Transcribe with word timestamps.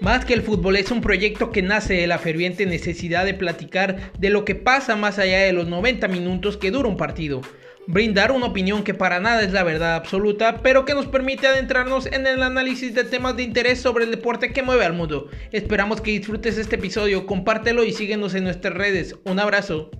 Más 0.00 0.24
que 0.24 0.32
el 0.32 0.40
fútbol 0.40 0.76
es 0.76 0.90
un 0.90 1.02
proyecto 1.02 1.52
que 1.52 1.60
nace 1.60 1.92
de 1.92 2.06
la 2.06 2.18
ferviente 2.18 2.64
necesidad 2.64 3.26
de 3.26 3.34
platicar 3.34 4.12
de 4.18 4.30
lo 4.30 4.46
que 4.46 4.54
pasa 4.54 4.96
más 4.96 5.18
allá 5.18 5.40
de 5.40 5.52
los 5.52 5.66
90 5.68 6.08
minutos 6.08 6.56
que 6.56 6.70
dura 6.70 6.88
un 6.88 6.96
partido. 6.96 7.42
Brindar 7.86 8.32
una 8.32 8.46
opinión 8.46 8.82
que 8.82 8.94
para 8.94 9.20
nada 9.20 9.42
es 9.42 9.52
la 9.52 9.62
verdad 9.62 9.96
absoluta, 9.96 10.62
pero 10.62 10.86
que 10.86 10.94
nos 10.94 11.04
permite 11.04 11.48
adentrarnos 11.48 12.06
en 12.06 12.26
el 12.26 12.42
análisis 12.42 12.94
de 12.94 13.04
temas 13.04 13.36
de 13.36 13.42
interés 13.42 13.82
sobre 13.82 14.04
el 14.04 14.10
deporte 14.10 14.54
que 14.54 14.62
mueve 14.62 14.86
al 14.86 14.94
mundo. 14.94 15.28
Esperamos 15.52 16.00
que 16.00 16.12
disfrutes 16.12 16.56
este 16.56 16.76
episodio, 16.76 17.26
compártelo 17.26 17.84
y 17.84 17.92
síguenos 17.92 18.34
en 18.34 18.44
nuestras 18.44 18.72
redes. 18.72 19.16
Un 19.26 19.38
abrazo. 19.38 19.90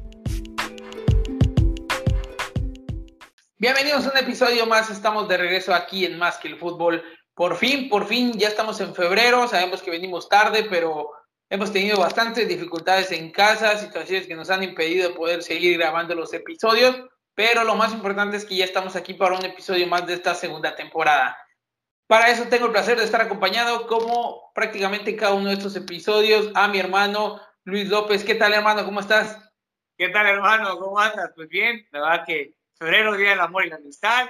Bienvenidos 3.59 4.07
a 4.07 4.12
un 4.12 4.17
episodio 4.17 4.64
más, 4.64 4.89
estamos 4.89 5.29
de 5.29 5.37
regreso 5.37 5.75
aquí 5.75 6.07
en 6.07 6.17
Más 6.17 6.39
que 6.39 6.48
el 6.48 6.57
Fútbol. 6.57 7.03
Por 7.41 7.57
fin, 7.57 7.88
por 7.88 8.07
fin, 8.07 8.34
ya 8.38 8.48
estamos 8.48 8.78
en 8.83 8.95
febrero, 8.95 9.48
sabemos 9.48 9.80
que 9.80 9.91
venimos 9.91 10.28
tarde, 10.28 10.66
pero 10.69 11.10
hemos 11.48 11.73
tenido 11.73 11.98
bastantes 11.98 12.46
dificultades 12.46 13.12
en 13.12 13.32
casa, 13.32 13.78
situaciones 13.78 14.27
que 14.27 14.34
nos 14.34 14.51
han 14.51 14.62
impedido 14.62 15.15
poder 15.15 15.42
seguir 15.42 15.79
grabando 15.79 16.15
los 16.15 16.34
episodios, 16.34 16.95
pero 17.34 17.65
lo 17.65 17.77
más 17.77 17.95
importante 17.95 18.37
es 18.37 18.45
que 18.45 18.56
ya 18.56 18.66
estamos 18.66 18.95
aquí 18.95 19.15
para 19.15 19.38
un 19.38 19.45
episodio 19.46 19.87
más 19.87 20.06
de 20.06 20.12
esta 20.12 20.34
segunda 20.34 20.77
temporada. 20.77 21.34
Para 22.06 22.29
eso 22.29 22.45
tengo 22.51 22.66
el 22.66 22.73
placer 22.73 22.98
de 22.98 23.05
estar 23.05 23.23
acompañado, 23.23 23.87
como 23.87 24.52
prácticamente 24.54 25.12
en 25.12 25.16
cada 25.16 25.32
uno 25.32 25.48
de 25.48 25.54
estos 25.54 25.74
episodios, 25.77 26.51
a 26.54 26.68
mi 26.68 26.79
hermano 26.79 27.41
Luis 27.65 27.88
López. 27.88 28.23
¿Qué 28.23 28.34
tal, 28.34 28.52
hermano? 28.52 28.84
¿Cómo 28.84 29.01
estás? 29.01 29.51
¿Qué 29.96 30.10
tal, 30.10 30.27
hermano? 30.27 30.79
¿Cómo 30.79 30.98
andas? 30.98 31.30
Pues 31.34 31.48
bien, 31.48 31.88
la 31.91 32.01
verdad 32.02 32.24
que 32.27 32.52
febrero, 32.74 33.16
Día 33.16 33.30
del 33.30 33.41
Amor 33.41 33.65
y 33.65 33.70
la 33.70 33.77
Amistad, 33.77 34.29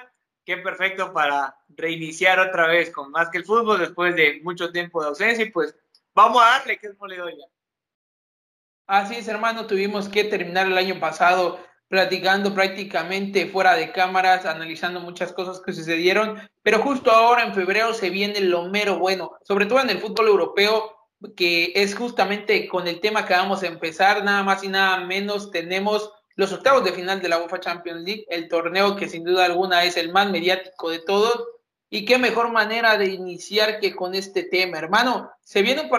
qué 0.51 0.57
perfecto 0.57 1.13
para 1.13 1.57
reiniciar 1.69 2.41
otra 2.41 2.67
vez 2.67 2.91
con 2.91 3.13
más 3.13 3.29
que 3.29 3.39
el 3.39 3.45
fútbol 3.45 3.79
después 3.79 4.17
de 4.17 4.41
mucho 4.43 4.73
tiempo 4.73 5.01
de 5.01 5.09
ausencia 5.09 5.45
y 5.45 5.51
pues 5.51 5.77
vamos 6.13 6.43
a 6.43 6.59
darle 6.59 6.77
que 6.77 6.88
es 6.88 6.95
ya. 6.99 7.47
Así 8.89 9.15
es, 9.15 9.29
hermano, 9.29 9.69
tuvimos 9.69 10.09
que 10.09 10.24
terminar 10.24 10.66
el 10.66 10.77
año 10.77 10.99
pasado 10.99 11.61
platicando 11.87 12.52
prácticamente 12.52 13.47
fuera 13.47 13.77
de 13.77 13.93
cámaras, 13.93 14.45
analizando 14.45 14.99
muchas 14.99 15.33
cosas 15.33 15.61
que 15.61 15.73
sucedieron, 15.73 16.37
pero 16.63 16.80
justo 16.80 17.13
ahora 17.13 17.45
en 17.45 17.55
febrero 17.55 17.95
se 17.95 18.11
viene 18.11 18.41
lo 18.41 18.69
mero 18.69 18.99
bueno, 18.99 19.30
sobre 19.45 19.67
todo 19.67 19.79
en 19.79 19.91
el 19.91 20.01
fútbol 20.01 20.27
europeo, 20.27 20.96
que 21.37 21.71
es 21.77 21.95
justamente 21.95 22.67
con 22.67 22.89
el 22.89 22.99
tema 22.99 23.24
que 23.24 23.35
vamos 23.35 23.63
a 23.63 23.69
empezar, 23.69 24.24
nada 24.24 24.43
más 24.43 24.65
y 24.65 24.69
nada 24.69 25.05
menos 25.05 25.52
tenemos 25.52 26.13
los 26.41 26.52
octavos 26.52 26.83
de 26.83 26.93
final 26.93 27.21
de 27.21 27.29
la 27.29 27.38
UEFA 27.38 27.60
Champions 27.60 28.02
League, 28.02 28.24
el 28.30 28.49
torneo 28.49 28.96
que 28.96 29.10
sin 29.10 29.24
duda 29.24 29.45
alguna 29.45 29.85
es 29.85 29.99
el 29.99 30.10
más 30.10 30.30
mediático 30.30 30.88
de 30.88 31.01
todos. 31.01 31.49
Y 31.91 32.07
qué 32.07 32.16
mejor 32.16 32.51
manera 32.51 32.96
de 32.96 33.09
iniciar 33.09 33.79
que 33.79 33.95
con 33.95 34.15
este 34.15 34.45
tema, 34.45 34.79
hermano. 34.79 35.30
Se 35.43 35.61
viene 35.61 35.83
un 35.83 35.91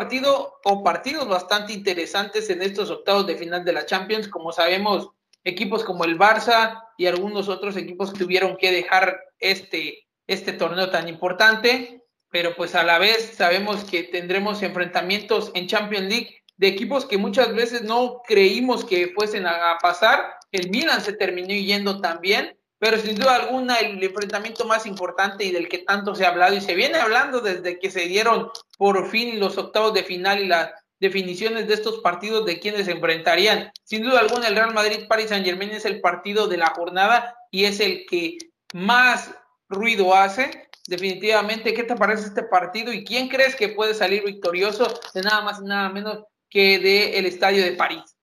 o 0.64 0.84
partidos 0.84 1.28
bastante 1.28 1.74
interesantes 1.74 2.50
en 2.50 2.64
estos 2.64 2.90
octavos 2.90 3.28
de 3.28 3.36
final 3.36 3.64
de 3.64 3.74
la 3.74 3.86
Champions. 3.86 4.28
Como 4.28 4.52
sabemos, 4.52 5.10
equipos 5.44 5.84
como 5.84 6.06
el 6.06 6.18
Barça 6.18 6.82
y 6.98 7.06
algunos 7.06 7.48
otros 7.48 7.78
equipos 7.78 8.12
tuvieron 8.12 8.58
que 8.58 8.72
dejar 8.72 9.20
este, 9.38 10.08
este 10.26 10.54
torneo 10.54 10.90
tan 10.90 11.08
importante. 11.08 12.02
Pero 12.32 12.56
pues 12.56 12.74
a 12.74 12.82
la 12.82 12.98
vez 12.98 13.34
sabemos 13.36 13.84
que 13.84 14.04
tendremos 14.04 14.64
enfrentamientos 14.64 15.52
en 15.54 15.68
Champions 15.68 16.08
League 16.08 16.41
de 16.62 16.68
equipos 16.68 17.08
que 17.08 17.18
muchas 17.18 17.56
veces 17.56 17.82
no 17.82 18.22
creímos 18.24 18.86
que 18.86 19.08
fuesen 19.16 19.48
a, 19.48 19.80
pasar. 19.82 20.36
El 20.52 20.70
Milan 20.70 21.02
se 21.02 21.14
terminó 21.14 21.56
yendo 21.56 22.00
también, 22.02 22.56
pero 22.78 23.00
sin 23.00 23.16
duda 23.16 23.34
alguna 23.36 23.78
el 23.78 24.02
enfrentamiento 24.04 24.66
más 24.66 24.86
importante 24.86 25.44
y 25.44 25.52
del 25.52 25.68
que 25.68 25.80
tanto 25.80 26.14
se 26.14 26.24
ha 26.24 26.30
hablado 26.30 26.56
y 26.56 26.62
se 26.62 26.76
viene 26.76 27.00
hablando 27.00 27.42
desde 27.42 27.80
que 27.80 27.90
se 27.90 28.02
dieron 28.02 28.52
por 28.78 29.10
fin 29.10 29.40
los 29.40 29.58
octavos 29.58 29.96
de 29.96 30.04
final 30.04 30.40
y 30.40 30.48
las 30.48 30.70
definiciones 31.00 31.68
de 31.68 31.74
estos 31.74 31.98
partidos 32.02 32.46
de 32.46 32.60
quienes 32.60 32.86
se 32.86 32.92
enfrentarían. 32.92 33.72
Sin 33.84 34.04
duda 34.04 34.20
alguna 34.20 34.48
el 34.48 34.56
Real 34.56 34.72
Madrid 34.72 35.08
Paris 35.10 35.30
Saint 35.30 35.44
Germain 35.44 35.72
es 35.72 35.86
el 35.86 36.00
partido 36.00 36.48
de 36.48 36.58
la 36.58 36.68
jornada 36.76 37.36
y 37.50 37.66
es 37.66 37.80
el 37.80 38.06
que 38.06 38.38
más 38.76 39.32
ruido 39.68 40.14
hace. 40.14 40.70
Definitivamente, 40.88 41.74
¿qué 41.74 41.86
te 41.86 41.96
parece 41.96 42.28
este 42.28 42.44
partido 42.44 42.94
y 42.94 43.04
quién 43.04 43.30
crees 43.30 43.56
que 43.56 43.70
puede 43.70 43.96
salir 43.96 44.24
victorioso 44.24 44.94
de 45.16 45.22
nada 45.24 45.42
más 45.42 45.60
y 45.60 45.64
nada 45.64 45.90
menos 45.90 46.20
que 46.52 46.78
del 46.78 47.16
el 47.16 47.26
estadio 47.26 47.64
de 47.64 47.72
París. 47.72 48.16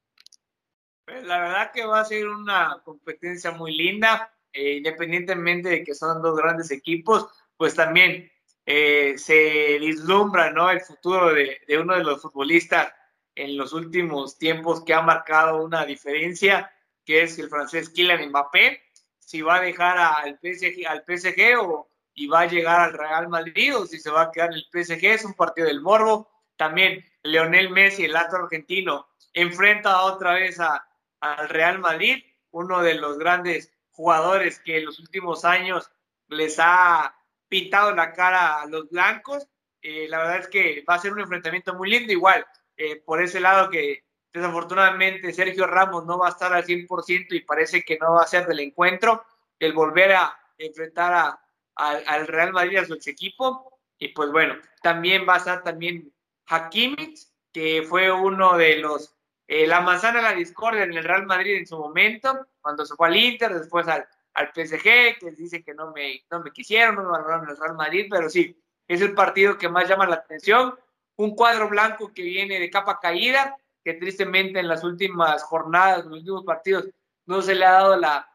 Pues, 1.04 1.24
la 1.24 1.40
verdad 1.40 1.72
que 1.72 1.84
va 1.84 2.00
a 2.00 2.04
ser 2.04 2.28
una 2.28 2.80
competencia 2.84 3.50
muy 3.50 3.74
linda, 3.74 4.32
eh, 4.52 4.74
independientemente 4.74 5.70
de 5.70 5.82
que 5.82 5.94
son 5.94 6.22
dos 6.22 6.36
grandes 6.36 6.70
equipos, 6.70 7.26
pues 7.56 7.74
también 7.74 8.30
eh, 8.66 9.14
se 9.16 9.78
vislumbra 9.78 10.50
¿no? 10.52 10.70
el 10.70 10.82
futuro 10.82 11.32
de, 11.32 11.60
de, 11.66 11.78
uno 11.78 11.96
de 11.96 12.04
los 12.04 12.20
futbolistas 12.20 12.92
en 13.34 13.56
los 13.56 13.72
últimos 13.72 14.36
tiempos 14.38 14.84
que 14.84 14.92
ha 14.92 15.00
marcado 15.00 15.64
una 15.64 15.86
diferencia, 15.86 16.70
que 17.04 17.22
es 17.22 17.38
el 17.38 17.48
francés 17.48 17.88
Kylian 17.88 18.28
Mbappé, 18.28 18.82
si 19.18 19.40
va 19.40 19.56
a 19.56 19.62
dejar 19.62 19.96
al 19.98 20.38
PSG, 20.38 20.86
al 20.86 21.04
PSG 21.06 21.58
o 21.58 21.88
y 22.18 22.26
va 22.26 22.40
a 22.40 22.46
llegar 22.46 22.80
al 22.80 22.92
Real 22.92 23.28
Madrid 23.28 23.76
o 23.76 23.86
si 23.86 23.98
se 23.98 24.10
va 24.10 24.22
a 24.22 24.30
quedar 24.32 24.50
en 24.50 24.58
el 24.58 24.66
PSG, 24.70 25.04
es 25.04 25.24
un 25.24 25.34
partido 25.34 25.68
del 25.68 25.80
morbo. 25.80 26.28
También 26.56 27.04
Leonel 27.22 27.70
Messi, 27.70 28.04
el 28.04 28.16
astro 28.16 28.44
argentino, 28.44 29.08
enfrenta 29.32 30.02
otra 30.02 30.34
vez 30.34 30.60
a, 30.60 30.86
al 31.20 31.48
Real 31.48 31.78
Madrid, 31.78 32.24
uno 32.50 32.82
de 32.82 32.94
los 32.94 33.18
grandes 33.18 33.72
jugadores 33.90 34.60
que 34.60 34.78
en 34.78 34.86
los 34.86 34.98
últimos 35.00 35.44
años 35.44 35.90
les 36.28 36.56
ha 36.58 37.14
pintado 37.48 37.94
la 37.94 38.12
cara 38.12 38.60
a 38.60 38.66
los 38.66 38.88
blancos. 38.90 39.46
Eh, 39.82 40.06
la 40.08 40.18
verdad 40.18 40.38
es 40.38 40.48
que 40.48 40.84
va 40.88 40.94
a 40.94 40.98
ser 40.98 41.12
un 41.12 41.20
enfrentamiento 41.20 41.74
muy 41.74 41.90
lindo, 41.90 42.12
igual, 42.12 42.46
eh, 42.76 42.96
por 42.96 43.22
ese 43.22 43.40
lado 43.40 43.70
que 43.70 44.04
desafortunadamente 44.32 45.32
Sergio 45.32 45.66
Ramos 45.66 46.04
no 46.04 46.18
va 46.18 46.28
a 46.28 46.30
estar 46.30 46.52
al 46.52 46.64
100% 46.64 47.34
y 47.34 47.40
parece 47.40 47.82
que 47.82 47.98
no 47.98 48.14
va 48.14 48.22
a 48.22 48.26
ser 48.26 48.46
del 48.46 48.60
encuentro, 48.60 49.24
el 49.58 49.72
volver 49.72 50.12
a 50.12 50.38
enfrentar 50.56 51.38
al 51.74 52.26
Real 52.26 52.52
Madrid 52.52 52.78
a 52.78 52.84
su 52.84 52.94
ex 52.94 53.06
equipo. 53.08 53.80
Y 53.98 54.08
pues 54.08 54.30
bueno, 54.30 54.56
también 54.82 55.26
va 55.28 55.34
a 55.34 55.38
estar 55.38 55.62
también 55.62 56.12
Hakimi, 56.48 57.14
que 57.52 57.82
fue 57.82 58.10
uno 58.10 58.56
de 58.56 58.76
los, 58.78 59.14
eh, 59.46 59.66
la 59.66 59.80
manzana 59.80 60.18
de 60.18 60.22
la 60.22 60.32
discordia 60.32 60.84
en 60.84 60.92
el 60.92 61.04
Real 61.04 61.26
Madrid 61.26 61.56
en 61.56 61.66
su 61.66 61.78
momento, 61.78 62.46
cuando 62.60 62.84
se 62.84 62.94
fue 62.94 63.08
al 63.08 63.16
Inter, 63.16 63.54
después 63.54 63.86
al, 63.88 64.06
al 64.34 64.48
PSG, 64.48 65.18
que 65.18 65.34
dicen 65.36 65.62
que 65.62 65.74
no 65.74 65.92
me, 65.92 66.24
no 66.30 66.40
me 66.40 66.50
quisieron, 66.50 66.96
no 66.96 67.02
me 67.02 67.10
valoraron 67.10 67.48
el 67.48 67.56
Real 67.56 67.74
Madrid, 67.74 68.06
pero 68.10 68.28
sí, 68.28 68.58
es 68.86 69.00
el 69.00 69.14
partido 69.14 69.58
que 69.58 69.68
más 69.68 69.88
llama 69.88 70.06
la 70.06 70.16
atención. 70.16 70.74
Un 71.16 71.34
cuadro 71.34 71.68
blanco 71.68 72.12
que 72.12 72.22
viene 72.22 72.58
de 72.58 72.70
capa 72.70 72.98
caída, 73.00 73.56
que 73.84 73.94
tristemente 73.94 74.60
en 74.60 74.68
las 74.68 74.84
últimas 74.84 75.42
jornadas, 75.42 76.04
en 76.04 76.10
los 76.10 76.18
últimos 76.20 76.44
partidos, 76.44 76.88
no 77.26 77.42
se 77.42 77.54
le 77.54 77.64
ha 77.64 77.72
dado 77.72 77.96
la, 77.96 78.30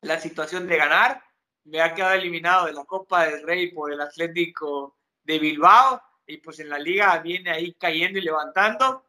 la 0.00 0.18
situación 0.18 0.66
de 0.66 0.76
ganar. 0.76 1.22
Me 1.64 1.80
ha 1.80 1.94
quedado 1.94 2.14
eliminado 2.14 2.66
de 2.66 2.72
la 2.72 2.84
Copa 2.84 3.26
del 3.26 3.42
Rey 3.42 3.72
por 3.72 3.92
el 3.92 4.00
Atlético 4.00 4.96
de 5.22 5.38
Bilbao 5.38 6.00
y 6.26 6.38
pues 6.38 6.60
en 6.60 6.68
la 6.68 6.78
liga 6.78 7.18
viene 7.18 7.50
ahí 7.50 7.74
cayendo 7.74 8.18
y 8.18 8.22
levantando. 8.22 9.04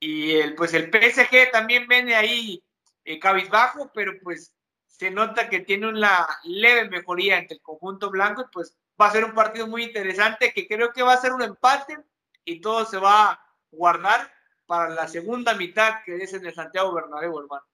Y 0.00 0.32
el, 0.32 0.54
pues 0.54 0.74
el 0.74 0.90
PSG 0.90 1.50
también 1.50 1.88
viene 1.88 2.14
ahí 2.14 2.62
eh, 3.04 3.18
cabizbajo, 3.18 3.90
pero 3.92 4.12
pues 4.22 4.52
se 4.86 5.10
nota 5.10 5.48
que 5.48 5.60
tiene 5.60 5.88
una 5.88 6.26
leve 6.44 6.88
mejoría 6.88 7.38
entre 7.38 7.56
el 7.56 7.62
conjunto 7.62 8.10
blanco 8.10 8.42
y 8.42 8.52
pues 8.52 8.76
va 9.00 9.06
a 9.06 9.12
ser 9.12 9.24
un 9.24 9.34
partido 9.34 9.66
muy 9.66 9.84
interesante 9.84 10.52
que 10.52 10.66
creo 10.66 10.92
que 10.92 11.02
va 11.02 11.14
a 11.14 11.20
ser 11.20 11.32
un 11.32 11.42
empate 11.42 11.96
y 12.44 12.60
todo 12.60 12.84
se 12.84 12.98
va 12.98 13.30
a 13.30 13.46
guardar 13.70 14.32
para 14.66 14.90
la 14.90 15.06
segunda 15.08 15.54
mitad 15.54 16.02
que 16.04 16.16
es 16.16 16.32
en 16.34 16.46
el 16.46 16.54
Santiago 16.54 16.92
Bernabéu, 16.92 17.38
hermano. 17.38 17.64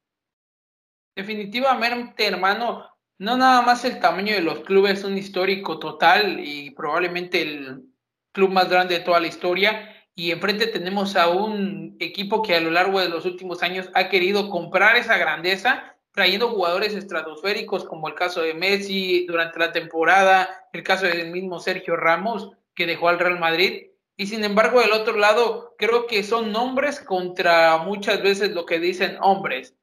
Definitivamente, 1.17 2.27
hermano, 2.27 2.91
no 3.19 3.37
nada 3.37 3.63
más 3.63 3.85
el 3.85 4.01
tamaño 4.01 4.35
de 4.35 4.41
los 4.41 4.61
clubes, 4.61 5.05
un 5.05 5.17
histórico 5.17 5.79
total 5.79 6.41
y 6.41 6.73
probablemente 6.73 7.43
el 7.43 7.94
club 8.35 8.51
más 8.51 8.69
grande 8.69 8.99
de 8.99 9.05
toda 9.05 9.21
la 9.21 9.29
historia. 9.29 9.91
Y 10.15 10.31
enfrente 10.31 10.67
tenemos 10.67 11.17
a 11.17 11.29
un 11.29 11.97
equipo 11.99 12.43
que 12.43 12.55
a 12.55 12.61
lo 12.61 12.71
largo 12.71 13.01
de 13.01 13.09
los 13.09 13.25
últimos 13.25 13.63
años 13.63 13.89
ha 13.95 14.09
querido 14.11 14.51
comprar 14.51 14.97
esa 14.97 15.17
grandeza, 15.17 15.97
trayendo 16.13 16.51
jugadores 16.51 16.95
estratosféricos, 16.95 17.85
como 17.85 18.09
el 18.09 18.15
caso 18.15 18.43
de 18.43 18.55
Messi 18.55 19.27
durante 19.27 19.59
la 19.59 19.73
temporada, 19.73 20.69
el 20.73 20.83
caso 20.83 21.07
del 21.07 21.31
mismo 21.31 21.59
Sergio 21.59 21.97
Ramos, 21.97 22.51
que 22.75 22.87
dejó 22.87 23.09
al 23.09 23.19
Real 23.19 23.41
Madrid. 23.41 23.87
Y 24.17 24.27
sin 24.27 24.45
embargo, 24.45 24.81
del 24.81 24.93
otro 24.93 25.17
lado, 25.17 25.75
creo 25.79 26.07
que 26.07 26.23
son 26.23 26.53
nombres 26.53 27.01
contra 27.01 27.79
muchas 27.79 28.23
veces 28.23 28.53
lo 28.53 28.67
que 28.67 28.79
dicen 28.79 29.17
hombres. 29.21 29.75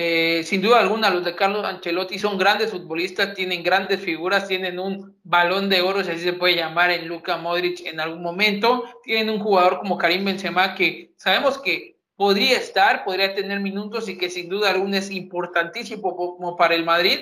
Eh, 0.00 0.44
sin 0.44 0.62
duda 0.62 0.78
alguna, 0.78 1.10
los 1.10 1.24
de 1.24 1.34
Carlos 1.34 1.64
Ancelotti 1.64 2.20
son 2.20 2.38
grandes 2.38 2.70
futbolistas, 2.70 3.34
tienen 3.34 3.64
grandes 3.64 3.98
figuras, 3.98 4.46
tienen 4.46 4.78
un 4.78 5.18
balón 5.24 5.68
de 5.68 5.80
oro, 5.80 6.04
si 6.04 6.12
así 6.12 6.20
se 6.20 6.34
puede 6.34 6.54
llamar, 6.54 6.92
en 6.92 7.08
Luka 7.08 7.36
Modric 7.36 7.84
en 7.84 7.98
algún 7.98 8.22
momento. 8.22 8.84
Tienen 9.02 9.28
un 9.28 9.40
jugador 9.40 9.80
como 9.80 9.98
Karim 9.98 10.24
Benzema 10.24 10.76
que 10.76 11.14
sabemos 11.16 11.58
que 11.58 11.96
podría 12.14 12.58
estar, 12.58 13.02
podría 13.02 13.34
tener 13.34 13.58
minutos 13.58 14.08
y 14.08 14.16
que 14.16 14.30
sin 14.30 14.48
duda 14.48 14.70
alguna 14.70 14.98
es 14.98 15.10
importantísimo 15.10 16.14
como 16.14 16.56
para 16.56 16.76
el 16.76 16.84
Madrid, 16.84 17.18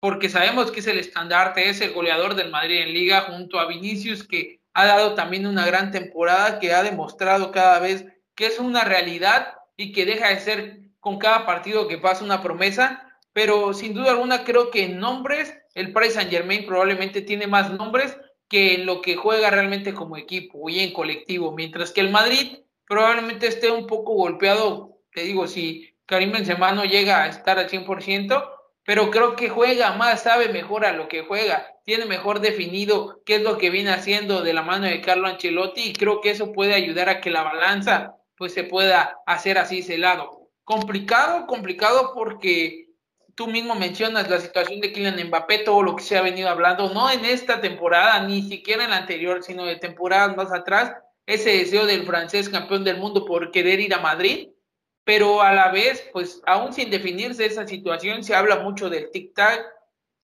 porque 0.00 0.28
sabemos 0.28 0.72
que 0.72 0.80
es 0.80 0.88
el 0.88 0.98
estandarte, 0.98 1.68
es 1.68 1.80
el 1.82 1.92
goleador 1.92 2.34
del 2.34 2.50
Madrid 2.50 2.78
en 2.78 2.94
liga 2.94 3.28
junto 3.30 3.60
a 3.60 3.68
Vinicius, 3.68 4.26
que 4.26 4.58
ha 4.74 4.86
dado 4.86 5.14
también 5.14 5.46
una 5.46 5.64
gran 5.66 5.92
temporada 5.92 6.58
que 6.58 6.72
ha 6.72 6.82
demostrado 6.82 7.52
cada 7.52 7.78
vez 7.78 8.06
que 8.34 8.46
es 8.46 8.58
una 8.58 8.82
realidad 8.82 9.54
y 9.76 9.92
que 9.92 10.04
deja 10.04 10.30
de 10.30 10.40
ser 10.40 10.81
con 11.02 11.18
cada 11.18 11.44
partido 11.44 11.88
que 11.88 11.98
pasa 11.98 12.24
una 12.24 12.40
promesa, 12.40 13.18
pero 13.32 13.74
sin 13.74 13.92
duda 13.92 14.12
alguna 14.12 14.44
creo 14.44 14.70
que 14.70 14.84
en 14.84 15.00
nombres 15.00 15.52
el 15.74 15.92
Paris 15.92 16.14
Saint 16.14 16.30
Germain 16.30 16.64
probablemente 16.64 17.22
tiene 17.22 17.48
más 17.48 17.72
nombres 17.72 18.16
que 18.48 18.76
en 18.76 18.86
lo 18.86 19.02
que 19.02 19.16
juega 19.16 19.50
realmente 19.50 19.94
como 19.94 20.16
equipo 20.16 20.68
y 20.68 20.78
en 20.78 20.92
colectivo, 20.92 21.50
mientras 21.56 21.90
que 21.90 22.02
el 22.02 22.10
Madrid 22.10 22.58
probablemente 22.86 23.48
esté 23.48 23.68
un 23.72 23.88
poco 23.88 24.14
golpeado, 24.14 25.00
te 25.12 25.22
digo, 25.22 25.48
si 25.48 25.92
Karim 26.06 26.30
Benzema 26.30 26.70
no 26.70 26.84
llega 26.84 27.24
a 27.24 27.26
estar 27.26 27.58
al 27.58 27.68
100%, 27.68 28.50
pero 28.84 29.10
creo 29.10 29.34
que 29.34 29.48
juega 29.48 29.94
más, 29.94 30.22
sabe 30.22 30.50
mejor 30.50 30.86
a 30.86 30.92
lo 30.92 31.08
que 31.08 31.22
juega, 31.22 31.66
tiene 31.84 32.04
mejor 32.04 32.38
definido 32.38 33.22
qué 33.26 33.36
es 33.36 33.42
lo 33.42 33.58
que 33.58 33.70
viene 33.70 33.90
haciendo 33.90 34.42
de 34.42 34.52
la 34.52 34.62
mano 34.62 34.86
de 34.86 35.00
Carlo 35.00 35.26
Ancelotti 35.26 35.82
y 35.88 35.92
creo 35.94 36.20
que 36.20 36.30
eso 36.30 36.52
puede 36.52 36.74
ayudar 36.74 37.08
a 37.08 37.20
que 37.20 37.30
la 37.30 37.42
balanza 37.42 38.14
pues 38.36 38.54
se 38.54 38.62
pueda 38.62 39.18
hacer 39.26 39.58
así 39.58 39.80
ese 39.80 39.98
lado. 39.98 40.41
Complicado, 40.64 41.46
complicado 41.46 42.12
porque 42.14 42.88
tú 43.34 43.48
mismo 43.48 43.74
mencionas 43.74 44.30
la 44.30 44.40
situación 44.40 44.80
de 44.80 44.92
Kylian 44.92 45.26
Mbappé, 45.28 45.58
todo 45.58 45.82
lo 45.82 45.96
que 45.96 46.04
se 46.04 46.16
ha 46.16 46.22
venido 46.22 46.48
hablando, 46.48 46.92
no 46.92 47.10
en 47.10 47.24
esta 47.24 47.60
temporada, 47.60 48.22
ni 48.26 48.42
siquiera 48.42 48.84
en 48.84 48.90
la 48.90 48.98
anterior, 48.98 49.42
sino 49.42 49.64
de 49.64 49.76
temporadas 49.76 50.36
más 50.36 50.52
atrás, 50.52 50.92
ese 51.26 51.50
deseo 51.58 51.86
del 51.86 52.06
francés 52.06 52.48
campeón 52.48 52.84
del 52.84 52.98
mundo 52.98 53.24
por 53.24 53.50
querer 53.50 53.80
ir 53.80 53.94
a 53.94 54.00
Madrid, 54.00 54.48
pero 55.04 55.42
a 55.42 55.52
la 55.52 55.70
vez, 55.72 56.08
pues 56.12 56.42
aún 56.46 56.72
sin 56.72 56.90
definirse 56.90 57.44
esa 57.44 57.66
situación, 57.66 58.22
se 58.22 58.34
habla 58.34 58.60
mucho 58.60 58.88
del 58.88 59.10
tic-tac, 59.10 59.64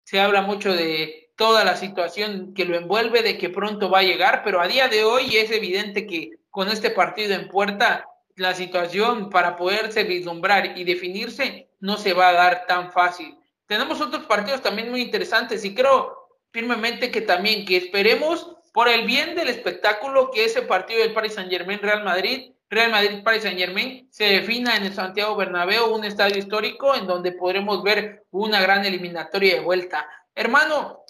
se 0.04 0.20
habla 0.20 0.42
mucho 0.42 0.72
de 0.72 1.32
toda 1.36 1.64
la 1.64 1.76
situación 1.76 2.54
que 2.54 2.64
lo 2.64 2.76
envuelve, 2.76 3.22
de 3.22 3.38
que 3.38 3.50
pronto 3.50 3.90
va 3.90 4.00
a 4.00 4.04
llegar, 4.04 4.42
pero 4.44 4.60
a 4.60 4.69
día 4.69 4.88
de 4.88 5.04
hoy 5.04 5.36
es 5.36 5.50
evidente 5.50 6.06
que 6.06 6.31
con 6.50 6.69
este 6.69 6.90
partido 6.90 7.34
en 7.34 7.48
puerta, 7.48 8.06
la 8.36 8.54
situación 8.54 9.31
para 9.31 9.56
poderse 9.56 10.04
vislumbrar 10.04 10.76
y 10.76 10.84
definirse 10.84 11.69
no 11.81 11.96
se 11.96 12.12
va 12.12 12.28
a 12.28 12.32
dar 12.32 12.66
tan 12.66 12.92
fácil. 12.92 13.36
Tenemos 13.66 14.00
otros 14.00 14.25
partidos 14.25 14.62
también 14.62 14.90
muy 14.90 15.02
interesantes 15.02 15.64
y 15.64 15.75
creo 15.75 16.28
firmemente 16.50 17.10
que 17.10 17.20
también 17.20 17.64
que 17.64 17.76
esperemos 17.76 18.56
por 18.72 18.88
el 18.88 19.06
bien 19.06 19.34
del 19.34 19.48
espectáculo 19.48 20.31
que 20.31 20.44
ese 20.44 20.62
partido 20.62 21.00
del 21.00 21.14
Paris 21.14 21.34
Saint 21.34 21.50
Germain 21.50 21.78
Real 21.81 22.02
Madrid, 22.02 22.52
Real 22.69 22.90
Madrid 22.90 23.22
Paris 23.22 23.42
Saint 23.42 23.58
Germain 23.58 24.08
se 24.10 24.25
defina 24.25 24.76
en 24.76 24.84
el 24.84 24.92
Santiago 24.92 25.36
Bernabéu, 25.36 25.94
un 25.94 26.04
estadio 26.04 26.38
histórico 26.38 26.94
en 26.94 27.06
donde 27.06 27.32
podremos 27.32 27.82
ver 27.82 28.25
una 28.31 28.60
gran 28.60 28.84
eliminatoria 28.84 29.54
de 29.54 29.60
vuelta. 29.60 30.08
Hermano, 30.34 31.04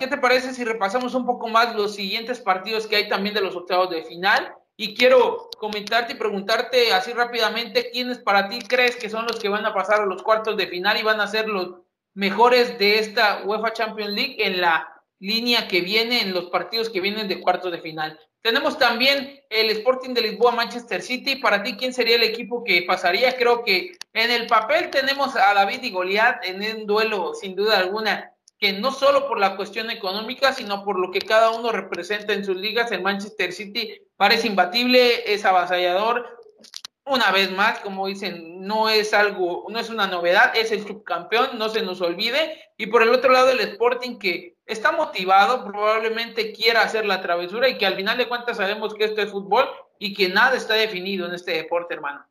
¿qué 0.00 0.06
te 0.06 0.16
parece 0.16 0.54
si 0.54 0.64
repasamos 0.64 1.14
un 1.14 1.26
poco 1.26 1.48
más 1.48 1.74
los 1.74 1.94
siguientes 1.94 2.40
partidos 2.40 2.86
que 2.86 2.96
hay 2.96 3.08
también 3.08 3.34
de 3.34 3.42
los 3.42 3.54
octavos 3.54 3.90
de 3.90 4.04
final? 4.04 4.54
Y 4.76 4.94
quiero 4.94 5.50
comentarte 5.58 6.14
y 6.14 6.16
preguntarte 6.16 6.92
así 6.92 7.12
rápidamente 7.12 7.90
quiénes 7.90 8.18
para 8.18 8.48
ti 8.48 8.58
crees 8.60 8.96
que 8.96 9.08
son 9.08 9.26
los 9.26 9.38
que 9.38 9.48
van 9.48 9.64
a 9.64 9.74
pasar 9.74 10.00
a 10.00 10.06
los 10.06 10.22
cuartos 10.22 10.56
de 10.56 10.66
final 10.66 10.98
y 10.98 11.02
van 11.02 11.20
a 11.20 11.28
ser 11.28 11.48
los 11.48 11.76
mejores 12.14 12.78
de 12.78 12.98
esta 12.98 13.42
UEFA 13.44 13.72
Champions 13.72 14.12
League 14.12 14.36
en 14.38 14.60
la 14.60 14.88
línea 15.20 15.68
que 15.68 15.80
viene, 15.80 16.22
en 16.22 16.34
los 16.34 16.46
partidos 16.46 16.90
que 16.90 17.00
vienen 17.00 17.28
de 17.28 17.40
cuartos 17.40 17.72
de 17.72 17.80
final. 17.80 18.18
Tenemos 18.42 18.76
también 18.76 19.40
el 19.48 19.70
Sporting 19.70 20.12
de 20.12 20.20
Lisboa, 20.20 20.52
Manchester 20.52 21.00
City. 21.00 21.36
Para 21.36 21.62
ti, 21.62 21.76
¿quién 21.78 21.94
sería 21.94 22.16
el 22.16 22.24
equipo 22.24 22.62
que 22.62 22.82
pasaría? 22.82 23.34
Creo 23.38 23.64
que 23.64 23.96
en 24.12 24.30
el 24.30 24.46
papel 24.46 24.90
tenemos 24.90 25.34
a 25.34 25.54
David 25.54 25.82
y 25.82 25.90
Goliat 25.90 26.44
en 26.44 26.80
un 26.80 26.86
duelo, 26.86 27.32
sin 27.32 27.56
duda 27.56 27.78
alguna, 27.78 28.33
que 28.58 28.72
no 28.72 28.92
solo 28.92 29.26
por 29.26 29.38
la 29.38 29.56
cuestión 29.56 29.90
económica, 29.90 30.52
sino 30.52 30.84
por 30.84 30.98
lo 30.98 31.10
que 31.10 31.20
cada 31.20 31.50
uno 31.50 31.72
representa 31.72 32.32
en 32.32 32.44
sus 32.44 32.56
ligas, 32.56 32.92
el 32.92 33.02
Manchester 33.02 33.52
City 33.52 34.00
parece 34.16 34.46
imbatible, 34.46 35.32
es 35.32 35.44
avasallador. 35.44 36.40
Una 37.06 37.30
vez 37.32 37.50
más, 37.50 37.80
como 37.80 38.06
dicen, 38.06 38.62
no 38.66 38.88
es 38.88 39.12
algo, 39.12 39.66
no 39.68 39.78
es 39.78 39.90
una 39.90 40.06
novedad, 40.06 40.56
es 40.56 40.72
el 40.72 40.86
subcampeón, 40.86 41.58
no 41.58 41.68
se 41.68 41.82
nos 41.82 42.00
olvide. 42.00 42.70
Y 42.78 42.86
por 42.86 43.02
el 43.02 43.10
otro 43.10 43.30
lado, 43.30 43.50
el 43.50 43.60
Sporting 43.60 44.18
que 44.18 44.56
está 44.64 44.92
motivado, 44.92 45.64
probablemente 45.64 46.52
quiera 46.52 46.80
hacer 46.82 47.04
la 47.04 47.20
travesura 47.20 47.68
y 47.68 47.76
que 47.76 47.84
al 47.84 47.96
final 47.96 48.16
de 48.16 48.28
cuentas 48.28 48.56
sabemos 48.56 48.94
que 48.94 49.04
esto 49.04 49.20
es 49.20 49.30
fútbol 49.30 49.68
y 49.98 50.14
que 50.14 50.28
nada 50.28 50.56
está 50.56 50.74
definido 50.74 51.26
en 51.26 51.34
este 51.34 51.52
deporte, 51.52 51.94
hermano. 51.94 52.26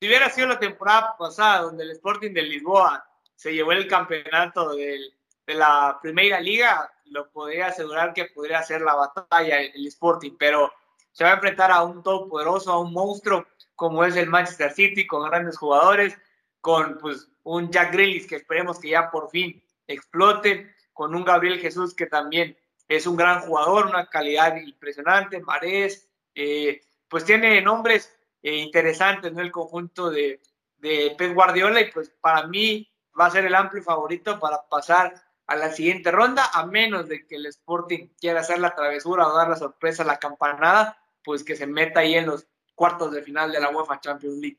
Si 0.00 0.06
hubiera 0.06 0.30
sido 0.30 0.46
la 0.46 0.58
temporada 0.58 1.16
pasada 1.18 1.62
donde 1.62 1.84
el 1.84 1.90
Sporting 1.90 2.32
de 2.32 2.42
Lisboa 2.42 3.04
se 3.34 3.52
llevó 3.52 3.72
el 3.72 3.88
campeonato 3.88 4.74
del 4.74 5.12
de 5.46 5.54
la 5.54 5.98
primera 6.00 6.40
liga, 6.40 6.92
lo 7.06 7.30
podría 7.30 7.66
asegurar 7.66 8.12
que 8.12 8.26
podría 8.26 8.62
ser 8.62 8.80
la 8.80 8.94
batalla 8.94 9.60
el 9.60 9.86
Sporting, 9.86 10.36
pero 10.38 10.72
se 11.12 11.24
va 11.24 11.30
a 11.30 11.34
enfrentar 11.34 11.70
a 11.70 11.82
un 11.82 12.02
poderoso, 12.02 12.72
a 12.72 12.80
un 12.80 12.92
monstruo 12.92 13.46
como 13.74 14.04
es 14.04 14.16
el 14.16 14.28
Manchester 14.28 14.72
City, 14.72 15.06
con 15.06 15.28
grandes 15.28 15.58
jugadores, 15.58 16.16
con 16.60 16.98
pues 16.98 17.28
un 17.42 17.70
Jack 17.70 17.92
Grealish 17.92 18.26
que 18.26 18.36
esperemos 18.36 18.78
que 18.78 18.90
ya 18.90 19.10
por 19.10 19.30
fin 19.30 19.62
explote, 19.86 20.74
con 20.92 21.14
un 21.14 21.24
Gabriel 21.24 21.60
Jesús 21.60 21.94
que 21.94 22.06
también 22.06 22.56
es 22.88 23.06
un 23.06 23.16
gran 23.16 23.40
jugador, 23.40 23.86
una 23.86 24.06
calidad 24.08 24.56
impresionante, 24.56 25.40
Marés, 25.40 26.08
eh, 26.34 26.80
pues 27.08 27.24
tiene 27.24 27.60
nombres 27.60 28.14
eh, 28.42 28.56
interesantes, 28.56 29.32
¿no? 29.32 29.40
El 29.40 29.50
conjunto 29.50 30.10
de, 30.10 30.40
de 30.78 31.14
Pep 31.16 31.34
Guardiola 31.34 31.80
y 31.80 31.90
pues 31.90 32.10
para 32.20 32.46
mí 32.46 32.88
va 33.18 33.26
a 33.26 33.30
ser 33.30 33.44
el 33.46 33.54
amplio 33.54 33.82
favorito 33.82 34.38
para 34.38 34.62
pasar 34.68 35.14
a 35.46 35.56
la 35.56 35.72
siguiente 35.72 36.10
ronda, 36.10 36.50
a 36.52 36.66
menos 36.66 37.08
de 37.08 37.26
que 37.26 37.36
el 37.36 37.46
Sporting 37.46 38.08
quiera 38.18 38.40
hacer 38.40 38.58
la 38.58 38.74
travesura 38.74 39.26
o 39.26 39.36
dar 39.36 39.48
la 39.48 39.56
sorpresa 39.56 40.02
a 40.02 40.06
la 40.06 40.18
campanada, 40.18 40.98
pues 41.22 41.44
que 41.44 41.56
se 41.56 41.66
meta 41.66 42.00
ahí 42.00 42.14
en 42.14 42.26
los 42.26 42.46
cuartos 42.74 43.12
de 43.12 43.22
final 43.22 43.52
de 43.52 43.60
la 43.60 43.70
UEFA 43.70 44.00
Champions 44.00 44.38
League. 44.38 44.58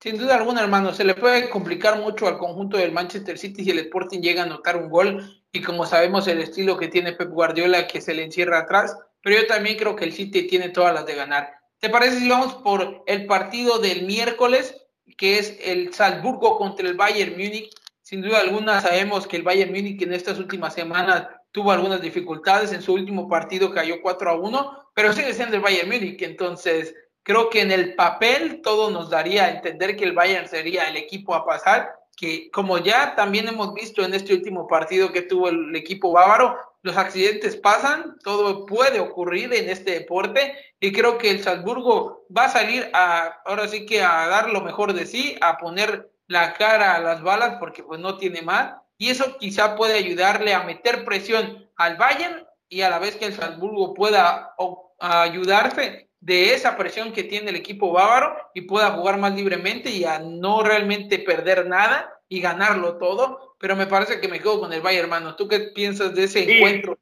Sin 0.00 0.16
duda 0.16 0.36
alguna, 0.36 0.62
hermano, 0.62 0.94
se 0.94 1.04
le 1.04 1.14
puede 1.14 1.50
complicar 1.50 1.98
mucho 1.98 2.26
al 2.26 2.38
conjunto 2.38 2.78
del 2.78 2.92
Manchester 2.92 3.36
City 3.36 3.64
si 3.64 3.70
el 3.70 3.80
Sporting 3.80 4.20
llega 4.20 4.42
a 4.42 4.46
anotar 4.46 4.76
un 4.76 4.88
gol 4.88 5.42
y 5.52 5.60
como 5.60 5.84
sabemos 5.84 6.26
el 6.26 6.40
estilo 6.40 6.78
que 6.78 6.88
tiene 6.88 7.12
Pep 7.12 7.28
Guardiola 7.28 7.86
que 7.86 8.00
se 8.00 8.14
le 8.14 8.24
encierra 8.24 8.60
atrás, 8.60 8.96
pero 9.22 9.36
yo 9.36 9.46
también 9.46 9.76
creo 9.76 9.96
que 9.96 10.04
el 10.04 10.14
City 10.14 10.46
tiene 10.46 10.70
todas 10.70 10.94
las 10.94 11.04
de 11.04 11.16
ganar. 11.16 11.52
¿Te 11.80 11.90
parece 11.90 12.18
si 12.18 12.28
vamos 12.28 12.54
por 12.56 13.02
el 13.06 13.26
partido 13.26 13.78
del 13.78 14.06
miércoles, 14.06 14.74
que 15.18 15.38
es 15.38 15.58
el 15.62 15.92
Salzburgo 15.92 16.56
contra 16.56 16.88
el 16.88 16.94
Bayern 16.94 17.32
Múnich? 17.32 17.70
Sin 18.10 18.22
duda 18.22 18.40
alguna 18.40 18.80
sabemos 18.80 19.28
que 19.28 19.36
el 19.36 19.44
Bayern 19.44 19.70
Múnich 19.70 20.02
en 20.02 20.12
estas 20.12 20.36
últimas 20.40 20.74
semanas 20.74 21.28
tuvo 21.52 21.70
algunas 21.70 22.02
dificultades, 22.02 22.72
en 22.72 22.82
su 22.82 22.92
último 22.92 23.28
partido 23.28 23.72
cayó 23.72 24.02
4 24.02 24.30
a 24.30 24.34
1, 24.34 24.90
pero 24.94 25.12
sigue 25.12 25.32
siendo 25.32 25.54
el 25.54 25.62
Bayern 25.62 25.88
Múnich, 25.88 26.20
entonces 26.22 26.92
creo 27.22 27.48
que 27.48 27.60
en 27.60 27.70
el 27.70 27.94
papel 27.94 28.62
todo 28.62 28.90
nos 28.90 29.10
daría 29.10 29.44
a 29.44 29.50
entender 29.52 29.94
que 29.94 30.02
el 30.02 30.12
Bayern 30.12 30.48
sería 30.48 30.88
el 30.88 30.96
equipo 30.96 31.36
a 31.36 31.46
pasar, 31.46 31.92
que 32.16 32.50
como 32.50 32.78
ya 32.78 33.14
también 33.14 33.46
hemos 33.46 33.74
visto 33.74 34.02
en 34.02 34.12
este 34.12 34.34
último 34.34 34.66
partido 34.66 35.12
que 35.12 35.22
tuvo 35.22 35.48
el 35.48 35.76
equipo 35.76 36.10
bávaro, 36.10 36.58
los 36.82 36.96
accidentes 36.96 37.54
pasan, 37.54 38.18
todo 38.24 38.66
puede 38.66 38.98
ocurrir 38.98 39.54
en 39.54 39.70
este 39.70 39.92
deporte 39.92 40.56
y 40.80 40.90
creo 40.90 41.16
que 41.16 41.30
el 41.30 41.44
Salzburgo 41.44 42.24
va 42.36 42.46
a 42.46 42.48
salir 42.48 42.90
a, 42.92 43.40
ahora 43.44 43.68
sí 43.68 43.86
que 43.86 44.02
a 44.02 44.26
dar 44.26 44.50
lo 44.50 44.62
mejor 44.62 44.94
de 44.94 45.06
sí, 45.06 45.36
a 45.40 45.58
poner 45.58 46.10
la 46.30 46.54
cara 46.54 46.94
a 46.94 47.00
las 47.00 47.22
balas 47.22 47.56
porque 47.58 47.82
pues 47.82 47.98
no 47.98 48.16
tiene 48.16 48.40
más 48.40 48.74
y 48.96 49.10
eso 49.10 49.36
quizá 49.36 49.74
puede 49.74 49.94
ayudarle 49.94 50.54
a 50.54 50.62
meter 50.62 51.04
presión 51.04 51.68
al 51.74 51.96
Bayern 51.96 52.46
y 52.68 52.82
a 52.82 52.88
la 52.88 53.00
vez 53.00 53.16
que 53.16 53.24
el 53.24 53.34
Salzburgo 53.34 53.94
pueda 53.94 54.54
ayudarse 55.00 56.08
de 56.20 56.54
esa 56.54 56.76
presión 56.76 57.12
que 57.12 57.24
tiene 57.24 57.50
el 57.50 57.56
equipo 57.56 57.90
bávaro 57.90 58.36
y 58.54 58.60
pueda 58.60 58.92
jugar 58.92 59.18
más 59.18 59.34
libremente 59.34 59.90
y 59.90 60.04
a 60.04 60.20
no 60.20 60.62
realmente 60.62 61.18
perder 61.18 61.66
nada 61.66 62.22
y 62.28 62.40
ganarlo 62.40 62.96
todo, 62.96 63.56
pero 63.58 63.74
me 63.74 63.88
parece 63.88 64.20
que 64.20 64.28
me 64.28 64.38
quedo 64.38 64.60
con 64.60 64.72
el 64.72 64.82
Bayern, 64.82 65.06
hermano. 65.06 65.34
¿Tú 65.34 65.48
qué 65.48 65.58
piensas 65.74 66.14
de 66.14 66.24
ese 66.24 66.58
encuentro? 66.58 66.96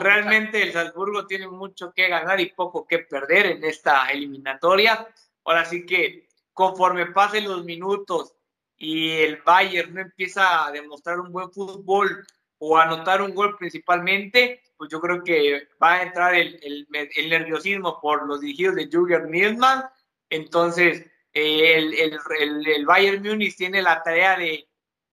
Realmente 0.00 0.62
el 0.62 0.72
Salzburgo 0.72 1.26
tiene 1.26 1.46
mucho 1.46 1.92
que 1.92 2.08
ganar 2.08 2.40
y 2.40 2.46
poco 2.52 2.86
que 2.86 3.00
perder 3.00 3.46
en 3.46 3.64
esta 3.64 4.06
eliminatoria. 4.06 5.06
Ahora 5.44 5.66
sí 5.66 5.84
que 5.84 6.26
conforme 6.54 7.04
pasen 7.06 7.44
los 7.44 7.62
minutos 7.62 8.35
y 8.78 9.10
el 9.10 9.42
Bayern 9.42 9.94
no 9.94 10.00
empieza 10.00 10.66
a 10.66 10.70
demostrar 10.70 11.20
un 11.20 11.32
buen 11.32 11.50
fútbol 11.50 12.26
o 12.58 12.76
a 12.76 12.84
anotar 12.84 13.22
un 13.22 13.34
gol 13.34 13.56
principalmente, 13.56 14.62
pues 14.76 14.90
yo 14.90 15.00
creo 15.00 15.22
que 15.22 15.68
va 15.82 15.94
a 15.94 16.02
entrar 16.02 16.34
el, 16.34 16.58
el, 16.62 17.30
nerviosismo 17.30 18.00
por 18.00 18.26
los 18.26 18.40
dirigidos 18.40 18.76
de 18.76 18.88
Jürgen 18.88 19.30
Nilsmann. 19.30 19.84
Entonces, 20.28 21.06
eh, 21.32 21.78
el, 21.78 22.18
el, 22.66 22.86
Bayern 22.86 23.22
Múnich 23.22 23.56
tiene 23.56 23.82
la 23.82 24.02
tarea 24.02 24.36
de, 24.38 24.68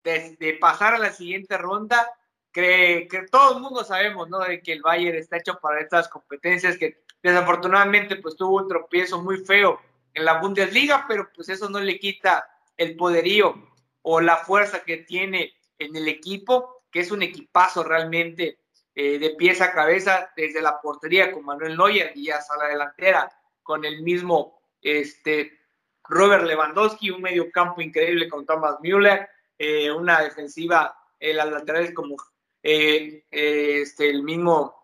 de, 0.03 0.59
pasar 0.61 0.95
a 0.95 0.99
la 0.99 1.13
siguiente 1.13 1.57
ronda. 1.57 2.09
Que, 2.53 3.07
que 3.11 3.27
todo 3.31 3.57
el 3.57 3.63
mundo 3.63 3.85
sabemos, 3.85 4.29
¿no? 4.29 4.39
De 4.41 4.63
que 4.63 4.73
el 4.73 4.83
Bayern 4.83 5.19
está 5.19 5.37
hecho 5.37 5.59
para 5.61 5.81
estas 5.81 6.09
competencias, 6.09 6.77
que 6.79 7.05
desafortunadamente 7.23 8.17
pues 8.17 8.37
tuvo 8.37 8.57
un 8.57 8.69
tropiezo 8.69 9.23
muy 9.23 9.45
feo 9.45 9.81
en 10.15 10.25
la 10.25 10.41
Bundesliga, 10.41 11.05
pero 11.07 11.29
pues 11.35 11.49
eso 11.51 11.69
no 11.69 11.79
le 11.79 11.99
quita 11.99 12.49
el 12.79 12.97
poderío 12.97 13.55
o 14.03 14.21
la 14.21 14.39
fuerza 14.39 14.85
que 14.85 14.99
tiene 14.99 15.53
en 15.79 15.95
el 15.95 16.09
equipo, 16.09 16.85
que 16.91 17.01
es 17.01 17.11
un 17.11 17.23
equipazo 17.23 17.85
realmente 17.85 18.61
eh, 18.95 19.19
de 19.19 19.31
pieza 19.31 19.67
a 19.67 19.73
cabeza 19.73 20.31
desde 20.37 20.63
la 20.63 20.81
portería 20.81 21.31
con 21.31 21.45
Manuel 21.45 21.77
Neuer 21.77 22.13
y 22.15 22.31
hasta 22.31 22.57
la 22.57 22.69
delantera 22.69 23.31
con 23.63 23.85
el 23.85 24.03
mismo 24.03 24.63
este, 24.81 25.59
Robert 26.05 26.45
Lewandowski, 26.45 27.11
un 27.11 27.23
medio 27.23 27.51
campo 27.51 27.83
increíble 27.83 28.29
con 28.29 28.47
Thomas 28.47 28.77
Müller, 28.81 29.29
eh, 29.59 29.91
una 29.91 30.23
defensiva 30.23 30.97
en 31.21 31.37
las 31.37 31.51
laterales 31.51 31.93
como 31.93 32.17
este, 32.63 34.09
el 34.09 34.23
mismo 34.23 34.75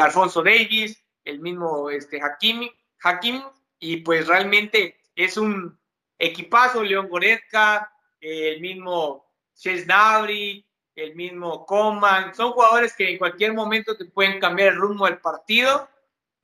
Alfonso 0.00 0.42
Davis, 0.42 1.02
el 1.24 1.40
mismo 1.40 1.90
este, 1.90 2.20
Hakimi, 2.20 2.70
Hakim, 3.02 3.42
y 3.78 3.98
pues 3.98 4.26
realmente 4.28 4.96
es 5.14 5.36
un 5.36 5.78
equipazo, 6.22 6.82
León 6.82 7.08
Goretzka, 7.08 7.92
el 8.20 8.60
mismo 8.60 9.26
Chesnabri, 9.54 10.64
el 10.94 11.14
mismo 11.14 11.66
Coman, 11.66 12.34
son 12.34 12.52
jugadores 12.52 12.94
que 12.94 13.10
en 13.10 13.18
cualquier 13.18 13.54
momento 13.54 13.96
te 13.96 14.04
pueden 14.04 14.38
cambiar 14.38 14.68
el 14.72 14.76
rumbo 14.76 15.06
del 15.06 15.18
partido 15.18 15.88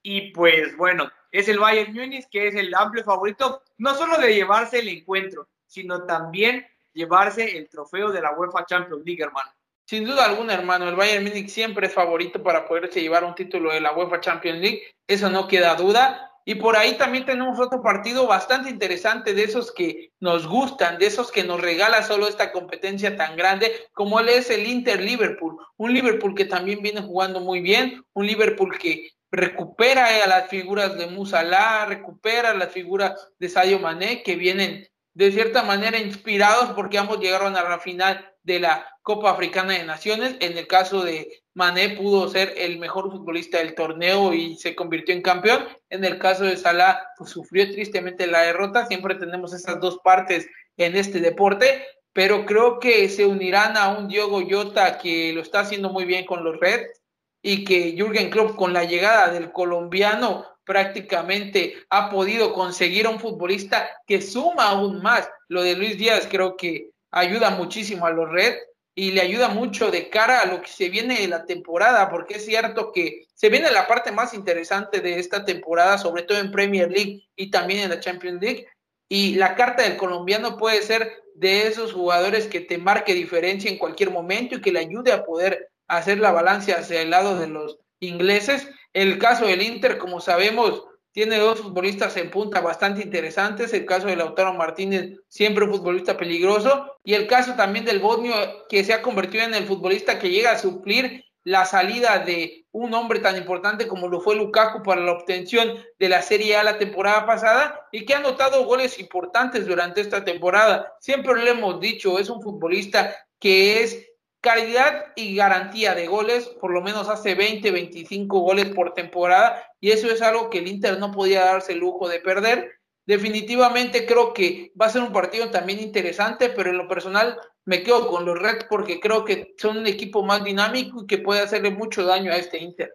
y 0.02 0.32
pues 0.32 0.76
bueno, 0.76 1.10
es 1.30 1.48
el 1.48 1.58
Bayern 1.58 1.94
Múnich 1.94 2.28
que 2.30 2.48
es 2.48 2.54
el 2.54 2.74
amplio 2.74 3.04
favorito, 3.04 3.62
no 3.76 3.94
solo 3.94 4.18
de 4.18 4.34
llevarse 4.34 4.80
el 4.80 4.88
encuentro, 4.88 5.48
sino 5.66 6.04
también 6.04 6.66
llevarse 6.92 7.56
el 7.56 7.68
trofeo 7.68 8.10
de 8.10 8.22
la 8.22 8.32
UEFA 8.32 8.66
Champions 8.66 9.04
League, 9.04 9.22
hermano. 9.22 9.50
Sin 9.84 10.04
duda 10.04 10.24
alguna, 10.24 10.54
hermano, 10.54 10.88
el 10.88 10.96
Bayern 10.96 11.24
Múnich 11.24 11.48
siempre 11.48 11.86
es 11.86 11.94
favorito 11.94 12.42
para 12.42 12.66
poderse 12.66 13.00
llevar 13.00 13.24
un 13.24 13.34
título 13.34 13.72
de 13.72 13.80
la 13.80 13.92
UEFA 13.92 14.20
Champions 14.20 14.60
League, 14.60 14.82
eso 15.06 15.30
no 15.30 15.46
queda 15.46 15.74
duda. 15.76 16.32
Y 16.48 16.54
por 16.54 16.78
ahí 16.78 16.94
también 16.94 17.26
tenemos 17.26 17.60
otro 17.60 17.82
partido 17.82 18.26
bastante 18.26 18.70
interesante 18.70 19.34
de 19.34 19.44
esos 19.44 19.70
que 19.70 20.12
nos 20.18 20.46
gustan, 20.46 20.96
de 20.96 21.04
esos 21.04 21.30
que 21.30 21.44
nos 21.44 21.60
regala 21.60 22.02
solo 22.02 22.26
esta 22.26 22.52
competencia 22.52 23.18
tan 23.18 23.36
grande 23.36 23.70
como 23.92 24.18
él 24.18 24.30
es 24.30 24.48
el 24.48 24.66
Inter 24.66 25.02
Liverpool. 25.02 25.58
Un 25.76 25.92
Liverpool 25.92 26.34
que 26.34 26.46
también 26.46 26.80
viene 26.80 27.02
jugando 27.02 27.40
muy 27.40 27.60
bien, 27.60 28.02
un 28.14 28.26
Liverpool 28.26 28.78
que 28.78 29.10
recupera 29.30 30.24
a 30.24 30.26
las 30.26 30.48
figuras 30.48 30.96
de 30.96 31.08
Musala, 31.08 31.84
recupera 31.84 32.54
las 32.54 32.72
figuras 32.72 33.28
de 33.38 33.50
Sadio 33.50 33.78
Mané 33.78 34.22
que 34.22 34.36
vienen 34.36 34.88
de 35.12 35.32
cierta 35.32 35.64
manera 35.64 35.98
inspirados 35.98 36.70
porque 36.70 36.96
ambos 36.96 37.20
llegaron 37.20 37.58
a 37.58 37.68
la 37.68 37.78
final 37.78 38.26
de 38.42 38.60
la 38.60 38.88
Copa 39.02 39.32
Africana 39.32 39.74
de 39.74 39.84
Naciones. 39.84 40.36
En 40.40 40.56
el 40.56 40.66
caso 40.66 41.04
de 41.04 41.42
Mané 41.58 41.90
pudo 41.90 42.28
ser 42.28 42.54
el 42.56 42.78
mejor 42.78 43.10
futbolista 43.10 43.58
del 43.58 43.74
torneo 43.74 44.32
y 44.32 44.54
se 44.54 44.76
convirtió 44.76 45.12
en 45.12 45.22
campeón. 45.22 45.66
En 45.90 46.04
el 46.04 46.20
caso 46.20 46.44
de 46.44 46.56
Salah, 46.56 47.00
pues, 47.16 47.30
sufrió 47.30 47.68
tristemente 47.68 48.28
la 48.28 48.42
derrota. 48.42 48.86
Siempre 48.86 49.16
tenemos 49.16 49.52
esas 49.52 49.80
dos 49.80 49.98
partes 50.04 50.46
en 50.76 50.94
este 50.94 51.18
deporte, 51.18 51.84
pero 52.12 52.46
creo 52.46 52.78
que 52.78 53.08
se 53.08 53.26
unirán 53.26 53.76
a 53.76 53.88
un 53.88 54.06
Diogo 54.06 54.40
Jota 54.48 54.98
que 54.98 55.32
lo 55.32 55.40
está 55.40 55.60
haciendo 55.60 55.90
muy 55.90 56.04
bien 56.04 56.24
con 56.26 56.44
los 56.44 56.60
Reds 56.60 57.02
y 57.42 57.64
que 57.64 57.96
Jürgen 57.96 58.30
Klopp 58.30 58.54
con 58.54 58.72
la 58.72 58.84
llegada 58.84 59.32
del 59.32 59.50
colombiano 59.50 60.46
prácticamente 60.62 61.74
ha 61.90 62.08
podido 62.08 62.52
conseguir 62.52 63.06
a 63.06 63.10
un 63.10 63.18
futbolista 63.18 63.90
que 64.06 64.22
suma 64.22 64.68
aún 64.68 65.02
más. 65.02 65.28
Lo 65.48 65.64
de 65.64 65.74
Luis 65.74 65.98
Díaz 65.98 66.28
creo 66.30 66.56
que 66.56 66.90
ayuda 67.10 67.50
muchísimo 67.50 68.06
a 68.06 68.10
los 68.10 68.30
Reds 68.30 68.58
y 68.98 69.12
le 69.12 69.20
ayuda 69.20 69.46
mucho 69.46 69.92
de 69.92 70.10
cara 70.10 70.40
a 70.40 70.46
lo 70.46 70.60
que 70.60 70.66
se 70.66 70.88
viene 70.88 71.20
de 71.20 71.28
la 71.28 71.44
temporada, 71.44 72.10
porque 72.10 72.38
es 72.38 72.44
cierto 72.44 72.90
que 72.90 73.28
se 73.32 73.48
viene 73.48 73.70
la 73.70 73.86
parte 73.86 74.10
más 74.10 74.34
interesante 74.34 75.00
de 75.00 75.20
esta 75.20 75.44
temporada, 75.44 75.98
sobre 75.98 76.24
todo 76.24 76.38
en 76.38 76.50
Premier 76.50 76.90
League 76.90 77.22
y 77.36 77.52
también 77.52 77.78
en 77.78 77.90
la 77.90 78.00
Champions 78.00 78.42
League, 78.42 78.66
y 79.08 79.36
la 79.36 79.54
carta 79.54 79.84
del 79.84 79.96
colombiano 79.96 80.56
puede 80.56 80.82
ser 80.82 81.12
de 81.36 81.68
esos 81.68 81.92
jugadores 81.92 82.48
que 82.48 82.58
te 82.58 82.76
marque 82.76 83.14
diferencia 83.14 83.70
en 83.70 83.78
cualquier 83.78 84.10
momento 84.10 84.56
y 84.56 84.60
que 84.60 84.72
le 84.72 84.80
ayude 84.80 85.12
a 85.12 85.22
poder 85.22 85.68
hacer 85.86 86.18
la 86.18 86.32
balanza 86.32 86.72
hacia 86.72 87.00
el 87.00 87.10
lado 87.10 87.38
de 87.38 87.46
los 87.46 87.78
ingleses. 88.00 88.68
El 88.92 89.20
caso 89.20 89.46
del 89.46 89.62
Inter, 89.62 89.98
como 89.98 90.20
sabemos, 90.20 90.87
tiene 91.12 91.38
dos 91.38 91.60
futbolistas 91.60 92.16
en 92.16 92.30
punta 92.30 92.60
bastante 92.60 93.02
interesantes, 93.02 93.72
el 93.72 93.86
caso 93.86 94.06
de 94.06 94.16
Lautaro 94.16 94.54
Martínez, 94.54 95.18
siempre 95.28 95.64
un 95.64 95.70
futbolista 95.70 96.16
peligroso, 96.16 96.96
y 97.02 97.14
el 97.14 97.26
caso 97.26 97.54
también 97.54 97.84
del 97.84 97.98
Bosnio, 97.98 98.34
que 98.68 98.84
se 98.84 98.92
ha 98.92 99.02
convertido 99.02 99.44
en 99.44 99.54
el 99.54 99.66
futbolista 99.66 100.18
que 100.18 100.30
llega 100.30 100.52
a 100.52 100.58
suplir 100.58 101.24
la 101.44 101.64
salida 101.64 102.18
de 102.18 102.66
un 102.72 102.92
hombre 102.92 103.20
tan 103.20 103.36
importante 103.36 103.88
como 103.88 104.08
lo 104.08 104.20
fue 104.20 104.36
Lukaku 104.36 104.82
para 104.82 105.00
la 105.00 105.12
obtención 105.12 105.72
de 105.98 106.08
la 106.08 106.20
Serie 106.20 106.56
A 106.56 106.62
la 106.62 106.76
temporada 106.76 107.24
pasada 107.24 107.88
y 107.90 108.04
que 108.04 108.14
ha 108.14 108.18
anotado 108.18 108.66
goles 108.66 108.98
importantes 108.98 109.66
durante 109.66 110.02
esta 110.02 110.24
temporada. 110.24 110.92
Siempre 111.00 111.34
lo 111.34 111.46
hemos 111.46 111.80
dicho, 111.80 112.18
es 112.18 112.28
un 112.28 112.42
futbolista 112.42 113.16
que 113.38 113.82
es 113.82 114.07
calidad 114.40 115.12
y 115.16 115.34
garantía 115.34 115.94
de 115.94 116.06
goles, 116.06 116.46
por 116.46 116.72
lo 116.72 116.80
menos 116.80 117.08
hace 117.08 117.34
20, 117.34 117.70
25 117.70 118.38
goles 118.40 118.68
por 118.74 118.94
temporada, 118.94 119.62
y 119.80 119.90
eso 119.90 120.10
es 120.10 120.22
algo 120.22 120.50
que 120.50 120.58
el 120.58 120.68
Inter 120.68 120.98
no 120.98 121.12
podía 121.12 121.44
darse 121.44 121.72
el 121.72 121.80
lujo 121.80 122.08
de 122.08 122.20
perder. 122.20 122.78
Definitivamente 123.06 124.06
creo 124.06 124.34
que 124.34 124.72
va 124.80 124.86
a 124.86 124.90
ser 124.90 125.02
un 125.02 125.12
partido 125.12 125.50
también 125.50 125.80
interesante, 125.80 126.50
pero 126.50 126.70
en 126.70 126.78
lo 126.78 126.88
personal 126.88 127.40
me 127.64 127.82
quedo 127.82 128.06
con 128.08 128.24
los 128.24 128.38
Reds 128.38 128.66
porque 128.68 129.00
creo 129.00 129.24
que 129.24 129.54
son 129.58 129.78
un 129.78 129.86
equipo 129.86 130.22
más 130.22 130.44
dinámico 130.44 131.02
y 131.02 131.06
que 131.06 131.18
puede 131.18 131.40
hacerle 131.40 131.70
mucho 131.70 132.04
daño 132.04 132.32
a 132.32 132.36
este 132.36 132.58
Inter. 132.58 132.94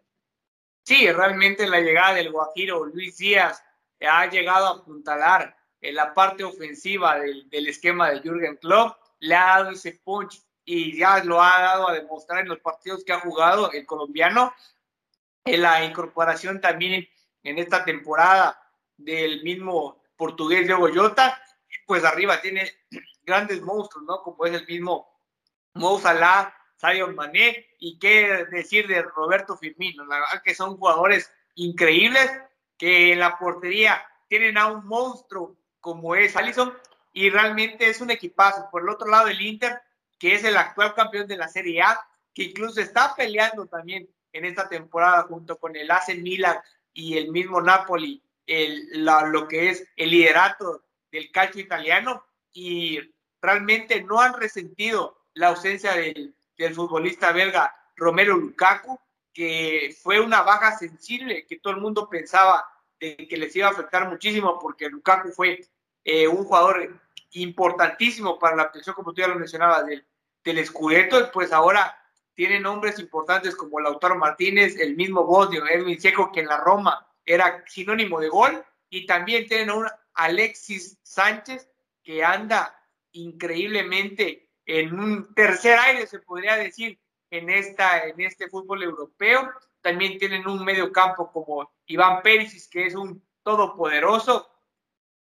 Sí, 0.86 1.12
realmente 1.12 1.68
la 1.68 1.80
llegada 1.80 2.16
del 2.16 2.32
Guajiro 2.32 2.86
Luis 2.86 3.18
Díaz 3.18 3.64
ha 4.02 4.30
llegado 4.30 4.68
a 4.68 4.72
apuntalar 4.78 5.56
en 5.82 5.96
la 5.96 6.14
parte 6.14 6.44
ofensiva 6.44 7.20
del, 7.20 7.50
del 7.50 7.68
esquema 7.68 8.10
de 8.10 8.22
Jürgen 8.22 8.58
Klopp, 8.58 8.98
le 9.20 9.36
ha 9.36 9.58
dado 9.58 9.72
ese 9.72 10.00
punch 10.04 10.42
y 10.66 10.98
ya 10.98 11.24
lo 11.24 11.42
ha 11.42 11.62
dado 11.62 11.90
a 11.90 11.94
demostrar 11.94 12.42
en 12.42 12.50
los 12.50 12.60
partidos 12.60 13.04
que 13.04 13.14
ha 13.14 13.20
jugado 13.20 13.72
el 13.72 13.86
colombiano, 13.86 14.54
en 15.46 15.62
la 15.62 15.84
incorporación 15.84 16.62
también 16.62 17.08
en 17.44 17.60
esta 17.60 17.84
temporada 17.84 18.60
del 18.98 19.44
mismo 19.44 20.02
portugués 20.16 20.68
de 20.68 20.74
Goyota, 20.74 21.42
pues 21.86 22.06
arriba 22.06 22.42
tiene 22.42 22.72
grandes 23.24 23.62
monstruos, 23.62 24.06
¿no? 24.06 24.22
Como 24.22 24.46
es 24.46 24.54
el 24.54 24.66
mismo 24.66 25.10
Mo 25.74 26.00
Salah, 26.00 26.54
Sadio 26.76 27.08
Mané, 27.10 27.68
y 27.80 27.98
qué 28.00 28.46
decir 28.52 28.88
de 28.88 29.02
Roberto 29.02 29.58
Firmino, 29.58 30.06
la 30.06 30.20
verdad 30.20 30.42
que 30.44 30.56
son 30.56 30.78
jugadores 30.78 31.32
increíbles 31.56 32.32
que 32.78 33.14
en 33.14 33.20
la 33.20 33.38
portería 33.38 34.06
tienen 34.28 34.58
a 34.58 34.68
un 34.68 34.86
monstruo 34.86 35.56
como 35.80 36.16
es 36.16 36.36
Allison 36.36 36.74
y 37.12 37.30
realmente 37.30 37.90
es 37.90 38.02
un 38.02 38.10
equipazo. 38.10 38.68
Por 38.72 38.82
el 38.82 38.90
otro 38.90 39.08
lado, 39.08 39.28
el 39.28 39.40
Inter 39.42 39.80
que 40.24 40.36
es 40.36 40.46
el 40.46 40.56
actual 40.56 40.94
campeón 40.94 41.28
de 41.28 41.36
la 41.36 41.50
Serie 41.50 41.82
A, 41.82 42.00
que 42.34 42.44
incluso 42.44 42.80
está 42.80 43.14
peleando 43.14 43.66
también 43.66 44.08
en 44.32 44.46
esta 44.46 44.70
temporada 44.70 45.24
junto 45.24 45.60
con 45.60 45.76
el 45.76 45.92
AC 45.92 46.16
Milan 46.18 46.60
y 46.94 47.18
el 47.18 47.30
mismo 47.30 47.60
Napoli, 47.60 48.24
el, 48.48 49.04
lo 49.04 49.50
que 49.50 49.70
es 49.70 49.86
el 49.98 50.12
liderato 50.12 50.86
del 51.12 51.30
calcio 51.30 51.62
italiano 51.62 52.24
y 52.54 53.02
realmente 53.42 54.02
no 54.02 54.22
han 54.22 54.40
resentido 54.40 55.26
la 55.34 55.50
ausencia 55.50 55.92
del, 55.92 56.34
del 56.58 56.74
futbolista 56.74 57.34
belga 57.34 57.76
Romero 57.98 58.38
Lukaku, 58.38 58.98
que 59.34 59.94
fue 60.02 60.22
una 60.22 60.42
baja 60.42 60.78
sensible 60.78 61.46
que 61.46 61.60
todo 61.60 61.74
el 61.74 61.82
mundo 61.82 62.08
pensaba 62.08 62.66
de 62.98 63.18
que 63.28 63.36
les 63.36 63.54
iba 63.58 63.68
a 63.68 63.72
afectar 63.72 64.08
muchísimo 64.08 64.58
porque 64.58 64.88
Lukaku 64.88 65.34
fue 65.34 65.68
eh, 66.06 66.30
un 66.30 66.46
jugador 66.46 66.98
importantísimo 67.32 68.40
para 68.40 68.56
la 68.56 68.64
atención, 68.64 68.96
como 68.96 69.12
tú 69.12 69.20
ya 69.20 69.28
lo 69.28 69.36
mencionabas, 69.36 69.86
del, 69.86 70.08
del 70.44 70.66
Scudetto, 70.66 71.32
pues 71.32 71.52
ahora 71.52 71.98
tiene 72.34 72.60
nombres 72.60 73.00
importantes 73.00 73.56
como 73.56 73.80
Lautaro 73.80 74.16
Martínez, 74.16 74.78
el 74.80 74.96
mismo 74.96 75.24
Bosnio, 75.24 75.66
Edwin 75.68 76.00
Seco, 76.00 76.32
que 76.32 76.42
en 76.42 76.48
la 76.48 76.58
Roma 76.58 77.08
era 77.26 77.64
sinónimo 77.68 78.20
de 78.20 78.30
gol, 78.30 78.64
y 78.90 79.06
también 79.06 79.48
tienen 79.48 79.70
a 79.70 79.76
un 79.76 79.88
Alexis 80.16 81.00
Sánchez 81.04 81.70
que 82.04 82.24
anda 82.24 82.76
increíblemente 83.12 84.50
en 84.66 85.00
un 85.00 85.34
tercer 85.34 85.78
aire, 85.80 86.08
se 86.08 86.20
podría 86.20 86.56
decir, 86.56 87.00
en, 87.30 87.50
esta, 87.50 88.06
en 88.06 88.20
este 88.22 88.50
fútbol 88.50 88.84
europeo. 88.84 89.52
También 89.82 90.18
tienen 90.18 90.48
un 90.48 90.64
medio 90.64 90.92
campo 90.92 91.32
como 91.32 91.72
Iván 91.88 92.22
Pérez, 92.22 92.70
que 92.70 92.86
es 92.86 92.96
un 92.96 93.24
todopoderoso, 93.44 94.50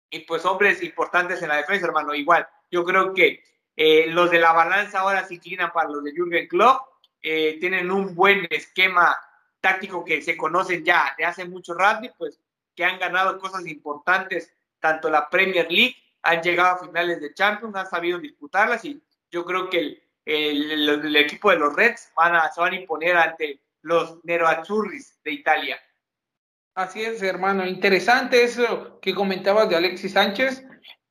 y 0.09 0.19
pues 0.19 0.45
hombres 0.45 0.81
importantes 0.83 1.41
en 1.41 1.49
la 1.49 1.57
defensa, 1.57 1.87
hermano. 1.87 2.13
Igual, 2.13 2.47
yo 2.71 2.85
creo 2.85 3.13
que 3.13 3.43
eh, 3.75 4.07
los 4.07 4.31
de 4.31 4.39
la 4.39 4.53
balanza 4.53 4.99
ahora 4.99 5.25
se 5.25 5.35
inclinan 5.35 5.71
para 5.71 5.89
los 5.89 6.03
de 6.03 6.13
Jürgen 6.13 6.47
Klopp. 6.47 6.81
Eh, 7.21 7.57
tienen 7.59 7.91
un 7.91 8.15
buen 8.15 8.47
esquema 8.49 9.17
táctico 9.59 10.05
que 10.05 10.21
se 10.21 10.37
conocen 10.37 10.83
ya 10.85 11.15
de 11.17 11.25
hace 11.25 11.45
mucho 11.45 11.73
rato, 11.73 12.07
pues 12.17 12.39
que 12.75 12.85
han 12.85 12.99
ganado 12.99 13.39
cosas 13.39 13.65
importantes, 13.65 14.53
tanto 14.79 15.09
la 15.09 15.29
Premier 15.29 15.71
League, 15.71 15.95
han 16.21 16.41
llegado 16.41 16.75
a 16.75 16.85
finales 16.85 17.19
de 17.21 17.33
Champions, 17.33 17.75
han 17.75 17.89
sabido 17.89 18.19
disputarlas 18.19 18.83
y 18.85 19.01
yo 19.31 19.43
creo 19.45 19.69
que 19.69 20.03
el, 20.25 20.91
el, 20.91 21.15
equipo 21.15 21.49
de 21.51 21.57
los 21.57 21.75
Reds 21.75 22.11
van 22.15 22.35
a, 22.35 22.51
se 22.51 22.61
van 22.61 22.73
a 22.73 22.79
imponer 22.79 23.15
ante 23.15 23.61
los 23.81 24.23
Nerazzurris 24.23 25.19
de 25.23 25.31
Italia. 25.31 25.79
Así 26.73 27.03
es, 27.03 27.21
hermano. 27.21 27.65
Interesante 27.65 28.43
eso 28.43 28.99
que 28.99 29.15
comentabas 29.15 29.69
de 29.69 29.77
Alexis 29.77 30.13
Sánchez 30.13 30.65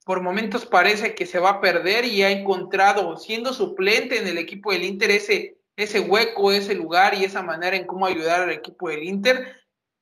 por 0.04 0.22
momentos 0.22 0.66
parece 0.66 1.14
que 1.14 1.26
se 1.26 1.38
va 1.38 1.50
a 1.50 1.60
perder 1.60 2.04
y 2.04 2.22
ha 2.22 2.30
encontrado, 2.30 3.16
siendo 3.16 3.52
suplente 3.52 4.18
en 4.18 4.26
el 4.26 4.38
equipo 4.38 4.72
del 4.72 4.84
Inter, 4.84 5.10
ese 5.10 5.58
ese 5.76 6.00
hueco, 6.00 6.52
ese 6.52 6.74
lugar 6.74 7.14
y 7.14 7.24
esa 7.24 7.42
manera 7.42 7.76
en 7.76 7.86
cómo 7.86 8.06
ayudar 8.06 8.42
al 8.42 8.50
equipo 8.50 8.88
del 8.88 9.02
Inter. 9.02 9.56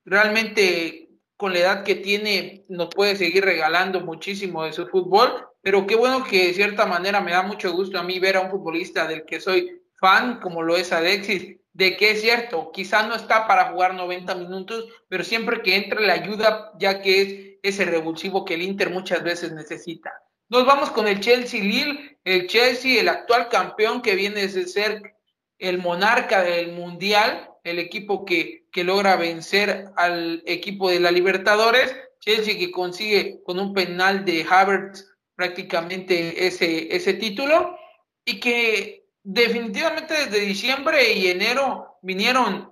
Realmente 0.04 1.08
con 1.36 1.52
la 1.52 1.60
edad 1.60 1.84
que 1.84 1.96
tiene 1.96 2.64
nos 2.68 2.88
puede 2.88 3.16
seguir 3.16 3.44
regalando 3.44 4.00
muchísimo 4.00 4.64
de 4.64 4.72
su 4.72 4.86
fútbol, 4.86 5.48
pero 5.60 5.86
qué 5.86 5.96
bueno 5.96 6.24
que 6.24 6.48
de 6.48 6.54
cierta 6.54 6.86
manera 6.86 7.20
me 7.20 7.32
da 7.32 7.42
mucho 7.42 7.72
gusto 7.72 7.98
a 7.98 8.02
mí 8.02 8.18
ver 8.18 8.36
a 8.36 8.42
un 8.42 8.50
futbolista 8.50 9.06
del 9.06 9.24
que 9.24 9.40
soy 9.40 9.82
fan, 9.98 10.40
como 10.40 10.62
lo 10.62 10.76
es 10.76 10.92
Alexis, 10.92 11.56
de 11.72 11.96
que 11.96 12.10
es 12.12 12.20
cierto, 12.20 12.70
quizá 12.72 13.06
no 13.06 13.14
está 13.14 13.46
para 13.46 13.70
jugar 13.70 13.94
90 13.94 14.34
minutos, 14.34 14.86
pero 15.08 15.24
siempre 15.24 15.62
que 15.62 15.76
entre 15.76 16.02
le 16.02 16.12
ayuda, 16.12 16.72
ya 16.78 17.00
que 17.00 17.22
es 17.22 17.51
ese 17.62 17.84
revulsivo 17.84 18.44
que 18.44 18.54
el 18.54 18.62
Inter 18.62 18.90
muchas 18.90 19.22
veces 19.22 19.52
necesita. 19.52 20.12
Nos 20.48 20.66
vamos 20.66 20.90
con 20.90 21.08
el 21.08 21.20
Chelsea 21.20 21.62
Lille, 21.62 22.18
el 22.24 22.46
Chelsea, 22.46 23.00
el 23.00 23.08
actual 23.08 23.48
campeón 23.48 24.02
que 24.02 24.16
viene 24.16 24.46
de 24.46 24.66
ser 24.66 25.14
el 25.58 25.78
monarca 25.78 26.42
del 26.42 26.72
Mundial, 26.72 27.48
el 27.64 27.78
equipo 27.78 28.24
que, 28.24 28.66
que 28.70 28.84
logra 28.84 29.16
vencer 29.16 29.86
al 29.96 30.42
equipo 30.44 30.90
de 30.90 31.00
la 31.00 31.10
Libertadores, 31.10 31.96
Chelsea 32.20 32.58
que 32.58 32.70
consigue 32.70 33.40
con 33.44 33.58
un 33.58 33.72
penal 33.72 34.24
de 34.24 34.44
Havertz 34.48 35.06
prácticamente 35.34 36.46
ese, 36.46 36.94
ese 36.94 37.14
título 37.14 37.76
y 38.24 38.38
que 38.38 39.06
definitivamente 39.22 40.14
desde 40.14 40.40
diciembre 40.40 41.12
y 41.14 41.28
enero 41.28 41.98
vinieron 42.02 42.71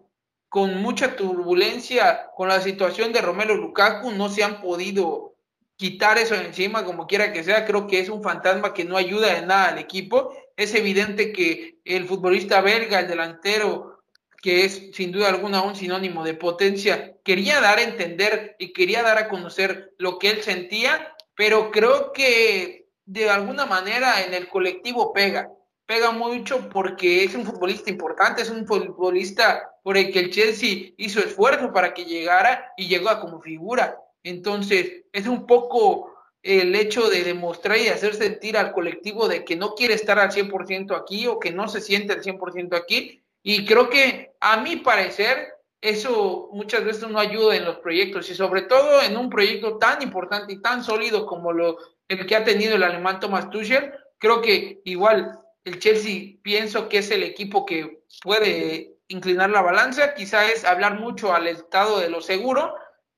con 0.50 0.82
mucha 0.82 1.14
turbulencia 1.14 2.26
con 2.36 2.48
la 2.48 2.60
situación 2.60 3.12
de 3.12 3.22
Romero 3.22 3.54
Lukaku, 3.54 4.10
no 4.10 4.28
se 4.28 4.42
han 4.42 4.60
podido 4.60 5.36
quitar 5.76 6.18
eso 6.18 6.34
encima, 6.34 6.84
como 6.84 7.06
quiera 7.06 7.32
que 7.32 7.44
sea, 7.44 7.64
creo 7.64 7.86
que 7.86 8.00
es 8.00 8.08
un 8.08 8.22
fantasma 8.22 8.74
que 8.74 8.84
no 8.84 8.96
ayuda 8.96 9.38
en 9.38 9.46
nada 9.46 9.68
al 9.68 9.78
equipo. 9.78 10.34
Es 10.56 10.74
evidente 10.74 11.32
que 11.32 11.78
el 11.84 12.04
futbolista 12.04 12.60
belga, 12.60 12.98
el 12.98 13.08
delantero, 13.08 14.02
que 14.42 14.64
es 14.64 14.90
sin 14.92 15.12
duda 15.12 15.28
alguna 15.28 15.62
un 15.62 15.76
sinónimo 15.76 16.24
de 16.24 16.34
potencia, 16.34 17.16
quería 17.24 17.60
dar 17.60 17.78
a 17.78 17.84
entender 17.84 18.56
y 18.58 18.72
quería 18.72 19.04
dar 19.04 19.18
a 19.18 19.28
conocer 19.28 19.94
lo 19.98 20.18
que 20.18 20.30
él 20.30 20.42
sentía, 20.42 21.14
pero 21.36 21.70
creo 21.70 22.12
que 22.12 22.88
de 23.06 23.30
alguna 23.30 23.66
manera 23.66 24.22
en 24.24 24.34
el 24.34 24.48
colectivo 24.48 25.12
pega 25.12 25.48
pega 25.90 26.12
mucho 26.12 26.68
porque 26.68 27.24
es 27.24 27.34
un 27.34 27.44
futbolista 27.44 27.90
importante, 27.90 28.42
es 28.42 28.50
un 28.50 28.64
futbolista 28.64 29.72
por 29.82 29.96
el 29.96 30.12
que 30.12 30.20
el 30.20 30.30
Chelsea 30.30 30.92
hizo 30.96 31.18
esfuerzo 31.18 31.72
para 31.72 31.92
que 31.94 32.04
llegara 32.04 32.72
y 32.76 32.86
llegó 32.86 33.08
a 33.08 33.20
como 33.20 33.40
figura. 33.40 33.98
Entonces, 34.22 35.02
es 35.12 35.26
un 35.26 35.48
poco 35.48 36.14
el 36.44 36.76
hecho 36.76 37.10
de 37.10 37.24
demostrar 37.24 37.76
y 37.76 37.88
hacer 37.88 38.14
sentir 38.14 38.56
al 38.56 38.70
colectivo 38.70 39.26
de 39.26 39.44
que 39.44 39.56
no 39.56 39.74
quiere 39.74 39.94
estar 39.94 40.20
al 40.20 40.30
100% 40.30 40.96
aquí 40.96 41.26
o 41.26 41.40
que 41.40 41.50
no 41.50 41.66
se 41.66 41.80
siente 41.80 42.12
al 42.12 42.22
100% 42.22 42.76
aquí. 42.76 43.24
Y 43.42 43.66
creo 43.66 43.90
que 43.90 44.36
a 44.38 44.58
mi 44.58 44.76
parecer 44.76 45.48
eso 45.80 46.50
muchas 46.52 46.84
veces 46.84 47.08
no 47.08 47.18
ayuda 47.18 47.56
en 47.56 47.64
los 47.64 47.78
proyectos 47.78 48.30
y 48.30 48.36
sobre 48.36 48.62
todo 48.62 49.02
en 49.02 49.16
un 49.16 49.28
proyecto 49.28 49.76
tan 49.78 50.00
importante 50.02 50.52
y 50.52 50.62
tan 50.62 50.84
sólido 50.84 51.26
como 51.26 51.52
lo, 51.52 51.78
el 52.06 52.26
que 52.26 52.36
ha 52.36 52.44
tenido 52.44 52.76
el 52.76 52.84
alemán 52.84 53.18
Thomas 53.18 53.50
Tuchel. 53.50 53.92
Creo 54.18 54.40
que 54.40 54.82
igual 54.84 55.39
el 55.64 55.78
Chelsea 55.78 56.36
pienso 56.42 56.88
que 56.88 56.98
es 56.98 57.10
el 57.10 57.22
equipo 57.22 57.66
que 57.66 58.02
puede 58.22 58.96
inclinar 59.08 59.50
la 59.50 59.62
balanza, 59.62 60.14
quizá 60.14 60.46
es 60.50 60.64
hablar 60.64 60.98
mucho 61.00 61.34
al 61.34 61.46
estado 61.46 61.98
de 61.98 62.08
lo 62.08 62.20
seguro, 62.20 62.74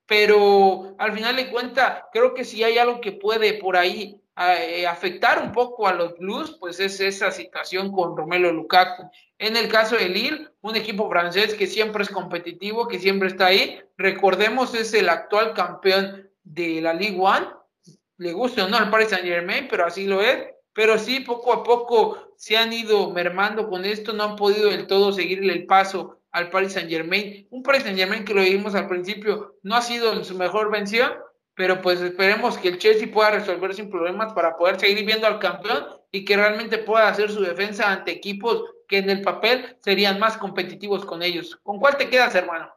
pero 0.07 0.95
al 0.99 1.13
final 1.13 1.37
de 1.37 1.51
cuentas 1.51 2.05
creo 2.13 2.35
que 2.35 2.45
si 2.45 2.65
hay 2.65 2.79
algo 2.79 3.01
que 3.01 3.13
puede 3.13 3.55
por 3.55 3.77
ahí 3.77 4.21
eh, 4.37 4.87
afectar 4.87 5.43
un 5.43 5.53
poco 5.53 5.87
a 5.87 5.93
los 5.93 6.17
Blues, 6.19 6.57
pues 6.59 6.81
es 6.81 6.99
esa 7.01 7.31
situación 7.31 7.93
con 7.93 8.17
Romelo 8.17 8.51
Lukaku. 8.51 9.11
En 9.39 9.57
el 9.57 9.69
caso 9.69 9.97
de 9.97 10.09
Lille, 10.09 10.49
un 10.63 10.75
equipo 10.75 11.09
francés 11.11 11.55
que 11.55 11.67
siempre 11.67 12.03
es 12.03 12.09
competitivo, 12.09 12.89
que 12.89 12.99
siempre 12.99 13.29
está 13.29 13.47
ahí, 13.47 13.81
recordemos 13.99 14.75
es 14.75 14.95
el 14.95 15.11
actual 15.11 15.53
campeón 15.53 16.31
de 16.45 16.81
la 16.81 16.95
Ligue 16.95 17.19
1, 17.19 17.65
le 18.19 18.33
gusta 18.33 18.65
o 18.65 18.69
no 18.69 18.79
al 18.79 18.91
Paris 18.91 19.11
Saint 19.11 19.27
Germain, 19.27 19.69
pero 19.69 19.85
así 19.85 20.07
lo 20.07 20.23
es, 20.23 20.47
pero 20.73 20.99
sí 20.99 21.21
poco 21.21 21.53
a 21.53 21.63
poco 21.63 22.32
se 22.43 22.57
han 22.57 22.73
ido 22.73 23.09
mermando 23.11 23.69
con 23.69 23.85
esto, 23.85 24.13
no 24.13 24.25
han 24.25 24.35
podido 24.35 24.69
del 24.69 24.89
todo 24.89 25.13
seguirle 25.13 25.53
el 25.53 25.65
paso 25.65 26.19
al 26.33 26.51
Paris 26.51 26.73
Saint 26.73 26.91
Germain. 26.91 27.47
Un 27.51 27.63
Paris 27.63 27.85
Saint 27.85 27.97
Germain 27.97 28.25
que 28.25 28.35
lo 28.35 28.41
vimos 28.41 28.75
al 28.75 28.89
principio 28.89 29.61
no 29.63 29.77
ha 29.77 29.81
sido 29.81 30.13
en 30.13 30.25
su 30.25 30.37
mejor 30.37 30.69
vención, 30.69 31.13
pero 31.55 31.81
pues 31.81 32.01
esperemos 32.01 32.59
que 32.59 32.71
el 32.71 32.79
Chelsea 32.81 33.13
pueda 33.13 33.31
resolver 33.31 33.73
sin 33.75 33.89
problemas 33.89 34.33
para 34.33 34.57
poder 34.57 34.81
seguir 34.81 35.07
viendo 35.07 35.29
al 35.29 35.39
campeón 35.39 35.87
y 36.11 36.25
que 36.25 36.37
realmente 36.37 36.79
pueda 36.79 37.07
hacer 37.07 37.31
su 37.31 37.43
defensa 37.43 37.93
ante 37.93 38.11
equipos 38.11 38.65
que 38.89 38.99
en 38.99 39.09
el 39.09 39.23
papel 39.23 39.79
serían 39.81 40.19
más 40.19 40.37
competitivos 40.37 41.05
con 41.05 41.23
ellos. 41.23 41.61
¿Con 41.63 41.79
cuál 41.79 41.97
te 41.97 42.11
quedas, 42.11 42.35
hermano? 42.35 42.75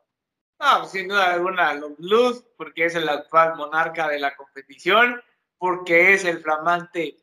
No, 0.60 0.86
sin 0.86 1.08
duda 1.08 1.34
alguna, 1.34 1.74
los 1.74 1.98
Blues, 1.98 2.46
porque 2.56 2.86
es 2.86 2.94
el 2.94 3.10
actual 3.10 3.56
monarca 3.56 4.10
de 4.10 4.20
la 4.20 4.36
competición, 4.36 5.20
porque 5.58 6.14
es 6.14 6.24
el 6.24 6.38
flamante 6.44 7.18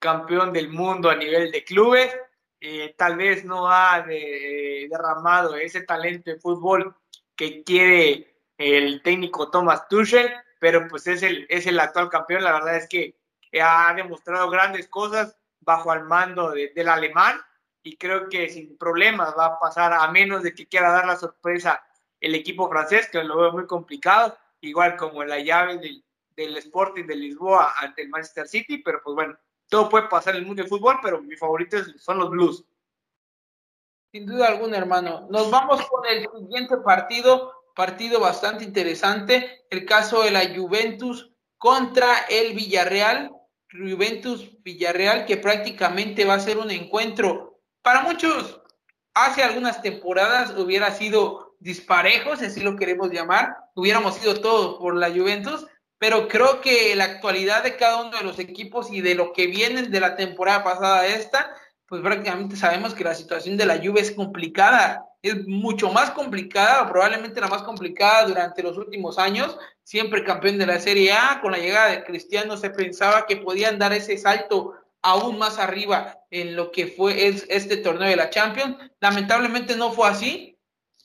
campeón 0.00 0.52
del 0.52 0.68
mundo 0.68 1.08
a 1.08 1.14
nivel 1.14 1.52
de 1.52 1.62
clubes. 1.62 2.16
Eh, 2.60 2.94
tal 2.98 3.16
vez 3.16 3.44
no 3.44 3.70
ha 3.70 4.02
derramado 4.02 5.54
ese 5.56 5.82
talento 5.82 6.30
de 6.30 6.40
fútbol 6.40 6.96
que 7.36 7.62
quiere 7.62 8.34
el 8.58 9.00
técnico 9.02 9.50
Thomas 9.50 9.88
Tuchel, 9.88 10.30
pero 10.58 10.88
pues 10.88 11.06
es 11.06 11.22
el, 11.22 11.46
es 11.48 11.66
el 11.66 11.78
actual 11.78 12.10
campeón. 12.10 12.42
La 12.42 12.52
verdad 12.52 12.76
es 12.76 12.88
que 12.88 13.14
ha 13.62 13.94
demostrado 13.94 14.50
grandes 14.50 14.88
cosas 14.88 15.36
bajo 15.60 15.92
el 15.92 16.04
mando 16.04 16.50
del 16.50 16.88
alemán 16.88 17.40
y 17.82 17.96
creo 17.96 18.28
que 18.28 18.48
sin 18.48 18.76
problemas 18.76 19.34
va 19.38 19.46
a 19.46 19.58
pasar 19.58 19.92
a 19.92 20.10
menos 20.10 20.42
de 20.42 20.54
que 20.54 20.66
quiera 20.66 20.90
dar 20.90 21.06
la 21.06 21.16
sorpresa 21.16 21.82
el 22.20 22.34
equipo 22.34 22.68
francés, 22.68 23.08
que 23.10 23.24
lo 23.24 23.38
veo 23.38 23.52
muy 23.52 23.66
complicado, 23.66 24.36
igual 24.60 24.96
como 24.96 25.24
la 25.24 25.38
llave 25.38 25.78
del, 25.78 26.04
del 26.36 26.56
Sporting 26.58 27.06
de 27.06 27.16
Lisboa 27.16 27.72
ante 27.78 28.02
el 28.02 28.10
Manchester 28.10 28.46
City, 28.46 28.78
pero 28.78 29.00
pues 29.02 29.14
bueno, 29.14 29.38
todo 29.70 29.88
puede 29.88 30.08
pasar 30.08 30.34
en 30.34 30.40
el 30.40 30.46
mundo 30.46 30.62
del 30.62 30.68
fútbol, 30.68 30.98
pero 31.02 31.22
mis 31.22 31.38
favoritos 31.38 31.94
son 31.98 32.18
los 32.18 32.28
Blues. 32.28 32.64
Sin 34.12 34.26
duda 34.26 34.48
alguna, 34.48 34.76
hermano. 34.76 35.28
Nos 35.30 35.50
vamos 35.50 35.86
con 35.88 36.04
el 36.04 36.28
siguiente 36.40 36.76
partido, 36.78 37.52
partido 37.74 38.20
bastante 38.20 38.64
interesante, 38.64 39.64
el 39.70 39.86
caso 39.86 40.22
de 40.22 40.32
la 40.32 40.54
Juventus 40.54 41.30
contra 41.56 42.26
el 42.28 42.54
Villarreal. 42.54 43.30
Juventus 43.70 44.50
Villarreal, 44.64 45.26
que 45.26 45.36
prácticamente 45.36 46.24
va 46.24 46.34
a 46.34 46.40
ser 46.40 46.58
un 46.58 46.72
encuentro 46.72 47.60
para 47.82 48.02
muchos. 48.02 48.60
Hace 49.14 49.44
algunas 49.44 49.80
temporadas 49.80 50.56
hubiera 50.58 50.90
sido 50.90 51.54
disparejos, 51.60 52.42
así 52.42 52.60
lo 52.60 52.74
queremos 52.74 53.12
llamar, 53.12 53.54
hubiéramos 53.74 54.16
sido 54.16 54.40
todos 54.40 54.78
por 54.78 54.96
la 54.96 55.10
Juventus, 55.10 55.66
pero 56.00 56.28
creo 56.28 56.62
que 56.62 56.96
la 56.96 57.04
actualidad 57.04 57.62
de 57.62 57.76
cada 57.76 58.00
uno 58.00 58.16
de 58.16 58.24
los 58.24 58.38
equipos 58.38 58.90
y 58.90 59.02
de 59.02 59.14
lo 59.14 59.34
que 59.34 59.48
viene 59.48 59.82
de 59.82 60.00
la 60.00 60.16
temporada 60.16 60.64
pasada 60.64 61.00
a 61.00 61.06
esta, 61.06 61.54
pues 61.86 62.00
prácticamente 62.00 62.56
sabemos 62.56 62.94
que 62.94 63.04
la 63.04 63.14
situación 63.14 63.58
de 63.58 63.66
la 63.66 63.76
lluvia 63.76 64.00
es 64.00 64.12
complicada, 64.12 65.04
es 65.20 65.46
mucho 65.46 65.92
más 65.92 66.12
complicada, 66.12 66.88
probablemente 66.88 67.38
la 67.42 67.48
más 67.48 67.62
complicada 67.64 68.26
durante 68.26 68.62
los 68.62 68.78
últimos 68.78 69.18
años, 69.18 69.58
siempre 69.82 70.24
campeón 70.24 70.56
de 70.56 70.64
la 70.64 70.80
Serie 70.80 71.12
A, 71.12 71.38
con 71.42 71.52
la 71.52 71.58
llegada 71.58 71.90
de 71.90 72.02
Cristiano 72.04 72.56
se 72.56 72.70
pensaba 72.70 73.26
que 73.26 73.36
podían 73.36 73.78
dar 73.78 73.92
ese 73.92 74.16
salto 74.16 74.72
aún 75.02 75.38
más 75.38 75.58
arriba 75.58 76.18
en 76.30 76.56
lo 76.56 76.72
que 76.72 76.86
fue 76.86 77.26
este 77.26 77.76
torneo 77.76 78.08
de 78.08 78.16
la 78.16 78.30
Champions, 78.30 78.78
lamentablemente 79.00 79.76
no 79.76 79.92
fue 79.92 80.08
así, 80.08 80.49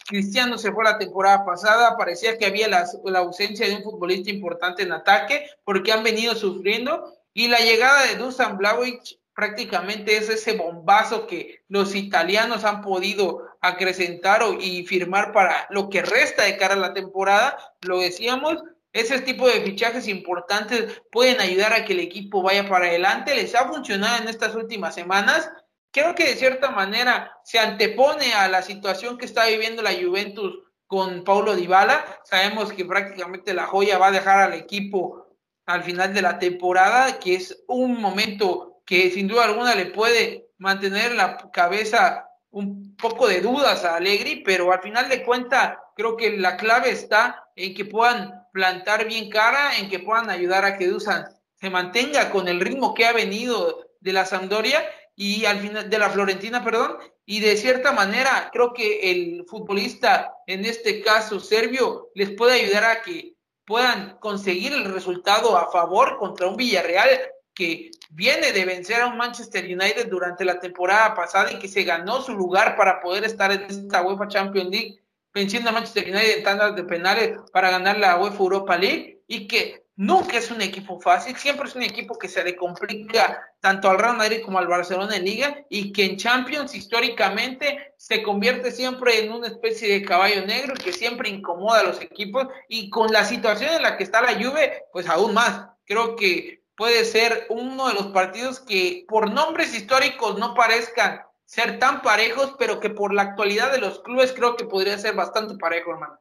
Cristiano 0.08 0.58
se 0.58 0.72
fue 0.72 0.84
la 0.84 1.00
temporada 1.00 1.44
pasada, 1.46 1.98
parecía 1.98 2.38
que 2.38 2.46
había 2.46 2.68
la, 2.68 2.86
ausencia 3.20 3.68
de 3.68 3.76
un 3.76 3.84
futbolista 3.84 4.30
importante 4.30 4.84
en 4.84 4.92
ataque 4.92 5.50
porque 5.64 5.92
han 5.92 6.04
venido 6.04 6.36
sufriendo 6.36 7.14
y 7.34 7.48
la 7.48 7.60
llegada 7.60 8.04
de 8.04 8.16
Dusan 8.16 8.58
Blavic 8.58 9.18
prácticamente 9.34 10.16
es 10.16 10.30
ese 10.30 10.56
bombazo 10.56 11.28
que 11.28 11.64
los 11.68 11.96
italianos 11.96 12.64
han 12.64 12.82
podido 12.82 13.48
acrecentar 13.62 14.44
y 14.60 14.86
firmar 14.86 15.34
para 15.34 15.68
lo 15.72 15.90
que 15.90 16.02
resta 16.02 16.44
de 16.44 16.56
cara 16.58 16.76
a 16.76 16.78
la 16.78 16.94
temporada. 16.94 17.58
Lo 17.82 18.00
decíamos, 18.00 18.64
ese 18.94 19.20
tipo 19.20 19.48
de 19.48 19.62
fichajes 19.62 20.08
importantes 20.08 21.02
pueden 21.12 21.42
ayudar 21.42 21.74
a 21.74 21.84
que 21.84 21.92
el 21.92 22.00
equipo 22.00 22.42
vaya 22.42 22.70
para 22.70 22.86
adelante. 22.86 23.36
Les 23.36 23.54
ha 23.56 23.68
funcionado 23.68 24.24
en 24.24 24.30
estas 24.30 24.56
últimas 24.56 24.96
semanas 24.96 25.52
creo 25.96 26.14
que 26.14 26.26
de 26.26 26.36
cierta 26.36 26.72
manera 26.72 27.40
se 27.46 27.58
antepone 27.58 28.34
a 28.34 28.50
la 28.50 28.62
situación 28.62 29.18
que 29.18 29.24
está 29.24 29.46
viviendo 29.46 29.82
la 29.82 29.94
Juventus 29.94 30.60
con 30.88 31.24
Paulo 31.24 31.56
Dybala. 31.56 32.04
Sabemos 32.26 32.74
que 32.74 32.84
prácticamente 32.84 33.54
la 33.54 33.66
joya 33.66 33.98
va 33.98 34.08
a 34.08 34.12
dejar 34.12 34.40
al 34.40 34.54
equipo 34.56 35.26
al 35.66 35.84
final 35.84 36.14
de 36.14 36.22
la 36.22 36.38
temporada, 36.38 37.18
que 37.18 37.36
es 37.36 37.64
un 37.70 38.02
momento 38.02 38.82
que 38.86 39.10
sin 39.10 39.30
duda 39.30 39.46
alguna 39.46 39.74
le 39.74 39.86
puede 39.86 40.50
mantener 40.58 41.14
la 41.14 41.38
cabeza 41.54 42.28
un 42.52 42.98
poco 42.98 43.30
de 43.30 43.40
dudas 43.40 43.86
a 43.86 43.96
Allegri, 43.96 44.44
pero 44.44 44.74
al 44.74 44.82
final 44.82 45.08
de 45.08 45.24
cuentas 45.24 45.78
creo 45.96 46.18
que 46.18 46.38
la 46.38 46.58
clave 46.58 46.90
está 46.90 47.48
en 47.56 47.74
que 47.74 47.86
puedan 47.86 48.46
plantar 48.52 49.06
bien 49.06 49.30
cara, 49.30 49.78
en 49.78 49.90
que 49.90 50.00
puedan 50.00 50.30
ayudar 50.30 50.66
a 50.66 50.78
que 50.78 50.88
Dusan 50.88 51.24
se 51.54 51.70
mantenga 51.70 52.32
con 52.32 52.50
el 52.50 52.60
ritmo 52.60 52.94
que 52.94 53.06
ha 53.06 53.14
venido 53.14 53.86
de 54.02 54.12
la 54.12 54.26
Sampdoria 54.26 54.84
y 55.16 55.46
al 55.46 55.60
final 55.60 55.90
de 55.90 55.98
la 55.98 56.10
Florentina, 56.10 56.64
perdón, 56.64 56.98
y 57.26 57.40
de 57.40 57.56
cierta 57.58 57.92
manera 57.92 58.50
creo 58.52 58.74
que 58.74 59.12
el 59.12 59.46
futbolista, 59.48 60.34
en 60.46 60.66
este 60.66 61.02
caso 61.02 61.40
serbio, 61.40 62.12
les 62.16 62.32
puede 62.32 62.62
ayudar 62.62 62.84
a 62.84 63.02
que 63.02 63.36
puedan 63.66 64.18
conseguir 64.20 64.74
el 64.74 64.94
resultado 64.94 65.58
a 65.58 65.72
favor 65.72 66.18
contra 66.18 66.48
un 66.48 66.56
Villarreal 66.56 67.10
que 67.54 67.90
viene 68.10 68.52
de 68.52 68.66
vencer 68.66 69.02
a 69.02 69.08
un 69.08 69.18
Manchester 69.18 69.64
United 69.64 70.10
durante 70.10 70.44
la 70.44 70.60
temporada 70.60 71.16
pasada 71.16 71.52
y 71.52 71.60
que 71.60 71.70
se 71.70 71.84
ganó 71.84 72.22
su 72.22 72.36
lugar 72.36 72.76
para 72.76 73.00
poder 73.00 73.24
estar 73.24 73.52
en 73.52 73.64
esta 73.64 74.02
UEFA 74.04 74.28
Champions 74.28 74.70
League, 74.70 75.00
venciendo 75.34 75.70
a 75.70 75.74
Manchester 75.74 76.04
United 76.04 76.38
en 76.38 76.44
tandas 76.44 76.76
de 76.76 76.84
penales 76.84 77.40
para 77.54 77.72
ganar 77.72 77.98
la 77.98 78.20
UEFA 78.20 78.38
Europa 78.38 78.78
League 78.78 79.22
y 79.28 79.48
que 79.48 79.85
Nunca 79.98 80.38
es 80.38 80.52
un 80.52 80.62
equipo 80.62 81.00
fácil, 81.00 81.38
siempre 81.38 81.70
es 81.70 81.76
un 81.76 81.84
equipo 81.84 82.18
que 82.18 82.28
se 82.28 82.44
le 82.44 82.58
complica 82.58 83.50
tanto 83.62 83.90
al 83.90 83.98
Real 83.98 84.18
Madrid 84.18 84.42
como 84.44 84.60
al 84.60 84.68
Barcelona 84.68 85.16
en 85.16 85.24
Liga 85.24 85.66
y 85.70 85.94
que 85.94 86.04
en 86.04 86.18
Champions 86.18 86.76
históricamente 86.76 87.94
se 87.98 88.22
convierte 88.22 88.72
siempre 88.72 89.24
en 89.24 89.32
una 89.32 89.48
especie 89.48 89.88
de 89.88 90.06
caballo 90.06 90.46
negro 90.46 90.74
que 90.74 90.92
siempre 90.92 91.30
incomoda 91.30 91.80
a 91.80 91.86
los 91.86 92.02
equipos 92.02 92.48
y 92.68 92.90
con 92.90 93.10
la 93.14 93.24
situación 93.24 93.74
en 93.74 93.84
la 93.84 93.96
que 93.96 94.04
está 94.04 94.22
la 94.22 94.34
Juve, 94.34 94.84
pues 94.92 95.08
aún 95.08 95.34
más. 95.34 95.68
Creo 95.86 96.18
que 96.18 96.62
puede 96.76 97.06
ser 97.06 97.46
uno 97.48 97.88
de 97.88 97.94
los 97.94 98.08
partidos 98.08 98.60
que 98.60 99.06
por 99.08 99.32
nombres 99.32 99.74
históricos 99.74 100.38
no 100.38 100.56
parezcan 100.56 101.22
ser 101.46 101.80
tan 101.80 102.02
parejos, 102.02 102.56
pero 102.60 102.82
que 102.82 102.90
por 102.90 103.14
la 103.14 103.22
actualidad 103.22 103.72
de 103.72 103.78
los 103.78 104.00
clubes 104.02 104.34
creo 104.34 104.58
que 104.58 104.66
podría 104.66 104.98
ser 104.98 105.16
bastante 105.16 105.56
parejo, 105.56 105.92
hermano. 105.92 106.20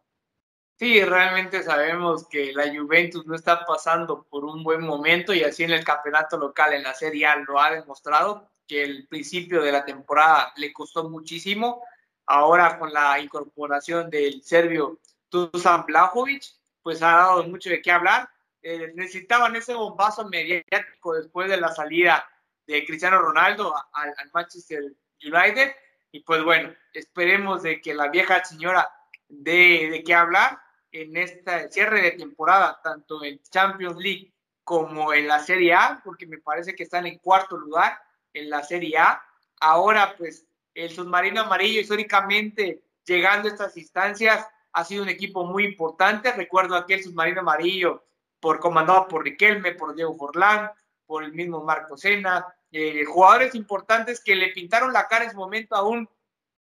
Sí, 0.77 1.05
realmente 1.05 1.63
sabemos 1.63 2.27
que 2.29 2.53
la 2.53 2.65
Juventus 2.75 3.25
no 3.27 3.37
está 3.37 3.65
pasando 3.65 4.25
por 4.25 4.45
un 4.45 4.65
buen 4.65 4.81
momento 4.83 5.33
y 5.33 5.45
así 5.45 5.63
en 5.63 5.71
el 5.71 5.85
campeonato 5.85 6.37
local, 6.37 6.73
en 6.73 6.83
la 6.83 6.95
Serie 6.95 7.27
A, 7.27 7.37
lo 7.37 7.61
ha 7.61 7.71
demostrado 7.71 8.51
que 8.67 8.83
el 8.83 9.07
principio 9.07 9.63
de 9.63 9.71
la 9.71 9.85
temporada 9.85 10.53
le 10.57 10.73
costó 10.73 11.09
muchísimo. 11.09 11.85
Ahora 12.27 12.77
con 12.79 12.93
la 12.93 13.21
incorporación 13.21 14.11
del 14.11 14.43
serbio 14.43 14.99
Tuzan 15.29 15.87
Blajovic, 15.87 16.43
pues 16.83 17.03
ha 17.03 17.13
dado 17.13 17.45
mucho 17.45 17.71
de 17.71 17.81
qué 17.81 17.93
hablar. 17.93 18.29
Eh, 18.61 18.93
necesitaban 18.97 19.55
ese 19.55 19.75
bombazo 19.75 20.29
mediático 20.29 21.15
después 21.15 21.49
de 21.49 21.59
la 21.59 21.69
salida 21.69 22.29
de 22.67 22.85
Cristiano 22.85 23.21
Ronaldo 23.21 23.75
al, 23.93 24.09
al 24.17 24.31
Manchester 24.33 24.83
United. 25.23 25.73
Y 26.11 26.21
pues 26.21 26.43
bueno, 26.43 26.75
esperemos 26.93 27.63
de 27.63 27.81
que 27.81 27.95
la 27.95 28.09
vieja 28.09 28.45
señora 28.45 28.91
de, 29.29 29.89
de 29.91 30.03
qué 30.03 30.15
hablar 30.15 30.64
en 30.95 31.17
este 31.17 31.69
cierre 31.71 32.03
de 32.03 32.11
temporada, 32.13 32.81
tanto 32.83 33.25
en 33.25 33.43
Champions 33.51 33.97
League 33.97 34.33
como 34.63 35.13
en 35.13 35.27
la 35.27 35.41
Serie 35.41 35.75
A, 35.75 36.01
porque 36.05 36.25
me 36.25 36.39
parece 36.39 36.75
que 36.75 36.85
están 36.85 37.05
en 37.07 37.19
cuarto 37.19 37.57
lugar 37.57 37.99
en 38.33 38.49
la 38.49 38.63
Serie 38.63 38.97
A. 38.99 39.21
Ahora, 39.61 40.15
pues, 40.17 40.47
el 40.73 40.91
submarino 40.91 41.41
amarillo, 41.43 41.81
históricamente, 41.81 42.85
llegando 43.05 43.49
a 43.49 43.53
estas 43.53 43.77
instancias, 43.77 44.47
ha 44.73 44.85
sido 44.85 45.03
un 45.03 45.09
equipo 45.09 45.45
muy 45.45 45.65
importante. 45.65 46.33
Recuerdo 46.33 46.77
aquel 46.77 47.03
submarino 47.03 47.41
amarillo 47.41 48.05
por 48.39 48.61
comandado 48.61 49.09
por 49.09 49.25
Riquelme, 49.25 49.73
por 49.73 49.97
Diego 49.97 50.15
Forlán, 50.15 50.71
por 51.07 51.25
el 51.25 51.33
mismo 51.33 51.65
Marco 51.65 51.97
Sena, 51.97 52.47
eh, 52.71 53.05
jugadores 53.05 53.57
importantes 53.57 54.23
que 54.23 54.37
le 54.37 54.53
pintaron 54.53 54.93
la 54.93 55.09
cara 55.09 55.25
en 55.25 55.33
su 55.33 55.37
momento 55.37 55.75
a 55.75 55.83
un 55.83 56.09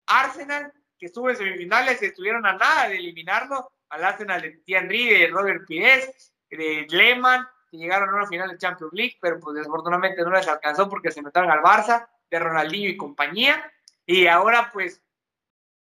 Arsenal 0.06 0.72
que 0.98 1.06
estuvo 1.06 1.30
en 1.30 1.36
semifinales, 1.36 2.02
estuvieron 2.02 2.44
a 2.46 2.54
nada 2.54 2.88
de 2.88 2.96
eliminarlo, 2.96 3.70
al 3.94 4.04
Arsenal 4.04 4.42
de 4.42 4.50
Thierry, 4.50 5.08
de 5.08 5.28
Robert 5.28 5.66
Pires, 5.66 6.32
de 6.50 6.84
Lehmann, 6.90 7.46
que 7.70 7.76
llegaron 7.76 8.08
a 8.10 8.14
una 8.14 8.26
final 8.26 8.50
de 8.50 8.58
Champions 8.58 8.92
League, 8.92 9.16
pero 9.20 9.38
pues 9.38 9.56
desafortunadamente 9.56 10.22
no 10.22 10.30
les 10.30 10.48
alcanzó 10.48 10.88
porque 10.88 11.12
se 11.12 11.22
metieron 11.22 11.50
al 11.50 11.60
Barça, 11.62 12.08
de 12.28 12.38
Ronaldinho 12.40 12.88
y 12.88 12.96
compañía, 12.96 13.72
y 14.04 14.26
ahora 14.26 14.70
pues 14.72 15.00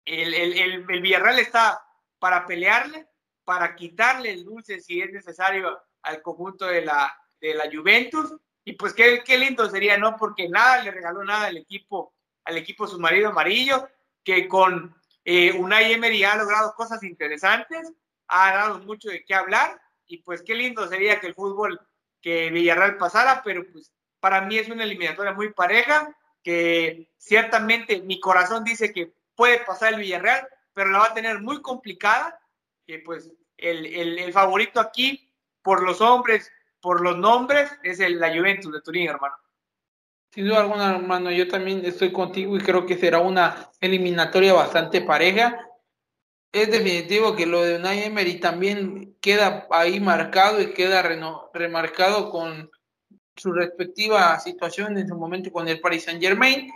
el, 0.05 0.35
el, 0.35 0.59
el, 0.59 0.87
el 0.89 1.01
Villarreal 1.01 1.39
está 1.39 1.85
para 2.19 2.47
pelearle, 2.47 3.07
para 3.45 3.77
quitarle 3.77 4.33
el 4.33 4.45
dulce 4.45 4.81
si 4.81 5.01
es 5.01 5.13
necesario 5.13 5.81
al 6.03 6.21
conjunto 6.21 6.67
de 6.67 6.85
la, 6.85 7.17
de 7.41 7.55
la 7.55 7.71
Juventus, 7.73 8.35
y 8.65 8.73
pues 8.73 8.93
qué, 8.93 9.23
qué 9.25 9.39
lindo 9.39 9.71
sería, 9.71 9.97
¿no? 9.97 10.17
Porque 10.17 10.49
nada 10.49 10.83
le 10.83 10.91
regaló 10.91 11.23
nada 11.25 11.47
al 11.47 11.57
equipo, 11.57 12.13
al 12.45 12.57
equipo 12.57 12.89
submarino 12.89 13.29
amarillo, 13.29 13.89
que 14.25 14.49
con 14.49 14.95
eh, 15.25 15.53
Unai 15.53 15.93
Emery 15.93 16.25
ha 16.25 16.37
logrado 16.37 16.75
cosas 16.75 17.03
interesantes, 17.03 17.93
ha 18.31 18.53
dado 18.55 18.79
mucho 18.81 19.11
de 19.11 19.25
qué 19.25 19.35
hablar 19.35 19.81
y 20.07 20.19
pues 20.19 20.43
qué 20.43 20.55
lindo 20.55 20.87
sería 20.89 21.21
que 21.21 21.27
el 21.27 21.35
fútbol 21.35 21.81
que 22.21 22.51
Villarreal 22.51 22.97
pasara, 22.97 23.43
pero 23.43 23.65
pues 23.73 23.93
para 24.21 24.43
mí 24.43 24.59
es 24.59 24.69
una 24.69 24.85
eliminatoria 24.85 25.33
muy 25.33 25.53
pareja, 25.53 26.15
que 26.43 27.11
ciertamente 27.19 28.01
mi 28.03 28.21
corazón 28.21 28.65
dice 28.65 28.93
que 28.93 29.13
puede 29.35 29.61
pasar 29.61 29.95
el 29.95 30.01
Villarreal, 30.01 30.47
pero 30.73 30.91
la 30.91 30.99
va 31.01 31.07
a 31.07 31.15
tener 31.15 31.41
muy 31.41 31.61
complicada, 31.63 32.39
que 32.87 32.99
pues 33.01 33.31
el, 33.57 33.87
el, 33.87 34.19
el 34.19 34.33
favorito 34.33 34.81
aquí 34.81 35.33
por 35.63 35.83
los 35.83 36.01
hombres, 36.01 36.51
por 36.81 37.01
los 37.01 37.17
nombres, 37.17 37.71
es 37.83 38.01
el, 38.01 38.19
la 38.19 38.35
Juventus 38.35 38.73
de 38.73 38.81
Turín, 38.81 39.09
hermano. 39.09 39.35
Sin 40.33 40.47
duda 40.47 40.61
alguna, 40.61 40.95
hermano, 40.95 41.31
yo 41.31 41.49
también 41.49 41.85
estoy 41.85 42.13
contigo 42.13 42.57
y 42.57 42.61
creo 42.61 42.87
que 42.87 42.97
será 42.97 43.19
una 43.19 43.71
eliminatoria 43.81 44.53
bastante 44.53 45.01
pareja. 45.01 45.67
Es 46.53 46.69
definitivo 46.69 47.37
que 47.37 47.47
lo 47.47 47.63
de 47.63 47.77
Unai 47.77 48.03
Emery 48.03 48.41
también 48.41 49.17
queda 49.21 49.69
ahí 49.71 50.01
marcado 50.01 50.61
y 50.61 50.73
queda 50.75 51.03
remarcado 51.55 52.31
con 52.31 52.71
su 53.37 53.53
respectiva 53.53 54.39
situación 54.41 54.99
en 54.99 55.07
su 55.07 55.15
momento 55.15 55.53
con 55.53 55.69
el 55.69 55.81
Paris 55.81 56.05
Saint 56.05 56.21
Germain. 56.21 56.69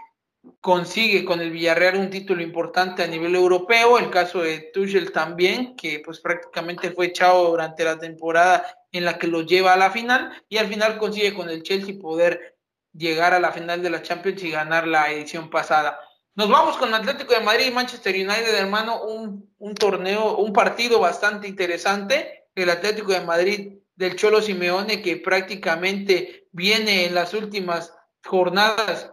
Consigue 0.60 1.24
con 1.24 1.40
el 1.40 1.50
Villarreal 1.50 1.96
un 1.96 2.10
título 2.10 2.42
importante 2.42 3.02
a 3.02 3.08
nivel 3.08 3.34
europeo. 3.34 3.98
El 3.98 4.10
caso 4.10 4.42
de 4.42 4.70
Tuchel 4.72 5.10
también, 5.10 5.74
que 5.74 6.00
pues 6.04 6.20
prácticamente 6.20 6.92
fue 6.92 7.06
echado 7.06 7.50
durante 7.50 7.82
la 7.82 7.98
temporada 7.98 8.64
en 8.92 9.04
la 9.04 9.18
que 9.18 9.26
lo 9.26 9.42
lleva 9.42 9.72
a 9.72 9.76
la 9.76 9.90
final 9.90 10.32
y 10.48 10.58
al 10.58 10.68
final 10.68 10.98
consigue 10.98 11.34
con 11.34 11.50
el 11.50 11.64
Chelsea 11.64 11.98
poder 12.00 12.58
llegar 12.92 13.34
a 13.34 13.40
la 13.40 13.50
final 13.50 13.82
de 13.82 13.90
la 13.90 14.02
Champions 14.02 14.42
y 14.44 14.50
ganar 14.50 14.86
la 14.86 15.10
edición 15.10 15.50
pasada. 15.50 15.98
Nos 16.36 16.48
vamos 16.48 16.76
con 16.78 16.92
Atlético 16.92 17.32
de 17.32 17.40
Madrid 17.40 17.66
y 17.66 17.70
Manchester 17.70 18.12
United, 18.12 18.56
hermano, 18.56 19.04
un, 19.04 19.48
un 19.58 19.74
torneo, 19.76 20.36
un 20.38 20.52
partido 20.52 20.98
bastante 20.98 21.46
interesante. 21.46 22.48
El 22.56 22.70
Atlético 22.70 23.12
de 23.12 23.20
Madrid 23.20 23.78
del 23.94 24.16
Cholo 24.16 24.42
Simeone, 24.42 25.00
que 25.00 25.16
prácticamente 25.16 26.48
viene 26.50 27.06
en 27.06 27.14
las 27.14 27.34
últimas 27.34 27.94
jornadas 28.24 29.12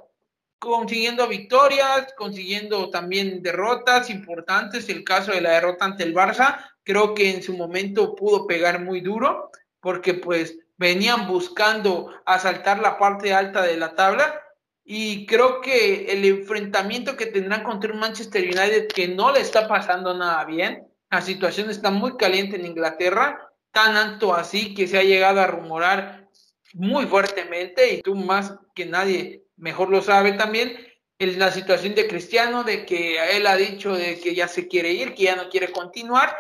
consiguiendo 0.58 1.28
victorias, 1.28 2.12
consiguiendo 2.18 2.90
también 2.90 3.44
derrotas 3.44 4.10
importantes. 4.10 4.90
El 4.90 5.04
caso 5.04 5.32
de 5.32 5.42
la 5.42 5.52
derrota 5.52 5.86
ante 5.86 6.04
el 6.04 6.16
Barça, 6.16 6.72
creo 6.84 7.14
que 7.14 7.30
en 7.30 7.44
su 7.44 7.56
momento 7.56 8.16
pudo 8.16 8.48
pegar 8.48 8.82
muy 8.84 9.00
duro, 9.00 9.52
porque 9.80 10.16
pues 10.16 10.58
venían 10.78 11.28
buscando 11.28 12.12
asaltar 12.26 12.80
la 12.80 12.98
parte 12.98 13.32
alta 13.32 13.62
de 13.62 13.78
la 13.78 13.94
tabla 13.94 14.42
y 14.84 15.26
creo 15.26 15.62
que 15.62 16.12
el 16.12 16.26
enfrentamiento 16.26 17.16
que 17.16 17.28
tendrán 17.28 17.64
contra 17.64 17.94
un 17.94 18.00
Manchester 18.00 18.44
United 18.44 18.88
que 18.88 19.08
no 19.08 19.32
le 19.32 19.42
está 19.42 19.68
pasando 19.68 20.14
nada 20.14 20.44
bien, 20.46 20.88
la 21.10 21.22
situación 21.22 21.70
está 21.70 21.92
muy 21.92 22.18
caliente 22.18 22.56
en 22.56 22.66
Inglaterra, 22.66 23.52
tan 23.72 23.96
alto 23.96 24.34
así 24.34 24.74
que 24.74 24.88
se 24.88 24.98
ha 24.98 25.04
llegado 25.04 25.42
a 25.42 25.48
rumorar 25.48 26.30
muy 26.74 27.06
fuertemente 27.06 27.94
y 27.94 28.02
tú 28.02 28.16
más 28.16 28.56
que 28.76 28.86
nadie 28.86 29.44
mejor 29.58 29.90
lo 29.90 30.02
sabe 30.02 30.34
también 30.34 30.76
en 31.20 31.38
la 31.38 31.52
situación 31.52 31.96
de 31.96 32.08
Cristiano 32.08 32.64
de 32.64 32.86
que 32.86 33.18
él 33.38 33.46
ha 33.46 33.56
dicho 33.56 33.94
de 33.96 34.20
que 34.20 34.34
ya 34.34 34.48
se 34.48 34.68
quiere 34.68 34.92
ir, 34.92 35.14
que 35.14 35.24
ya 35.24 35.36
no 35.36 35.50
quiere 35.50 35.72
continuar. 35.72 36.36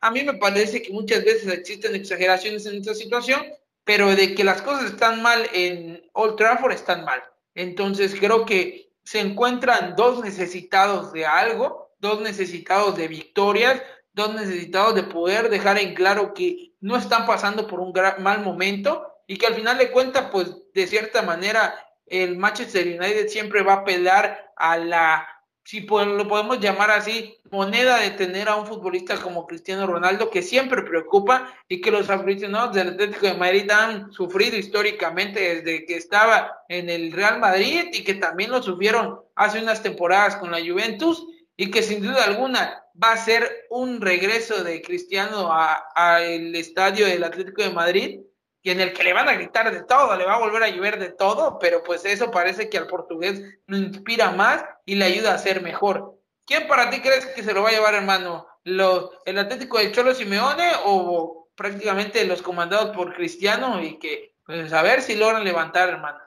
A 0.00 0.10
mí 0.10 0.22
me 0.22 0.34
parece 0.34 0.82
que 0.82 0.92
muchas 0.92 1.24
veces 1.24 1.52
existen 1.52 1.94
exageraciones 1.94 2.66
en 2.66 2.76
esta 2.76 2.94
situación 2.94 3.42
pero 3.84 4.16
de 4.16 4.34
que 4.34 4.44
las 4.44 4.62
cosas 4.62 4.86
están 4.86 5.22
mal 5.22 5.46
en 5.52 6.08
Old 6.14 6.36
Trafford 6.36 6.72
están 6.72 7.04
mal. 7.04 7.22
Entonces 7.54 8.14
creo 8.18 8.44
que 8.44 8.90
se 9.04 9.20
encuentran 9.20 9.94
dos 9.96 10.22
necesitados 10.22 11.12
de 11.12 11.26
algo, 11.26 11.90
dos 11.98 12.20
necesitados 12.20 12.96
de 12.96 13.08
victorias, 13.08 13.82
dos 14.12 14.34
necesitados 14.34 14.94
de 14.94 15.02
poder 15.02 15.50
dejar 15.50 15.78
en 15.78 15.94
claro 15.94 16.34
que 16.34 16.72
no 16.80 16.96
están 16.96 17.26
pasando 17.26 17.66
por 17.66 17.80
un 17.80 17.92
mal 18.18 18.42
momento 18.42 19.06
y 19.26 19.36
que 19.36 19.46
al 19.46 19.54
final 19.54 19.78
de 19.78 19.90
cuentas, 19.90 20.28
pues 20.30 20.54
de 20.72 20.86
cierta 20.86 21.22
manera, 21.22 21.74
el 22.06 22.36
Manchester 22.36 22.86
United 22.86 23.28
siempre 23.28 23.62
va 23.62 23.74
a 23.74 23.84
pelear 23.84 24.52
a 24.56 24.76
la 24.76 25.33
si 25.64 25.80
lo 25.80 26.28
podemos 26.28 26.60
llamar 26.60 26.90
así, 26.90 27.38
moneda 27.50 27.98
de 27.98 28.10
tener 28.10 28.48
a 28.50 28.56
un 28.56 28.66
futbolista 28.66 29.16
como 29.16 29.46
Cristiano 29.46 29.86
Ronaldo, 29.86 30.30
que 30.30 30.42
siempre 30.42 30.82
preocupa 30.82 31.54
y 31.68 31.80
que 31.80 31.90
los 31.90 32.10
aficionados 32.10 32.74
del 32.74 32.90
Atlético 32.90 33.26
de 33.26 33.34
Madrid 33.34 33.70
han 33.70 34.12
sufrido 34.12 34.58
históricamente 34.58 35.62
desde 35.62 35.86
que 35.86 35.96
estaba 35.96 36.52
en 36.68 36.90
el 36.90 37.12
Real 37.12 37.40
Madrid 37.40 37.86
y 37.92 38.04
que 38.04 38.14
también 38.14 38.50
lo 38.50 38.62
sufrieron 38.62 39.20
hace 39.36 39.62
unas 39.62 39.82
temporadas 39.82 40.36
con 40.36 40.50
la 40.50 40.60
Juventus 40.60 41.26
y 41.56 41.70
que 41.70 41.82
sin 41.82 42.02
duda 42.02 42.24
alguna 42.24 42.84
va 43.02 43.12
a 43.12 43.16
ser 43.16 43.66
un 43.70 44.02
regreso 44.02 44.62
de 44.62 44.82
Cristiano 44.82 45.50
al 45.50 46.54
estadio 46.54 47.06
del 47.06 47.24
Atlético 47.24 47.62
de 47.62 47.70
Madrid 47.70 48.20
y 48.64 48.70
en 48.70 48.80
el 48.80 48.94
que 48.94 49.04
le 49.04 49.12
van 49.12 49.28
a 49.28 49.34
gritar 49.34 49.70
de 49.70 49.82
todo, 49.82 50.16
le 50.16 50.24
va 50.24 50.36
a 50.36 50.38
volver 50.38 50.62
a 50.62 50.70
llover 50.70 50.98
de 50.98 51.10
todo, 51.10 51.58
pero 51.58 51.82
pues 51.84 52.06
eso 52.06 52.30
parece 52.30 52.70
que 52.70 52.78
al 52.78 52.86
portugués 52.86 53.42
lo 53.66 53.76
inspira 53.76 54.30
más 54.30 54.64
y 54.86 54.94
le 54.94 55.04
ayuda 55.04 55.34
a 55.34 55.38
ser 55.38 55.60
mejor. 55.60 56.18
¿Quién 56.46 56.66
para 56.66 56.88
ti 56.88 57.02
crees 57.02 57.26
que 57.26 57.42
se 57.42 57.52
lo 57.52 57.62
va 57.62 57.68
a 57.68 57.72
llevar, 57.72 57.94
hermano? 57.94 58.46
¿El 58.64 59.38
Atlético 59.38 59.76
del 59.76 59.92
Cholo 59.92 60.14
Simeone 60.14 60.72
o 60.86 61.50
prácticamente 61.54 62.24
los 62.24 62.40
comandados 62.40 62.96
por 62.96 63.14
Cristiano 63.14 63.82
y 63.82 63.98
que, 63.98 64.34
pues 64.46 64.72
a 64.72 64.80
ver 64.80 65.02
si 65.02 65.14
logran 65.14 65.44
levantar, 65.44 65.90
hermano? 65.90 66.20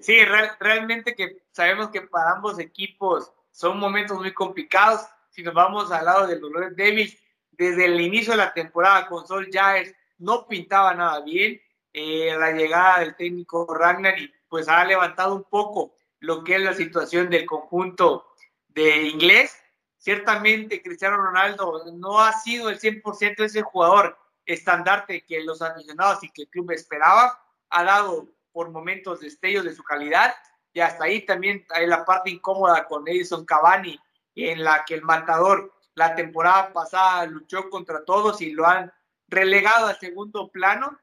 Sí, 0.00 0.24
realmente 0.58 1.14
que 1.14 1.44
sabemos 1.52 1.90
que 1.90 2.00
para 2.00 2.32
ambos 2.32 2.58
equipos 2.58 3.30
son 3.50 3.78
momentos 3.78 4.18
muy 4.18 4.32
complicados. 4.32 5.02
Si 5.28 5.42
nos 5.42 5.52
vamos 5.52 5.92
al 5.92 6.06
lado 6.06 6.26
de 6.26 6.40
los 6.40 6.50
Red 6.50 6.72
Devils, 6.74 7.18
desde 7.50 7.84
el 7.84 8.00
inicio 8.00 8.32
de 8.32 8.38
la 8.38 8.54
temporada 8.54 9.06
con 9.08 9.26
Sol 9.26 9.50
Jaes 9.52 9.94
no 10.18 10.46
pintaba 10.46 10.94
nada 10.94 11.20
bien. 11.20 11.60
Eh, 11.98 12.36
la 12.38 12.52
llegada 12.52 12.98
del 12.98 13.16
técnico 13.16 13.66
Ragnar 13.72 14.18
y 14.18 14.30
pues 14.50 14.68
ha 14.68 14.84
levantado 14.84 15.34
un 15.34 15.44
poco 15.44 15.94
lo 16.20 16.44
que 16.44 16.56
es 16.56 16.60
la 16.60 16.74
situación 16.74 17.30
del 17.30 17.46
conjunto 17.46 18.34
de 18.68 19.04
inglés. 19.04 19.56
Ciertamente 19.96 20.82
Cristiano 20.82 21.16
Ronaldo 21.16 21.84
no 21.94 22.20
ha 22.20 22.34
sido 22.34 22.68
el 22.68 22.78
100% 22.78 23.42
ese 23.42 23.62
jugador 23.62 24.18
estandarte 24.44 25.24
que 25.24 25.40
los 25.40 25.62
aficionados 25.62 26.22
y 26.22 26.28
que 26.28 26.42
el 26.42 26.48
club 26.50 26.70
esperaba. 26.72 27.40
Ha 27.70 27.84
dado 27.84 28.28
por 28.52 28.68
momentos 28.68 29.20
destellos 29.20 29.64
de 29.64 29.74
su 29.74 29.82
calidad 29.82 30.34
y 30.74 30.80
hasta 30.80 31.04
ahí 31.04 31.24
también 31.24 31.64
hay 31.70 31.86
la 31.86 32.04
parte 32.04 32.28
incómoda 32.28 32.86
con 32.86 33.08
Edison 33.08 33.46
Cavani 33.46 33.98
en 34.34 34.62
la 34.62 34.84
que 34.84 34.96
el 34.96 35.02
matador 35.02 35.72
la 35.94 36.14
temporada 36.14 36.74
pasada 36.74 37.24
luchó 37.24 37.70
contra 37.70 38.04
todos 38.04 38.42
y 38.42 38.50
lo 38.50 38.66
han 38.66 38.92
relegado 39.28 39.86
al 39.86 39.98
segundo 39.98 40.50
plano 40.50 40.98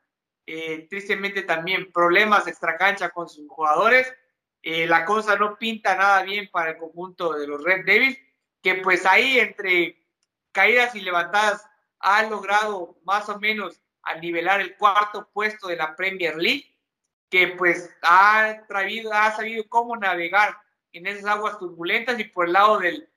eh, 0.46 0.88
tristemente 0.90 1.44
también 1.44 1.92
problemas 1.92 2.48
extracancha 2.48 3.10
con 3.10 3.30
sus 3.30 3.48
jugadores. 3.48 4.14
Eh, 4.62 4.88
la 4.88 5.06
cosa 5.06 5.36
no 5.36 5.58
pinta 5.58 5.96
nada 5.96 6.24
bien 6.24 6.50
para 6.52 6.72
el 6.72 6.78
conjunto 6.78 7.34
de 7.34 7.48
los 7.48 7.64
Red 7.64 7.86
Devils, 7.86 8.18
que 8.62 8.76
pues 8.76 9.06
ahí 9.06 9.40
entre 9.40 10.06
caídas 10.52 10.96
y 10.96 11.02
levantadas 11.02 11.66
ha 12.00 12.24
logrado 12.24 12.98
más 13.04 13.28
o 13.30 13.40
menos 13.40 13.82
a 14.04 14.16
nivelar 14.16 14.62
el 14.62 14.76
cuarto 14.76 15.30
puesto 15.32 15.68
de 15.68 15.78
la 15.78 15.96
Premier 15.96 16.36
League, 16.36 16.78
que 17.30 17.48
pues 17.48 17.90
ha, 18.02 18.66
sabido 19.36 19.68
cómo 19.68 19.96
navegar 19.98 20.58
en 20.92 21.08
esas 21.08 21.26
aguas 21.26 21.58
turbulentas 21.58 22.20
y 22.20 22.26
por 22.26 22.46
el 22.46 22.54
lado 22.54 22.80
del, 22.80 23.10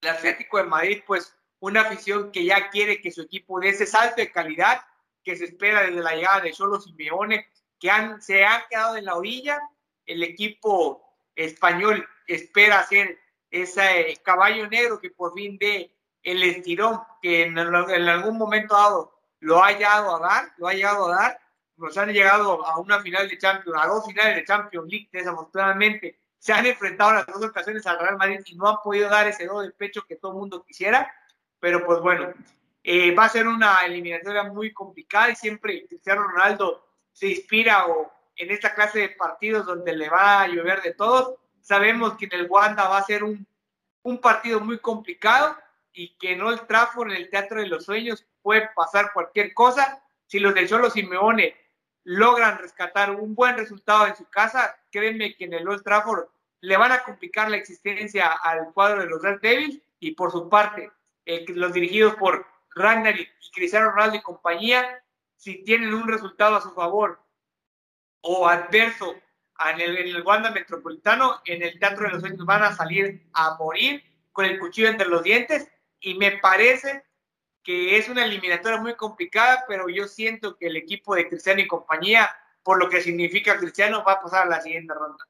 del 0.00 0.10
Atlético 0.10 0.58
de 0.58 0.64
Madrid, 0.64 1.02
pues 1.06 1.36
una 1.60 1.82
afición 1.82 2.30
que 2.30 2.44
ya 2.44 2.70
quiere 2.70 3.00
que 3.00 3.10
su 3.10 3.22
equipo 3.22 3.60
dé 3.60 3.70
ese 3.70 3.86
salto 3.86 4.16
de 4.16 4.30
calidad 4.30 4.80
que 5.28 5.36
se 5.36 5.44
espera 5.44 5.82
desde 5.82 6.00
la 6.00 6.14
llegada 6.14 6.40
de 6.40 6.52
Cholo 6.52 6.80
Simeone, 6.80 7.48
que 7.78 7.90
han, 7.90 8.22
se 8.22 8.46
han 8.46 8.62
quedado 8.70 8.96
en 8.96 9.04
la 9.04 9.14
orilla. 9.14 9.60
El 10.06 10.22
equipo 10.22 11.04
español 11.36 12.08
espera 12.26 12.80
hacer 12.80 13.18
ese 13.50 14.18
caballo 14.24 14.66
negro 14.68 14.98
que 14.98 15.10
por 15.10 15.34
fin 15.34 15.58
dé 15.58 15.94
el 16.22 16.42
estirón 16.42 17.02
que 17.20 17.42
en, 17.42 17.58
algún 17.58 18.38
momento 18.38 18.74
dado 18.74 19.20
lo 19.40 19.62
ha 19.62 19.72
llegado 19.72 20.16
a 20.16 20.20
dar, 20.20 20.52
lo 20.56 20.66
ha 20.66 20.72
llegado 20.72 21.12
a 21.12 21.16
dar. 21.16 21.40
Nos 21.76 21.98
han 21.98 22.10
llegado 22.10 22.64
a 22.64 22.80
una 22.80 23.00
final 23.02 23.28
de 23.28 23.36
Champions, 23.36 23.78
a 23.78 23.86
dos 23.86 24.06
finales 24.06 24.34
de 24.34 24.44
Champions 24.46 24.90
League, 24.90 25.10
desafortunadamente. 25.12 26.18
Se 26.38 26.54
han 26.54 26.64
enfrentado 26.64 27.10
en 27.10 27.16
las 27.16 27.26
dos 27.26 27.44
ocasiones 27.44 27.86
al 27.86 27.98
Real 27.98 28.16
Madrid 28.16 28.40
y 28.46 28.56
no 28.56 28.66
han 28.66 28.76
podido 28.82 29.10
dar 29.10 29.28
ese 29.28 29.44
do 29.44 29.60
de 29.60 29.72
pecho 29.72 30.06
que 30.08 30.16
todo 30.16 30.32
el 30.32 30.38
mundo 30.38 30.64
quisiera. 30.64 31.12
Pero 31.60 31.84
pues 31.84 32.00
bueno, 32.00 32.32
eh, 32.90 33.14
va 33.14 33.26
a 33.26 33.28
ser 33.28 33.46
una 33.46 33.84
eliminatoria 33.84 34.44
muy 34.44 34.72
complicada 34.72 35.28
y 35.28 35.36
siempre 35.36 35.86
Cristiano 35.86 36.22
Ronaldo 36.22 36.88
se 37.12 37.28
inspira 37.28 37.86
o 37.86 38.10
en 38.34 38.50
esta 38.50 38.74
clase 38.74 39.00
de 39.00 39.08
partidos 39.10 39.66
donde 39.66 39.94
le 39.94 40.08
va 40.08 40.40
a 40.40 40.48
llover 40.48 40.80
de 40.80 40.94
todos. 40.94 41.34
Sabemos 41.60 42.16
que 42.16 42.24
en 42.24 42.32
el 42.32 42.46
Wanda 42.48 42.88
va 42.88 42.96
a 42.96 43.04
ser 43.04 43.24
un, 43.24 43.46
un 44.04 44.18
partido 44.22 44.60
muy 44.60 44.78
complicado 44.78 45.54
y 45.92 46.16
que 46.16 46.32
en 46.32 46.40
Old 46.40 46.66
Trafford, 46.66 47.10
en 47.10 47.18
el 47.18 47.28
Teatro 47.28 47.60
de 47.60 47.66
los 47.66 47.84
Sueños, 47.84 48.24
puede 48.40 48.70
pasar 48.74 49.12
cualquier 49.12 49.52
cosa. 49.52 50.02
Si 50.26 50.38
los 50.38 50.54
del 50.54 50.66
Cholo 50.66 50.88
Simeone 50.88 51.56
logran 52.04 52.56
rescatar 52.56 53.10
un 53.10 53.34
buen 53.34 53.58
resultado 53.58 54.06
en 54.06 54.16
su 54.16 54.24
casa, 54.30 54.78
créanme 54.90 55.36
que 55.36 55.44
en 55.44 55.52
el 55.52 55.68
Old 55.68 55.84
Trafford 55.84 56.24
le 56.62 56.76
van 56.78 56.92
a 56.92 57.02
complicar 57.02 57.50
la 57.50 57.58
existencia 57.58 58.28
al 58.28 58.72
cuadro 58.72 59.02
de 59.02 59.10
los 59.10 59.20
Red 59.20 59.42
Devils 59.42 59.78
y 60.00 60.12
por 60.12 60.32
su 60.32 60.48
parte, 60.48 60.90
los 61.48 61.74
dirigidos 61.74 62.14
por 62.14 62.46
Ragnar 62.78 63.18
y 63.18 63.28
Cristiano 63.52 63.90
Ronaldo 63.90 64.16
y 64.16 64.22
compañía, 64.22 65.02
si 65.36 65.62
tienen 65.64 65.94
un 65.94 66.08
resultado 66.08 66.56
a 66.56 66.60
su 66.60 66.70
favor 66.72 67.20
o 68.20 68.48
adverso 68.48 69.14
en 69.66 69.80
el, 69.80 69.98
en 69.98 70.08
el 70.08 70.22
Wanda 70.22 70.50
Metropolitano, 70.50 71.40
en 71.44 71.62
el 71.62 71.78
Teatro 71.78 72.06
de 72.06 72.12
los 72.12 72.20
Sueños 72.20 72.46
van 72.46 72.62
a 72.62 72.74
salir 72.74 73.28
a 73.32 73.56
morir 73.56 74.02
con 74.32 74.44
el 74.44 74.58
cuchillo 74.58 74.88
entre 74.88 75.08
los 75.08 75.22
dientes 75.22 75.68
y 76.00 76.14
me 76.14 76.38
parece 76.38 77.04
que 77.62 77.98
es 77.98 78.08
una 78.08 78.24
eliminatoria 78.24 78.80
muy 78.80 78.94
complicada, 78.94 79.64
pero 79.68 79.88
yo 79.88 80.06
siento 80.08 80.56
que 80.56 80.68
el 80.68 80.76
equipo 80.76 81.14
de 81.14 81.28
Cristiano 81.28 81.60
y 81.60 81.66
compañía, 81.66 82.30
por 82.62 82.78
lo 82.78 82.88
que 82.88 83.02
significa 83.02 83.58
Cristiano, 83.58 84.04
va 84.06 84.12
a 84.12 84.20
pasar 84.20 84.46
a 84.46 84.50
la 84.50 84.60
siguiente 84.60 84.94
ronda. 84.94 85.24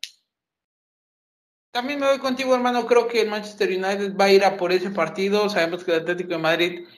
También 1.70 2.00
me 2.00 2.06
voy 2.06 2.18
contigo, 2.18 2.54
hermano. 2.54 2.86
Creo 2.86 3.08
que 3.08 3.22
el 3.22 3.30
Manchester 3.30 3.68
United 3.68 4.16
va 4.16 4.26
a 4.26 4.30
ir 4.30 4.44
a 4.44 4.56
por 4.56 4.72
ese 4.72 4.90
partido. 4.90 5.48
Sabemos 5.48 5.84
que 5.84 5.92
el 5.92 6.00
Atlético 6.00 6.30
de 6.30 6.38
Madrid 6.38 6.88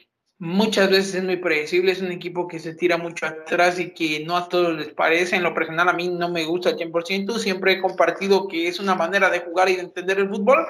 muchas 0.41 0.91
veces 0.91 1.17
es 1.17 1.23
muy 1.23 1.37
predecible, 1.37 1.93
es 1.93 2.01
un 2.01 2.11
equipo 2.11 2.49
que 2.49 2.59
se 2.59 2.75
tira 2.75 2.97
mucho 2.97 3.27
atrás 3.27 3.79
y 3.79 3.91
que 3.91 4.25
no 4.25 4.37
a 4.37 4.49
todos 4.49 4.75
les 4.75 4.89
parece. 4.89 5.37
En 5.37 5.43
lo 5.43 5.55
personal 5.55 5.89
a 5.89 5.93
mí 5.93 6.09
no 6.09 6.31
me 6.31 6.47
gusta 6.47 6.71
al 6.71 6.77
100%, 6.77 7.39
siempre 7.39 7.73
he 7.75 7.81
compartido 7.81 8.49
que 8.49 8.67
es 8.67 8.81
una 8.81 8.95
manera 8.95 9.31
de 9.31 9.41
jugar 9.41 9.69
y 9.69 9.77
de 9.77 9.83
entender 9.83 10.19
el 10.19 10.31
fútbol. 10.31 10.67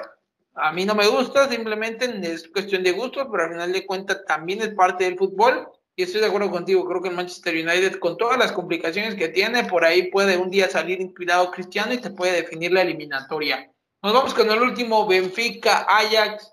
A 0.55 0.73
mí 0.73 0.85
no 0.85 0.93
me 0.93 1.07
gusta, 1.07 1.49
simplemente 1.49 2.05
es 2.21 2.49
cuestión 2.49 2.83
de 2.83 2.91
gusto, 2.91 3.31
pero 3.31 3.45
al 3.45 3.51
final 3.51 3.71
de 3.71 3.85
cuentas 3.85 4.25
también 4.27 4.61
es 4.61 4.69
parte 4.75 5.05
del 5.05 5.17
fútbol. 5.17 5.69
Y 5.95 6.03
estoy 6.03 6.19
de 6.19 6.27
acuerdo 6.27 6.51
contigo, 6.51 6.85
creo 6.85 7.01
que 7.01 7.09
el 7.09 7.15
Manchester 7.15 7.53
United, 7.53 7.99
con 7.99 8.17
todas 8.17 8.37
las 8.37 8.51
complicaciones 8.51 9.15
que 9.15 9.29
tiene, 9.29 9.63
por 9.65 9.85
ahí 9.85 10.09
puede 10.09 10.37
un 10.37 10.49
día 10.49 10.69
salir 10.69 10.99
inspirado 10.99 11.51
Cristiano 11.51 11.93
y 11.93 11.97
te 11.97 12.09
puede 12.09 12.33
definir 12.33 12.73
la 12.73 12.81
eliminatoria. 12.81 13.71
Nos 14.03 14.13
vamos 14.13 14.33
con 14.33 14.49
el 14.51 14.61
último, 14.61 15.07
Benfica, 15.07 15.85
Ajax. 15.87 16.50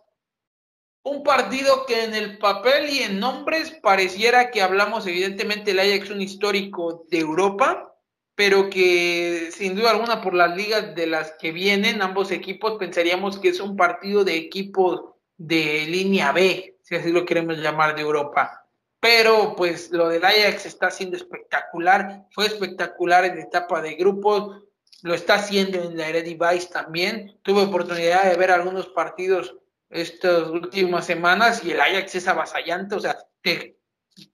Un 1.08 1.22
partido 1.22 1.86
que 1.86 2.04
en 2.04 2.14
el 2.14 2.36
papel 2.36 2.90
y 2.90 2.98
en 2.98 3.18
nombres 3.18 3.70
pareciera 3.82 4.50
que 4.50 4.60
hablamos, 4.60 5.06
evidentemente 5.06 5.70
el 5.70 5.78
Ajax 5.78 6.10
un 6.10 6.20
histórico 6.20 7.06
de 7.08 7.20
Europa, 7.20 7.94
pero 8.34 8.68
que 8.68 9.48
sin 9.50 9.74
duda 9.74 9.92
alguna 9.92 10.20
por 10.20 10.34
las 10.34 10.54
ligas 10.54 10.94
de 10.94 11.06
las 11.06 11.32
que 11.38 11.50
vienen 11.50 12.02
ambos 12.02 12.30
equipos 12.30 12.76
pensaríamos 12.78 13.38
que 13.38 13.48
es 13.48 13.60
un 13.60 13.74
partido 13.74 14.22
de 14.22 14.36
equipos 14.36 15.00
de 15.38 15.86
línea 15.86 16.30
B, 16.32 16.76
si 16.82 16.96
así 16.96 17.10
lo 17.10 17.24
queremos 17.24 17.56
llamar, 17.56 17.96
de 17.96 18.02
Europa. 18.02 18.66
Pero 19.00 19.54
pues 19.56 19.90
lo 19.90 20.10
del 20.10 20.26
Ajax 20.26 20.66
está 20.66 20.90
siendo 20.90 21.16
espectacular, 21.16 22.26
fue 22.32 22.44
espectacular 22.44 23.24
en 23.24 23.38
etapa 23.38 23.80
de 23.80 23.94
grupos, 23.94 24.62
lo 25.00 25.14
está 25.14 25.36
haciendo 25.36 25.82
en 25.82 25.96
la 25.96 26.08
Eredivisie 26.08 26.68
también. 26.70 27.38
Tuve 27.42 27.62
oportunidad 27.62 28.30
de 28.30 28.36
ver 28.36 28.50
algunos 28.50 28.88
partidos 28.88 29.56
estas 29.90 30.48
últimas 30.48 31.06
semanas 31.06 31.64
y 31.64 31.72
el 31.72 31.80
Ajax 31.80 32.14
es 32.14 32.28
avasallante, 32.28 32.94
o 32.94 33.00
sea, 33.00 33.16
te 33.42 33.78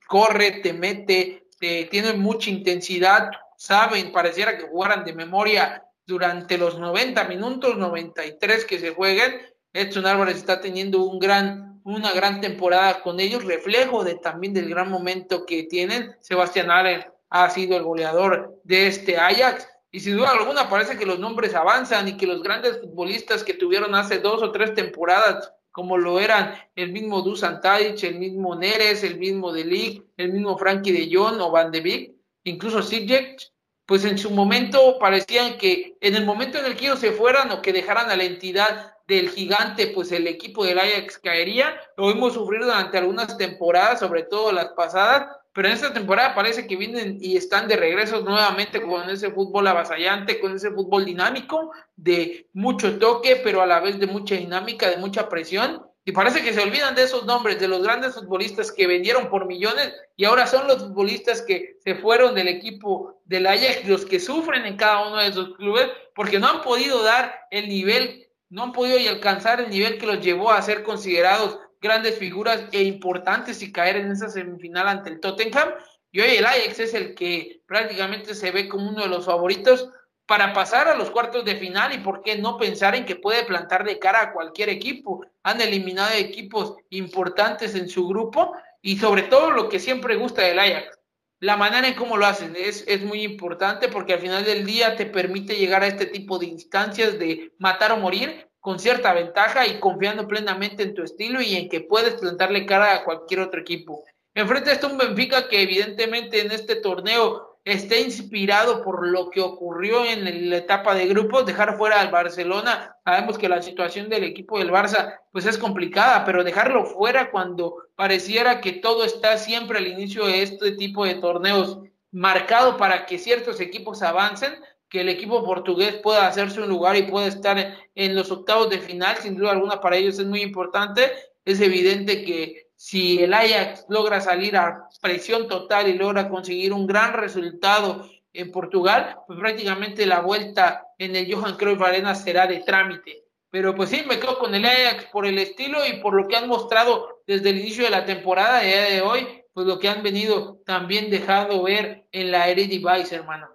corre, 0.07 0.61
te 0.63 0.73
mete, 0.73 1.49
te, 1.59 1.85
tiene 1.85 2.13
mucha 2.15 2.51
intensidad, 2.51 3.31
saben, 3.57 4.13
pareciera 4.13 4.57
que 4.57 4.67
jugaran 4.67 5.05
de 5.05 5.13
memoria 5.13 5.85
durante 6.07 6.59
los 6.59 6.79
90 6.79 7.25
minutos, 7.25 7.77
93 7.77 8.65
que 8.65 8.79
se 8.79 8.91
jueguen. 8.91 9.41
Edson 9.73 10.07
Álvarez 10.07 10.37
está 10.37 10.61
teniendo 10.61 11.03
un 11.03 11.19
gran, 11.19 11.81
una 11.85 12.13
gran 12.13 12.41
temporada 12.41 13.01
con 13.01 13.21
ellos, 13.21 13.45
reflejo 13.45 14.05
de 14.05 14.17
también 14.17 14.55
del 14.55 14.69
gran 14.69 14.91
momento 14.91 15.47
que 15.47 15.65
tienen. 15.65 16.15
Sebastián 16.21 16.71
Allen 16.71 17.05
ha 17.31 17.51
sido 17.51 17.77
el 17.77 17.83
goleador 17.83 18.61
de 18.65 18.87
este 18.87 19.17
Ajax 19.17 19.69
y 19.95 20.01
sin 20.01 20.17
duda 20.17 20.31
alguna 20.31 20.69
parece 20.69 20.99
que 20.99 21.07
los 21.07 21.21
nombres 21.21 21.55
avanzan 21.55 22.09
y 22.09 22.17
que 22.17 22.27
los 22.27 22.43
grandes 22.43 22.81
futbolistas 22.81 23.45
que 23.45 23.55
tuvieron 23.55 23.95
hace 23.95 24.19
dos 24.19 24.43
o 24.43 24.51
tres 24.51 24.75
temporadas, 24.75 25.53
como 25.71 25.97
lo 25.97 26.19
eran 26.19 26.53
el 26.75 26.91
mismo 26.91 27.23
Dusan 27.23 27.61
Tadic, 27.61 28.03
el 28.03 28.19
mismo 28.19 28.57
Neres, 28.57 29.05
el 29.05 29.21
mismo 29.21 29.53
Delic, 29.53 30.05
el 30.17 30.33
mismo 30.33 30.59
Frankie 30.59 30.91
de 30.91 31.17
Jong 31.17 31.41
o 31.41 31.53
Van 31.53 31.71
de 31.71 31.81
Beek, 31.81 32.13
incluso 32.43 32.83
Sijek, 32.83 33.41
pues 33.87 34.05
en 34.05 34.19
su 34.19 34.33
momento 34.33 34.99
parecían 34.99 35.59
que 35.59 35.97
en 36.01 36.17
el 36.17 36.25
momento 36.25 36.59
en 36.59 36.65
el 36.65 36.75
que 36.75 36.87
ellos 36.87 36.99
se 36.99 37.13
fueran 37.13 37.53
o 37.53 37.63
que 37.63 37.73
dejaran 37.73 38.11
a 38.11 38.17
la 38.17 38.25
entidad 38.25 38.95
del 39.07 39.31
gigante, 39.31 39.87
pues 39.95 40.11
el 40.11 40.27
equipo 40.27 40.65
del 40.65 40.81
Ajax 40.81 41.19
caería. 41.19 41.73
Lo 41.97 42.11
hemos 42.11 42.35
sufrido 42.35 42.65
durante 42.65 42.99
algunas 42.99 43.39
temporadas, 43.39 44.01
sobre 44.01 44.25
todo 44.25 44.51
las 44.51 44.71
pasadas, 44.71 45.37
pero 45.55 45.69
en 45.69 45.75
esta 45.75 45.95
temporada 45.95 46.35
parece 46.35 46.67
que 46.67 46.77
vienen 46.77 47.19
y 47.21 47.37
están 47.37 47.69
de 47.69 47.77
regreso 47.77 48.21
nuevamente 48.23 48.83
con 48.83 49.09
ese 49.09 49.31
fútbol 49.31 49.69
avasallante, 49.69 50.41
con 50.41 50.57
ese 50.57 50.73
fútbol 50.73 51.05
dinámico, 51.05 51.71
de 51.95 52.49
mucho 52.53 52.99
toque, 52.99 53.41
pero 53.43 53.63
a 53.63 53.67
la 53.67 53.79
vez 53.79 54.01
de 54.01 54.09
mucha 54.09 54.35
dinámica, 54.35 54.91
de 54.91 54.97
mucha 54.97 55.29
presión. 55.29 55.87
Y 56.05 56.11
parece 56.11 56.43
que 56.43 56.53
se 56.53 56.61
olvidan 56.61 56.97
de 56.97 57.05
esos 57.05 57.25
nombres, 57.25 57.61
de 57.61 57.69
los 57.69 57.85
grandes 57.85 58.15
futbolistas 58.15 58.73
que 58.73 58.89
vendieron 58.89 59.31
por 59.31 59.47
millones 59.47 59.95
y 60.17 60.25
ahora 60.25 60.49
son 60.49 60.67
los 60.67 60.83
futbolistas 60.83 61.41
que 61.41 61.77
se 61.85 61.95
fueron 61.95 62.35
del 62.35 62.49
equipo 62.49 63.21
del 63.25 63.47
Ajax, 63.47 63.89
los 63.89 64.05
que 64.05 64.19
sufren 64.19 64.67
en 64.67 64.77
cada 64.77 65.07
uno 65.07 65.19
de 65.19 65.29
esos 65.29 65.55
clubes, 65.55 65.89
porque 66.17 66.41
no 66.41 66.49
han 66.49 66.63
podido 66.63 67.05
dar 67.05 67.33
el 67.53 67.69
nivel, 67.69 68.29
no 68.51 68.65
han 68.65 68.73
podido 68.73 68.99
alcanzar 69.09 69.61
el 69.61 69.71
nivel 69.71 69.99
que 69.99 70.07
los 70.07 70.21
llevó 70.21 70.51
a 70.51 70.61
ser 70.63 70.83
considerados 70.83 71.61
grandes 71.85 72.19
figuras 72.19 72.65
e 72.73 72.83
importantes 72.83 73.63
y 73.63 73.71
caer 73.71 73.97
en 73.97 74.11
esa 74.11 74.31
semifinal 74.31 74.89
ante 74.89 75.11
el 75.11 75.21
Tottenham. 75.21 75.69
Y 76.11 76.21
hoy 76.21 76.31
el 76.31 76.47
Ajax 76.47 76.81
es 76.81 76.95
el 76.95 77.15
que 77.15 77.61
prácticamente 77.67 78.35
se 78.35 78.51
ve 78.51 78.71
como 78.71 78.89
uno 78.89 79.03
de 79.03 79.09
los 79.09 79.27
favoritos 79.27 79.91
para 80.25 80.55
pasar 80.55 80.89
a 80.89 80.97
los 80.97 81.11
cuartos 81.11 81.45
de 81.45 81.57
final 81.57 81.93
y 81.93 81.99
por 81.99 82.23
qué 82.23 82.39
no 82.39 82.57
pensar 82.57 82.95
en 82.95 83.05
que 83.05 83.17
puede 83.17 83.45
plantar 83.45 83.85
de 83.85 83.99
cara 83.99 84.23
a 84.23 84.33
cualquier 84.33 84.71
equipo. 84.71 85.27
Han 85.43 85.61
eliminado 85.61 86.15
equipos 86.15 86.75
importantes 86.89 87.75
en 87.75 87.91
su 87.91 88.09
grupo 88.09 88.55
y 88.81 88.97
sobre 88.97 89.25
todo 89.25 89.51
lo 89.51 89.69
que 89.69 89.79
siempre 89.79 90.17
gusta 90.17 90.41
del 90.41 90.61
Ajax, 90.61 90.99
la 91.41 91.59
manera 91.59 91.87
en 91.87 91.95
cómo 91.95 92.17
lo 92.17 92.25
hacen 92.25 92.57
es, 92.57 92.85
es 92.89 93.03
muy 93.03 93.23
importante 93.23 93.89
porque 93.89 94.15
al 94.15 94.21
final 94.21 94.47
del 94.47 94.65
día 94.65 94.97
te 94.97 95.05
permite 95.05 95.57
llegar 95.57 95.83
a 95.83 95.89
este 95.89 96.07
tipo 96.07 96.39
de 96.39 96.47
instancias 96.47 97.19
de 97.19 97.53
matar 97.59 97.93
o 97.93 97.99
morir 97.99 98.49
con 98.65 98.79
cierta 98.79 99.13
ventaja 99.13 99.67
y 99.67 99.79
confiando 99.79 100.27
plenamente 100.27 100.85
en 100.85 100.95
tu 100.95 101.03
estilo 101.03 101.43
y 101.43 101.55
en 101.55 101.69
que 101.69 101.83
puedes 101.83 102.15
plantarle 102.15 102.65
cara 102.65 102.95
a 102.95 103.05
cualquier 103.05 103.41
otro 103.41 103.61
equipo. 103.61 104.05
Enfrente 104.33 104.73
está 104.73 104.87
un 104.87 104.97
Benfica 104.97 105.49
que 105.49 105.61
evidentemente 105.61 106.41
en 106.41 106.51
este 106.51 106.77
torneo 106.77 107.59
esté 107.63 108.01
inspirado 108.01 108.83
por 108.83 109.07
lo 109.07 109.29
que 109.29 109.43
ocurrió 109.43 110.07
en 110.07 110.49
la 110.49 110.57
etapa 110.57 110.95
de 110.95 111.07
grupos, 111.07 111.45
dejar 111.45 111.77
fuera 111.77 112.01
al 112.01 112.11
Barcelona, 112.11 112.97
sabemos 113.05 113.37
que 113.37 113.51
la 113.51 113.61
situación 113.61 114.09
del 114.09 114.25
equipo 114.25 114.59
del 114.59 114.71
Barça 114.71 115.21
pues 115.31 115.45
es 115.45 115.59
complicada, 115.59 116.25
pero 116.25 116.43
dejarlo 116.43 116.87
fuera 116.87 117.31
cuando 117.31 117.77
pareciera 117.97 118.63
que 118.63 118.73
todo 118.73 119.05
está 119.05 119.37
siempre 119.37 119.77
al 119.77 119.89
inicio 119.89 120.25
de 120.25 120.43
este 120.43 120.73
tipo 120.73 121.05
de 121.05 121.17
torneos 121.17 121.81
marcado 122.13 122.79
para 122.79 123.05
que 123.05 123.19
ciertos 123.19 123.61
equipos 123.61 124.01
avancen, 124.01 124.55
que 124.95 125.01
el 125.01 125.09
equipo 125.09 125.43
portugués 125.43 125.95
pueda 125.95 126.29
hacerse 126.29 126.61
un 126.61 126.69
lugar 126.69 126.95
y 126.97 127.03
pueda 127.03 127.27
estar 127.27 127.77
en 127.97 128.15
los 128.15 128.31
octavos 128.31 128.71
de 128.71 128.79
final, 128.79 129.17
sin 129.17 129.35
duda 129.35 129.51
alguna 129.51 129.81
para 129.81 129.97
ellos 129.97 130.21
es 130.21 130.27
muy 130.27 130.41
importante, 130.41 131.11
es 131.45 131.61
evidente 131.61 132.25
que 132.25 132.69
si 132.77 133.21
el 133.21 133.35
Ajax 133.35 133.87
logra 133.89 134.21
salir 134.21 134.57
a 134.57 134.89
presión 135.03 135.49
total 135.49 135.89
y 135.89 135.95
logra 135.95 136.29
conseguir 136.29 136.73
un 136.73 136.87
gran 136.87 137.13
resultado 137.13 138.09
en 138.33 138.53
Portugal, 138.53 139.17
pues 139.27 139.37
prácticamente 139.37 140.07
la 140.07 140.21
vuelta 140.21 140.87
en 140.97 141.17
el 141.17 141.35
Johan 141.35 141.57
Cruyff 141.57 141.83
Arena 141.83 142.15
será 142.15 142.47
de 142.47 142.61
trámite. 142.61 143.25
Pero 143.51 143.75
pues 143.75 143.91
sí, 143.91 144.05
me 144.09 144.21
quedo 144.21 144.39
con 144.39 144.55
el 144.55 144.65
Ajax 144.65 145.07
por 145.07 145.27
el 145.27 145.39
estilo 145.39 145.85
y 145.85 145.95
por 145.95 146.15
lo 146.15 146.29
que 146.29 146.37
han 146.37 146.47
mostrado 146.47 147.21
desde 147.27 147.51
el 147.51 147.59
inicio 147.59 147.83
de 147.83 147.91
la 147.91 148.05
temporada 148.05 148.61
de, 148.61 148.93
de 148.93 149.01
hoy, 149.01 149.27
pues 149.53 149.67
lo 149.67 149.81
que 149.81 149.89
han 149.89 150.05
venido 150.05 150.61
también 150.65 151.11
dejado 151.11 151.65
ver 151.65 152.07
en 152.13 152.31
la 152.31 152.49
Eredivisie, 152.49 153.17
hermano. 153.17 153.54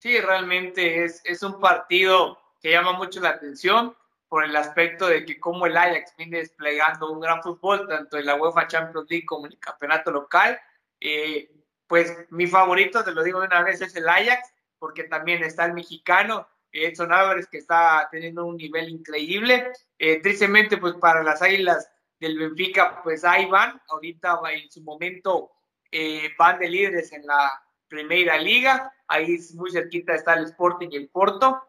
Sí, 0.00 0.18
realmente 0.18 1.04
es, 1.04 1.20
es 1.24 1.42
un 1.42 1.60
partido 1.60 2.38
que 2.60 2.70
llama 2.70 2.92
mucho 2.94 3.20
la 3.20 3.30
atención 3.30 3.94
por 4.28 4.44
el 4.44 4.56
aspecto 4.56 5.06
de 5.08 5.26
que 5.26 5.38
como 5.38 5.66
el 5.66 5.76
Ajax 5.76 6.14
viene 6.16 6.38
desplegando 6.38 7.10
un 7.10 7.20
gran 7.20 7.42
fútbol, 7.42 7.86
tanto 7.86 8.16
en 8.16 8.26
la 8.26 8.36
UEFA 8.36 8.66
Champions 8.66 9.10
League 9.10 9.26
como 9.26 9.46
en 9.46 9.52
el 9.52 9.58
campeonato 9.58 10.10
local. 10.10 10.58
Eh, 11.00 11.50
pues 11.86 12.16
mi 12.30 12.46
favorito, 12.46 13.04
te 13.04 13.12
lo 13.12 13.22
digo 13.22 13.40
de 13.40 13.48
una 13.48 13.62
vez, 13.62 13.80
es 13.82 13.94
el 13.96 14.08
Ajax, 14.08 14.54
porque 14.78 15.04
también 15.04 15.42
está 15.42 15.66
el 15.66 15.74
mexicano, 15.74 16.48
Edson 16.72 17.12
Álvarez, 17.12 17.48
que 17.48 17.58
está 17.58 18.08
teniendo 18.10 18.46
un 18.46 18.56
nivel 18.56 18.88
increíble. 18.88 19.72
Eh, 19.98 20.20
tristemente, 20.22 20.78
pues 20.78 20.94
para 20.94 21.22
las 21.22 21.42
Águilas 21.42 21.90
del 22.18 22.38
Benfica, 22.38 23.02
pues 23.02 23.24
ahí 23.24 23.46
van, 23.46 23.82
ahorita 23.88 24.40
en 24.52 24.70
su 24.70 24.80
momento 24.82 25.50
eh, 25.90 26.30
van 26.38 26.58
de 26.58 26.68
líderes 26.68 27.12
en 27.12 27.26
la 27.26 27.50
Primera 27.90 28.38
Liga, 28.38 28.94
ahí 29.08 29.36
muy 29.54 29.70
cerquita 29.70 30.14
está 30.14 30.34
el 30.34 30.44
Sporting 30.44 30.88
y 30.92 30.96
el 30.96 31.08
Porto, 31.08 31.62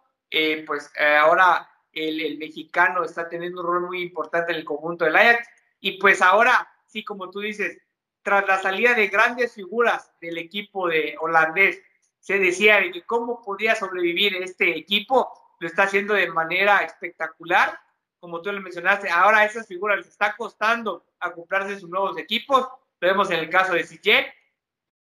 pues 0.66 0.90
ahora 1.22 1.68
el, 1.94 2.38
mexicano 2.38 3.04
está 3.04 3.28
teniendo 3.28 3.62
un 3.62 3.68
rol 3.68 3.82
muy 3.88 4.02
importante 4.02 4.52
en 4.52 4.60
el 4.60 4.66
conjunto 4.66 5.06
del 5.06 5.16
Ajax. 5.16 5.48
Y 5.80 5.94
pues 6.00 6.22
ahora, 6.22 6.72
sí, 6.86 7.04
como 7.04 7.30
tú 7.30 7.40
dices, 7.40 7.80
tras 8.22 8.48
la 8.48 8.62
salida 8.62 8.94
de 8.94 9.08
grandes 9.08 9.54
figuras 9.54 10.12
del 10.22 10.38
equipo 10.38 10.88
de 10.88 11.16
holandés, 11.20 11.82
se 12.20 12.38
decía 12.38 12.80
de 12.80 12.92
que 12.92 13.04
cómo 13.04 13.42
podía 13.42 13.76
sobrevivir 13.76 14.36
este 14.36 14.78
equipo, 14.78 15.34
lo 15.60 15.68
está 15.68 15.84
haciendo 15.84 16.14
de 16.14 16.30
manera 16.32 16.80
espectacular, 16.80 17.80
como 18.20 18.42
tú 18.42 18.52
lo 18.52 18.62
mencionaste, 18.62 19.10
ahora 19.10 19.44
esas 19.44 19.68
figuras 19.68 19.98
les 19.98 20.08
está 20.08 20.36
costando 20.36 21.08
acoplarse 21.20 21.80
sus 21.80 21.90
nuevos 21.90 22.18
equipos, 22.20 22.68
lo 23.00 23.08
vemos 23.08 23.32
en 23.32 23.40
el 23.40 23.50
caso 23.50 23.74
de 23.74 23.84
Sille, 23.84 24.32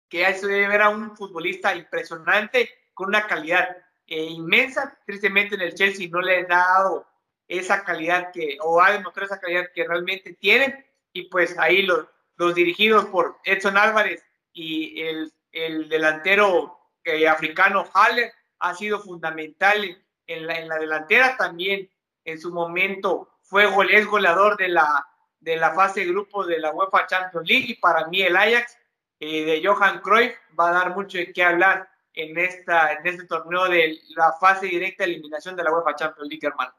que 0.09 0.33
se 0.35 0.47
debe 0.47 0.69
ver 0.69 0.83
a 0.83 0.89
un 0.89 1.17
futbolista 1.17 1.75
impresionante 1.75 2.71
con 2.95 3.09
una 3.09 3.27
calidad 3.27 3.77
eh, 4.07 4.25
inmensa. 4.25 4.99
Tristemente 5.07 5.55
en 5.55 5.63
el 5.63 5.75
Chelsea 5.75 6.09
no 6.11 6.21
le 6.21 6.41
ha 6.41 6.45
dado 6.45 7.07
esa 7.47 7.85
calidad 7.85 8.33
que, 8.33 8.59
o 8.63 8.81
ha 8.81 8.93
demostrado 8.93 9.27
esa 9.27 9.41
calidad 9.41 9.67
que 9.75 9.87
realmente 9.87 10.35
tiene. 10.35 10.87
Y 11.13 11.29
pues 11.29 11.59
ahí 11.59 11.83
los, 11.83 12.07
los 12.37 12.55
dirigidos 12.55 13.07
por 13.07 13.39
Edson 13.45 13.77
Álvarez 13.77 14.25
y 14.53 15.01
el, 15.03 15.33
el 15.53 15.89
delantero 15.89 16.79
eh, 17.05 17.29
africano 17.29 17.89
Haller 17.93 18.33
ha 18.61 18.75
sido 18.75 19.01
fundamental 19.01 20.03
en 20.27 20.47
la, 20.47 20.59
en 20.59 20.69
la 20.69 20.77
delantera. 20.77 21.37
También 21.37 21.91
en 22.25 22.41
su 22.41 22.53
momento 22.53 23.39
fue 23.43 23.67
gol, 23.67 23.91
es 23.91 24.07
goleador 24.07 24.57
de 24.57 24.69
la, 24.69 25.07
de 25.41 25.57
la 25.57 25.75
fase 25.75 26.01
de 26.01 26.07
grupo 26.07 26.45
de 26.45 26.59
la 26.59 26.73
UEFA 26.73 27.07
Champions 27.07 27.49
League 27.49 27.67
y 27.69 27.75
para 27.75 28.07
mí 28.09 28.23
el 28.23 28.37
Ajax 28.37 28.78
de 29.27 29.61
Johan 29.65 30.01
Cruyff 30.01 30.35
va 30.59 30.71
a 30.71 30.73
dar 30.73 30.95
mucho 30.95 31.19
de 31.19 31.33
qué 31.33 31.43
hablar 31.43 31.89
en, 32.15 32.37
esta, 32.39 32.93
en 32.93 33.07
este 33.07 33.27
torneo 33.27 33.69
de 33.69 33.99
la 34.17 34.33
fase 34.41 34.67
directa 34.67 35.05
de 35.05 35.13
eliminación 35.13 35.57
de 35.57 35.65
la 35.65 35.73
UEFA 35.73 35.95
Champions 35.95 36.29
League, 36.29 36.47
hermano. 36.47 36.73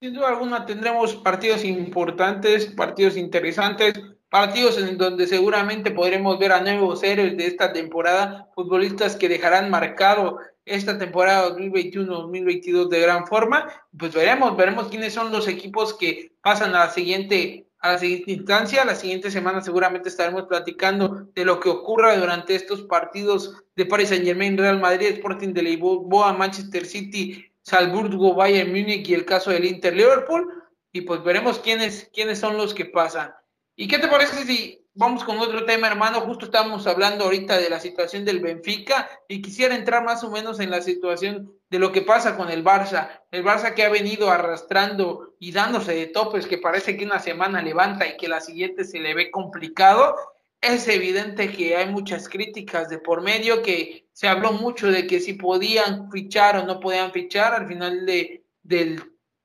Sin 0.00 0.14
duda 0.14 0.28
alguna 0.28 0.66
tendremos 0.66 1.14
partidos 1.14 1.64
importantes, 1.64 2.66
partidos 2.66 3.16
interesantes, 3.16 3.94
partidos 4.28 4.78
en 4.78 4.98
donde 4.98 5.26
seguramente 5.26 5.90
podremos 5.90 6.38
ver 6.38 6.52
a 6.52 6.60
nuevos 6.60 7.02
héroes 7.02 7.36
de 7.36 7.46
esta 7.46 7.72
temporada, 7.72 8.48
futbolistas 8.54 9.14
que 9.14 9.28
dejarán 9.28 9.70
marcado 9.70 10.38
esta 10.64 10.98
temporada 10.98 11.50
2021-2022 11.50 12.88
de 12.88 13.00
gran 13.00 13.26
forma. 13.26 13.68
Pues 13.96 14.14
veremos, 14.14 14.56
veremos 14.56 14.88
quiénes 14.88 15.12
son 15.12 15.30
los 15.30 15.46
equipos 15.48 15.94
que 15.94 16.34
pasan 16.42 16.74
a 16.74 16.86
la 16.86 16.90
siguiente 16.90 17.68
a 17.82 17.92
la 17.92 17.98
siguiente 17.98 18.32
instancia. 18.32 18.84
La 18.84 18.94
siguiente 18.94 19.30
semana 19.30 19.60
seguramente 19.60 20.08
estaremos 20.08 20.44
platicando 20.44 21.26
de 21.34 21.44
lo 21.44 21.60
que 21.60 21.68
ocurra 21.68 22.16
durante 22.16 22.54
estos 22.54 22.82
partidos 22.82 23.62
de 23.76 23.84
Paris 23.86 24.08
Saint 24.08 24.24
Germain, 24.24 24.56
Real 24.56 24.80
Madrid, 24.80 25.08
Sporting 25.08 25.52
de 25.52 25.62
Lisboa, 25.62 26.32
Manchester 26.32 26.86
City, 26.86 27.44
Salzburgo, 27.62 28.34
Bayern 28.34 28.70
Múnich 28.70 29.08
y 29.08 29.14
el 29.14 29.24
caso 29.24 29.50
del 29.50 29.64
Inter 29.64 29.94
Liverpool. 29.94 30.48
Y 30.92 31.02
pues 31.02 31.22
veremos 31.22 31.58
quiénes, 31.58 32.08
quiénes 32.14 32.38
son 32.38 32.56
los 32.56 32.72
que 32.72 32.86
pasan. 32.86 33.34
¿Y 33.76 33.88
qué 33.88 33.98
te 33.98 34.08
parece 34.08 34.44
si 34.44 34.82
vamos 34.94 35.24
con 35.24 35.38
otro 35.38 35.64
tema, 35.64 35.86
hermano. 35.86 36.20
Justo 36.20 36.46
estamos 36.46 36.86
hablando 36.86 37.24
ahorita 37.24 37.58
de 37.58 37.70
la 37.70 37.80
situación 37.80 38.24
del 38.24 38.40
Benfica 38.40 39.08
y 39.28 39.42
quisiera 39.42 39.74
entrar 39.74 40.04
más 40.04 40.22
o 40.24 40.30
menos 40.30 40.60
en 40.60 40.70
la 40.70 40.82
situación 40.82 41.52
de 41.70 41.78
lo 41.78 41.92
que 41.92 42.02
pasa 42.02 42.36
con 42.36 42.50
el 42.50 42.64
Barça. 42.64 43.22
El 43.30 43.44
Barça 43.44 43.74
que 43.74 43.84
ha 43.84 43.88
venido 43.88 44.30
arrastrando 44.30 45.31
y 45.42 45.50
dándose 45.50 45.92
de 45.92 46.06
topes, 46.06 46.46
que 46.46 46.58
parece 46.58 46.96
que 46.96 47.04
una 47.04 47.18
semana 47.18 47.60
levanta 47.60 48.06
y 48.06 48.16
que 48.16 48.28
la 48.28 48.40
siguiente 48.40 48.84
se 48.84 49.00
le 49.00 49.12
ve 49.12 49.32
complicado. 49.32 50.14
Es 50.60 50.86
evidente 50.86 51.50
que 51.50 51.74
hay 51.74 51.86
muchas 51.90 52.28
críticas 52.28 52.88
de 52.88 52.98
por 52.98 53.22
medio, 53.22 53.60
que 53.60 54.06
se 54.12 54.28
habló 54.28 54.52
mucho 54.52 54.88
de 54.88 55.04
que 55.04 55.18
si 55.18 55.32
podían 55.32 56.12
fichar 56.12 56.58
o 56.58 56.64
no 56.64 56.78
podían 56.78 57.10
fichar. 57.10 57.54
Al 57.54 57.66
final 57.66 58.06
de, 58.06 58.44
del, 58.62 59.02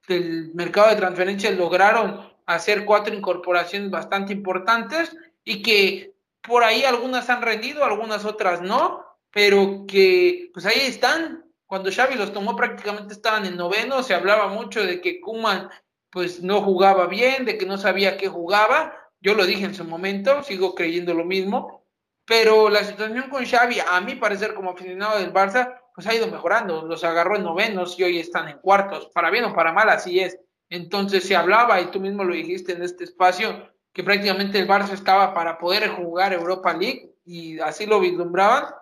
del 0.07 0.53
mercado 0.53 0.89
de 0.89 0.97
transferencias 0.97 1.57
lograron 1.57 2.31
hacer 2.45 2.85
cuatro 2.85 3.15
incorporaciones 3.15 3.89
bastante 3.89 4.33
importantes 4.33 5.17
y 5.43 5.63
que 5.63 6.13
por 6.43 6.63
ahí 6.63 6.83
algunas 6.83 7.27
han 7.31 7.41
rendido, 7.41 7.83
algunas 7.83 8.23
otras 8.23 8.61
no, 8.61 9.03
pero 9.31 9.85
que 9.87 10.51
pues 10.53 10.67
ahí 10.67 10.81
están. 10.81 11.43
Cuando 11.65 11.91
Xavi 11.91 12.15
los 12.15 12.31
tomó 12.31 12.55
prácticamente 12.55 13.15
estaban 13.15 13.47
en 13.47 13.57
noveno, 13.57 14.03
se 14.03 14.13
hablaba 14.13 14.47
mucho 14.47 14.85
de 14.85 15.01
que 15.01 15.19
Kuman 15.19 15.69
pues 16.17 16.41
no 16.41 16.63
jugaba 16.63 17.05
bien, 17.05 17.45
de 17.45 17.59
que 17.59 17.67
no 17.67 17.77
sabía 17.77 18.17
qué 18.17 18.27
jugaba. 18.27 18.91
Yo 19.21 19.35
lo 19.35 19.45
dije 19.45 19.65
en 19.65 19.75
su 19.75 19.85
momento, 19.85 20.41
sigo 20.41 20.73
creyendo 20.73 21.13
lo 21.13 21.23
mismo, 21.23 21.85
pero 22.25 22.69
la 22.69 22.83
situación 22.83 23.29
con 23.29 23.45
Xavi, 23.45 23.81
a 23.87 24.01
mi 24.01 24.15
parecer 24.15 24.55
como 24.55 24.71
aficionado 24.71 25.19
del 25.19 25.31
Barça, 25.31 25.79
pues 25.93 26.07
ha 26.07 26.15
ido 26.15 26.25
mejorando. 26.25 26.87
Los 26.87 27.03
agarró 27.03 27.35
en 27.35 27.43
novenos 27.43 27.99
y 27.99 28.03
hoy 28.03 28.17
están 28.17 28.47
en 28.47 28.57
cuartos. 28.57 29.11
Para 29.13 29.29
bien 29.29 29.45
o 29.45 29.53
para 29.53 29.71
mal, 29.71 29.91
así 29.91 30.19
es. 30.19 30.39
Entonces 30.71 31.23
se 31.23 31.35
hablaba, 31.35 31.79
y 31.81 31.91
tú 31.91 31.99
mismo 31.99 32.23
lo 32.23 32.33
dijiste 32.33 32.71
en 32.71 32.81
este 32.81 33.03
espacio, 33.03 33.71
que 33.93 34.03
prácticamente 34.03 34.57
el 34.57 34.67
Barça 34.67 34.93
estaba 34.93 35.35
para 35.35 35.59
poder 35.59 35.87
jugar 35.89 36.33
Europa 36.33 36.73
League 36.73 37.13
y 37.25 37.59
así 37.59 37.85
lo 37.85 37.99
vislumbraban, 37.99 38.73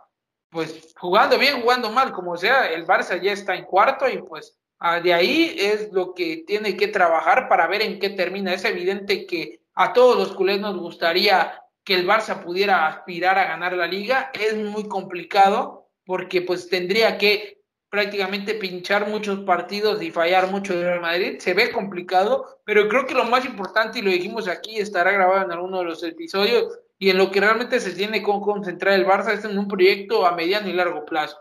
pues 0.49 0.93
jugando 0.97 1.37
bien, 1.37 1.59
jugando 1.59 1.91
mal, 1.91 2.13
como 2.13 2.37
sea, 2.37 2.71
el 2.71 2.87
Barça 2.87 3.19
ya 3.21 3.33
está 3.33 3.55
en 3.55 3.65
cuarto 3.65 4.07
y 4.07 4.21
pues 4.21 4.57
Ah, 4.79 4.99
de 4.99 5.13
ahí 5.13 5.55
es 5.57 5.91
lo 5.93 6.13
que 6.13 6.43
tiene 6.45 6.75
que 6.75 6.87
trabajar 6.87 7.47
para 7.47 7.67
ver 7.67 7.81
en 7.81 7.99
qué 7.99 8.09
termina. 8.09 8.53
Es 8.53 8.65
evidente 8.65 9.25
que 9.25 9.61
a 9.73 9.93
todos 9.93 10.17
los 10.17 10.35
culés 10.35 10.59
nos 10.59 10.77
gustaría 10.77 11.61
que 11.83 11.95
el 11.95 12.07
Barça 12.07 12.43
pudiera 12.43 12.87
aspirar 12.87 13.37
a 13.37 13.45
ganar 13.45 13.73
la 13.73 13.87
liga. 13.87 14.31
Es 14.33 14.55
muy 14.55 14.87
complicado 14.87 15.89
porque 16.05 16.41
pues 16.41 16.69
tendría 16.69 17.17
que 17.17 17.55
prácticamente 17.89 18.55
pinchar 18.55 19.07
muchos 19.07 19.39
partidos 19.41 20.01
y 20.01 20.11
fallar 20.11 20.51
mucho 20.51 20.75
de 20.75 20.83
Real 20.83 21.01
Madrid. 21.01 21.39
Se 21.39 21.53
ve 21.53 21.71
complicado, 21.71 22.59
pero 22.65 22.89
creo 22.89 23.05
que 23.05 23.13
lo 23.13 23.23
más 23.23 23.45
importante, 23.45 23.99
y 23.99 24.01
lo 24.01 24.11
dijimos 24.11 24.49
aquí, 24.49 24.77
estará 24.77 25.11
grabado 25.11 25.45
en 25.45 25.51
alguno 25.51 25.79
de 25.79 25.85
los 25.85 26.03
episodios, 26.03 26.77
y 26.97 27.09
en 27.09 27.17
lo 27.17 27.31
que 27.31 27.39
realmente 27.39 27.79
se 27.79 27.93
tiene 27.93 28.19
que 28.19 28.25
concentrar 28.25 28.95
el 28.95 29.05
Barça 29.05 29.33
es 29.33 29.45
en 29.45 29.57
un 29.57 29.67
proyecto 29.67 30.25
a 30.25 30.35
mediano 30.35 30.67
y 30.67 30.73
largo 30.73 31.05
plazo. 31.05 31.37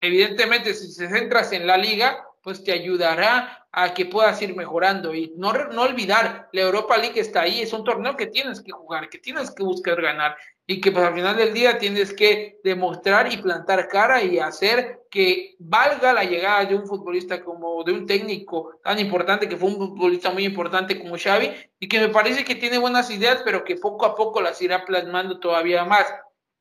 Evidentemente, 0.00 0.74
si 0.74 0.92
se 0.92 1.08
centras 1.08 1.52
en 1.52 1.66
la 1.66 1.76
liga, 1.76 2.24
pues 2.42 2.64
te 2.64 2.72
ayudará 2.72 3.66
a 3.70 3.94
que 3.94 4.06
puedas 4.06 4.40
ir 4.42 4.54
mejorando. 4.54 5.14
Y 5.14 5.32
no, 5.36 5.52
no 5.52 5.82
olvidar, 5.82 6.48
la 6.52 6.62
Europa 6.62 6.98
League 6.98 7.18
está 7.18 7.42
ahí, 7.42 7.62
es 7.62 7.72
un 7.72 7.84
torneo 7.84 8.16
que 8.16 8.26
tienes 8.26 8.60
que 8.60 8.72
jugar, 8.72 9.08
que 9.08 9.18
tienes 9.18 9.50
que 9.50 9.62
buscar 9.62 10.00
ganar. 10.00 10.36
Y 10.66 10.80
que 10.80 10.92
pues, 10.92 11.04
al 11.04 11.14
final 11.14 11.36
del 11.36 11.52
día 11.54 11.78
tienes 11.78 12.12
que 12.12 12.60
demostrar 12.62 13.32
y 13.32 13.38
plantar 13.38 13.88
cara 13.88 14.22
y 14.22 14.38
hacer 14.38 15.00
que 15.10 15.56
valga 15.58 16.12
la 16.12 16.24
llegada 16.24 16.64
de 16.64 16.74
un 16.74 16.86
futbolista 16.86 17.42
como 17.42 17.82
de 17.84 17.92
un 17.92 18.06
técnico 18.06 18.78
tan 18.82 18.98
importante 18.98 19.48
que 19.48 19.56
fue 19.56 19.68
un 19.68 19.76
futbolista 19.76 20.30
muy 20.30 20.44
importante 20.44 20.98
como 20.98 21.18
Xavi 21.18 21.52
y 21.78 21.88
que 21.88 22.00
me 22.00 22.08
parece 22.08 22.44
que 22.44 22.54
tiene 22.54 22.78
buenas 22.78 23.10
ideas 23.10 23.42
pero 23.44 23.62
que 23.62 23.76
poco 23.76 24.06
a 24.06 24.14
poco 24.14 24.40
las 24.40 24.62
irá 24.62 24.86
plasmando 24.86 25.38
todavía 25.38 25.84
más 25.84 26.06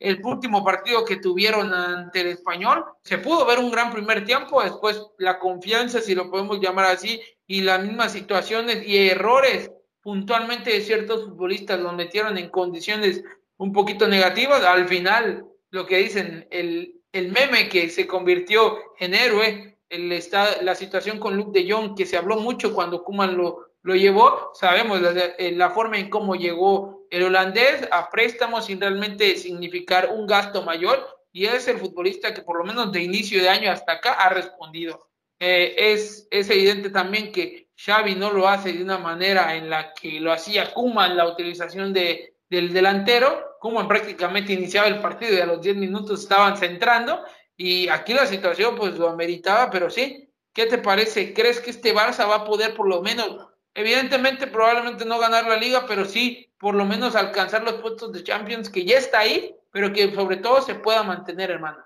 el 0.01 0.19
último 0.23 0.65
partido 0.65 1.05
que 1.05 1.17
tuvieron 1.17 1.73
ante 1.73 2.21
el 2.21 2.27
español, 2.27 2.83
se 3.03 3.19
pudo 3.19 3.45
ver 3.45 3.59
un 3.59 3.71
gran 3.71 3.91
primer 3.91 4.25
tiempo, 4.25 4.61
después 4.61 5.01
la 5.19 5.37
confianza, 5.37 6.01
si 6.01 6.15
lo 6.15 6.29
podemos 6.31 6.59
llamar 6.59 6.85
así, 6.85 7.21
y 7.45 7.61
las 7.61 7.83
mismas 7.83 8.11
situaciones 8.11 8.85
y 8.85 9.09
errores 9.09 9.71
puntualmente 10.01 10.71
de 10.71 10.81
ciertos 10.81 11.25
futbolistas 11.25 11.79
los 11.79 11.93
metieron 11.93 12.37
en 12.37 12.49
condiciones 12.49 13.23
un 13.57 13.71
poquito 13.71 14.07
negativas. 14.07 14.63
Al 14.63 14.87
final, 14.87 15.45
lo 15.69 15.85
que 15.85 15.97
dicen, 15.97 16.47
el, 16.49 16.95
el 17.11 17.31
meme 17.31 17.69
que 17.69 17.89
se 17.89 18.07
convirtió 18.07 18.79
en 18.99 19.13
héroe, 19.13 19.77
el 19.89 20.11
está, 20.13 20.63
la 20.63 20.73
situación 20.73 21.19
con 21.19 21.37
Luke 21.37 21.59
de 21.59 21.71
Jong, 21.71 21.95
que 21.95 22.07
se 22.07 22.17
habló 22.17 22.37
mucho 22.37 22.73
cuando 22.73 23.03
Kuman 23.03 23.37
lo, 23.37 23.67
lo 23.83 23.95
llevó, 23.95 24.51
sabemos 24.55 24.99
la, 25.01 25.13
la 25.37 25.69
forma 25.69 25.99
en 25.99 26.09
cómo 26.09 26.35
llegó 26.35 27.00
el 27.11 27.23
holandés 27.23 27.87
a 27.91 28.09
préstamos 28.09 28.65
sin 28.65 28.81
realmente 28.81 29.35
significar 29.35 30.09
un 30.11 30.25
gasto 30.25 30.63
mayor 30.63 31.21
y 31.31 31.45
es 31.45 31.67
el 31.67 31.77
futbolista 31.77 32.33
que 32.33 32.41
por 32.41 32.57
lo 32.57 32.63
menos 32.63 32.91
de 32.91 33.03
inicio 33.03 33.41
de 33.41 33.49
año 33.49 33.69
hasta 33.69 33.93
acá 33.93 34.13
ha 34.13 34.29
respondido. 34.29 35.09
Eh, 35.39 35.75
es, 35.93 36.27
evidente 36.31 36.89
también 36.89 37.31
que 37.31 37.67
Xavi 37.75 38.15
no 38.15 38.31
lo 38.31 38.47
hace 38.47 38.73
de 38.73 38.83
una 38.83 38.97
manera 38.97 39.55
en 39.55 39.69
la 39.69 39.93
que 39.93 40.19
lo 40.19 40.31
hacía 40.31 40.73
Kuman 40.73 41.17
la 41.17 41.27
utilización 41.27 41.91
de, 41.93 42.35
del 42.49 42.71
delantero. 42.71 43.57
Kuman 43.59 43.87
prácticamente 43.87 44.53
iniciaba 44.53 44.87
el 44.87 45.01
partido 45.01 45.35
y 45.35 45.41
a 45.41 45.45
los 45.45 45.61
10 45.61 45.77
minutos 45.77 46.21
estaban 46.21 46.57
centrando 46.57 47.23
y 47.57 47.89
aquí 47.89 48.13
la 48.13 48.25
situación 48.25 48.75
pues 48.75 48.97
lo 48.97 49.09
ameritaba, 49.09 49.69
pero 49.69 49.89
sí, 49.89 50.31
¿qué 50.53 50.65
te 50.65 50.77
parece? 50.77 51.33
¿Crees 51.33 51.59
que 51.59 51.71
este 51.71 51.93
Barça 51.93 52.27
va 52.27 52.35
a 52.35 52.45
poder 52.45 52.73
por 52.73 52.87
lo 52.87 53.01
menos, 53.01 53.50
evidentemente 53.73 54.47
probablemente 54.47 55.05
no 55.05 55.19
ganar 55.19 55.45
la 55.45 55.55
liga, 55.55 55.85
pero 55.87 56.05
sí 56.05 56.51
por 56.61 56.75
lo 56.75 56.85
menos 56.85 57.15
alcanzar 57.15 57.63
los 57.63 57.81
puestos 57.81 58.13
de 58.13 58.23
Champions, 58.23 58.69
que 58.69 58.85
ya 58.85 58.99
está 58.99 59.19
ahí, 59.19 59.55
pero 59.71 59.91
que 59.91 60.13
sobre 60.13 60.37
todo 60.37 60.61
se 60.61 60.75
pueda 60.75 61.01
mantener, 61.01 61.49
hermano. 61.49 61.83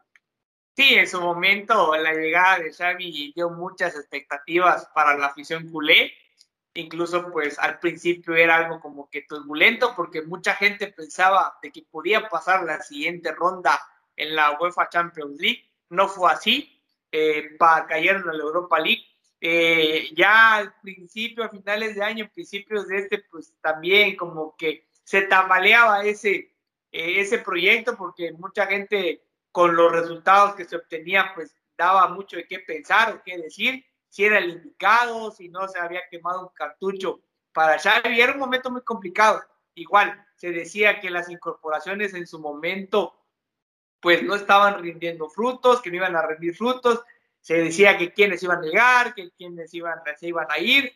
Sí, 0.76 0.96
en 0.96 1.08
su 1.08 1.22
momento 1.22 1.96
la 1.96 2.14
llegada 2.14 2.60
de 2.60 2.74
Xavi 2.74 3.32
dio 3.34 3.50
muchas 3.50 3.96
expectativas 3.96 4.88
para 4.94 5.18
la 5.18 5.28
afición 5.28 5.70
culé. 5.72 6.12
Incluso 6.74 7.32
pues 7.32 7.58
al 7.58 7.80
principio 7.80 8.36
era 8.36 8.58
algo 8.58 8.82
como 8.82 9.10
que 9.10 9.22
turbulento 9.22 9.94
porque 9.96 10.24
mucha 10.24 10.56
gente 10.56 10.88
pensaba 10.88 11.58
de 11.62 11.72
que 11.72 11.84
podía 11.90 12.28
pasar 12.28 12.66
la 12.66 12.82
siguiente 12.82 13.32
ronda 13.32 13.80
en 14.18 14.36
la 14.36 14.58
UEFA 14.60 14.90
Champions 14.90 15.40
League. 15.40 15.72
No 15.90 16.10
fue 16.10 16.34
así. 16.34 16.82
Eh, 17.10 17.56
para, 17.58 17.88
cayeron 17.88 18.30
en 18.30 18.38
la 18.38 18.44
Europa 18.44 18.78
League 18.78 19.06
eh, 19.42 20.10
ya 20.16 20.56
al 20.56 20.74
principio, 20.82 21.44
a 21.44 21.50
finales 21.50 21.96
de 21.96 22.04
año, 22.04 22.30
principios 22.34 22.88
de 22.88 23.00
este, 23.00 23.20
pues 23.30 23.54
también 23.62 24.16
como 24.16 24.56
que 24.56 24.88
se 25.04 25.24
tambaleaba 25.24 26.04
ese, 26.04 26.56
eh, 26.92 27.20
ese 27.20 27.40
proyecto 27.40 27.96
porque 27.96 28.32
mucha 28.34 28.66
gente 28.66 29.22
con 29.52 29.76
los 29.76 29.92
resultados 29.92 30.56
que 30.56 30.66
se 30.66 30.76
obtenían, 30.76 31.28
pues 31.36 31.56
daba 31.78 32.08
mucho 32.08 32.38
de 32.38 32.48
qué 32.48 32.60
pensar 32.60 33.14
o 33.14 33.22
qué 33.24 33.38
decir, 33.38 33.86
si 34.10 34.26
era 34.26 34.38
el 34.38 34.50
indicado, 34.50 35.32
si 35.32 35.50
no 35.50 35.68
se 35.68 35.80
había 35.80 36.02
quemado 36.10 36.42
un 36.42 36.54
cartucho 36.54 37.22
para 37.54 37.80
Xavi. 37.80 38.20
Era 38.20 38.34
un 38.34 38.40
momento 38.40 38.72
muy 38.72 38.82
complicado. 38.82 39.42
Igual, 39.76 40.26
se 40.36 40.52
decía 40.52 41.00
que 41.00 41.10
las 41.10 41.30
incorporaciones 41.30 42.14
en 42.14 42.26
su 42.26 42.40
momento 42.40 43.14
pues 44.00 44.22
no 44.24 44.36
estaban 44.36 44.82
rindiendo 44.82 45.30
frutos, 45.30 45.82
que 45.82 45.90
no 45.90 45.96
iban 45.96 46.16
a 46.16 46.22
rendir 46.22 46.56
frutos, 46.56 47.04
se 47.46 47.54
decía 47.54 47.96
que 47.96 48.12
quienes 48.12 48.41
iban 48.41 48.58
a 48.58 48.62
llegar, 48.64 49.14
que 49.14 49.30
quienes 49.30 49.72
iban, 49.72 50.00
se 50.18 50.28
iban 50.28 50.48
a 50.50 50.58
ir, 50.58 50.91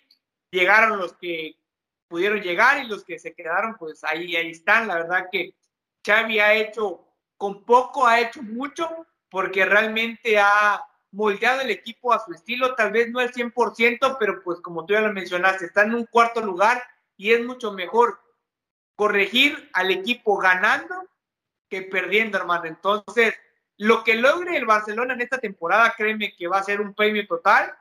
llegaron 0.49 0.97
los 0.97 1.13
que 1.13 1.59
pudieron 2.07 2.41
llegar 2.41 2.83
y 2.83 2.87
los 2.87 3.03
que 3.03 3.19
se 3.19 3.35
quedaron, 3.35 3.77
pues 3.77 4.03
ahí, 4.03 4.35
ahí 4.35 4.49
están. 4.49 4.87
La 4.87 4.95
verdad 4.95 5.27
que 5.31 5.53
Xavi 6.03 6.39
ha 6.39 6.55
hecho, 6.55 7.05
con 7.37 7.63
poco 7.65 8.07
ha 8.07 8.19
hecho 8.19 8.41
mucho, 8.41 9.05
porque 9.29 9.63
realmente 9.63 10.39
ha 10.39 10.83
moldeado 11.11 11.61
el 11.61 11.69
equipo 11.69 12.13
a 12.13 12.25
su 12.25 12.33
estilo, 12.33 12.73
tal 12.73 12.93
vez 12.93 13.11
no 13.11 13.19
al 13.19 13.31
100%, 13.31 14.17
pero 14.19 14.41
pues 14.41 14.59
como 14.59 14.87
tú 14.87 14.93
ya 14.93 15.01
lo 15.01 15.13
mencionaste, 15.13 15.65
está 15.65 15.83
en 15.83 15.93
un 15.93 16.07
cuarto 16.07 16.41
lugar 16.41 16.81
y 17.15 17.31
es 17.31 17.45
mucho 17.45 17.73
mejor 17.73 18.19
corregir 18.95 19.69
al 19.73 19.91
equipo 19.91 20.39
ganando 20.39 20.95
que 21.69 21.83
perdiendo, 21.83 22.39
hermano. 22.39 22.65
Entonces, 22.65 23.35
lo 23.79 24.03
que 24.03 24.15
logre 24.15 24.57
el 24.57 24.65
Barcelona 24.65 25.13
en 25.13 25.21
esta 25.21 25.37
temporada, 25.37 25.93
créeme 25.95 26.35
que 26.35 26.47
va 26.47 26.57
a 26.57 26.63
ser 26.63 26.81
un 26.81 26.93
premio 26.93 27.25
total. 27.25 27.73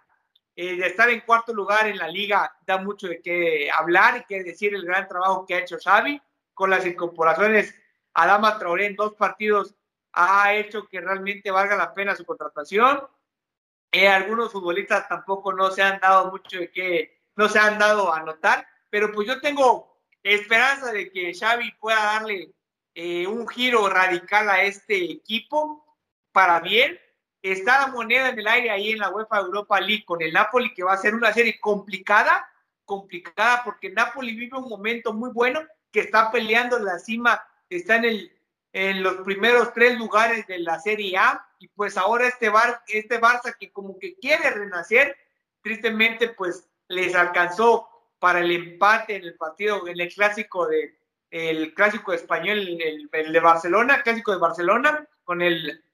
Eh, 0.54 0.76
de 0.76 0.86
estar 0.86 1.08
en 1.08 1.20
cuarto 1.20 1.52
lugar 1.52 1.86
en 1.86 1.98
la 1.98 2.08
liga 2.08 2.52
da 2.66 2.78
mucho 2.78 3.06
de 3.08 3.20
qué 3.20 3.68
hablar 3.72 4.16
y 4.18 4.24
qué 4.24 4.42
decir 4.42 4.74
el 4.74 4.84
gran 4.84 5.06
trabajo 5.06 5.44
que 5.46 5.54
ha 5.54 5.60
hecho 5.60 5.76
Xavi 5.82 6.20
con 6.54 6.70
las 6.70 6.86
incorporaciones. 6.86 7.74
Adama 8.14 8.58
Traoré 8.58 8.86
en 8.86 8.96
dos 8.96 9.14
partidos 9.14 9.74
ha 10.12 10.54
hecho 10.54 10.86
que 10.88 11.00
realmente 11.00 11.50
valga 11.50 11.76
la 11.76 11.92
pena 11.94 12.14
su 12.14 12.24
contratación. 12.24 13.02
Eh, 13.90 14.08
algunos 14.08 14.52
futbolistas 14.52 15.08
tampoco 15.08 15.52
no 15.52 15.70
se 15.70 15.82
han 15.82 15.98
dado 15.98 16.30
mucho 16.30 16.58
de 16.58 16.70
qué, 16.70 17.22
no 17.34 17.48
se 17.48 17.58
han 17.58 17.78
dado 17.78 18.12
a 18.12 18.22
notar, 18.22 18.66
pero 18.88 19.10
pues 19.12 19.26
yo 19.26 19.40
tengo 19.40 20.00
esperanza 20.22 20.92
de 20.92 21.10
que 21.10 21.34
Xavi 21.34 21.72
pueda 21.72 22.04
darle 22.04 22.52
eh, 22.94 23.26
un 23.26 23.48
giro 23.48 23.88
radical 23.88 24.48
a 24.48 24.62
este 24.62 24.96
equipo 25.10 25.87
para 26.32 26.60
bien. 26.60 26.98
Está 27.42 27.80
la 27.80 27.86
moneda 27.88 28.30
en 28.30 28.38
el 28.38 28.48
aire 28.48 28.70
ahí 28.70 28.92
en 28.92 28.98
la 28.98 29.10
UEFA 29.10 29.38
Europa 29.38 29.80
League 29.80 30.04
con 30.04 30.20
el 30.22 30.32
Napoli, 30.32 30.74
que 30.74 30.82
va 30.82 30.92
a 30.92 30.98
ser 30.98 31.14
una 31.14 31.32
serie 31.32 31.60
complicada, 31.60 32.48
complicada, 32.84 33.62
porque 33.64 33.90
Napoli 33.90 34.34
vive 34.34 34.56
un 34.56 34.68
momento 34.68 35.12
muy 35.12 35.30
bueno, 35.30 35.60
que 35.92 36.00
está 36.00 36.30
peleando 36.30 36.78
la 36.78 36.98
cima, 36.98 37.40
está 37.68 37.96
en, 37.96 38.04
el, 38.06 38.40
en 38.72 39.02
los 39.02 39.16
primeros 39.18 39.72
tres 39.72 39.98
lugares 39.98 40.46
de 40.46 40.58
la 40.58 40.80
Serie 40.80 41.16
A, 41.16 41.46
y 41.58 41.68
pues 41.68 41.96
ahora 41.96 42.26
este, 42.26 42.48
Bar, 42.48 42.82
este 42.88 43.20
Barça 43.20 43.56
que 43.58 43.72
como 43.72 43.98
que 43.98 44.16
quiere 44.16 44.50
renacer, 44.50 45.16
tristemente 45.62 46.28
pues 46.28 46.68
les 46.88 47.14
alcanzó 47.14 47.88
para 48.18 48.40
el 48.40 48.50
empate 48.50 49.16
en 49.16 49.24
el 49.24 49.36
partido, 49.36 49.86
en 49.86 50.00
el 50.00 50.12
clásico 50.12 50.66
de 50.66 50.96
el 51.30 51.74
clásico 51.74 52.14
español, 52.14 52.58
el, 52.58 53.08
el 53.12 53.32
de 53.32 53.40
Barcelona, 53.40 54.02
clásico 54.02 54.32
de 54.32 54.38
Barcelona, 54.38 55.06
con 55.24 55.42
el 55.42 55.84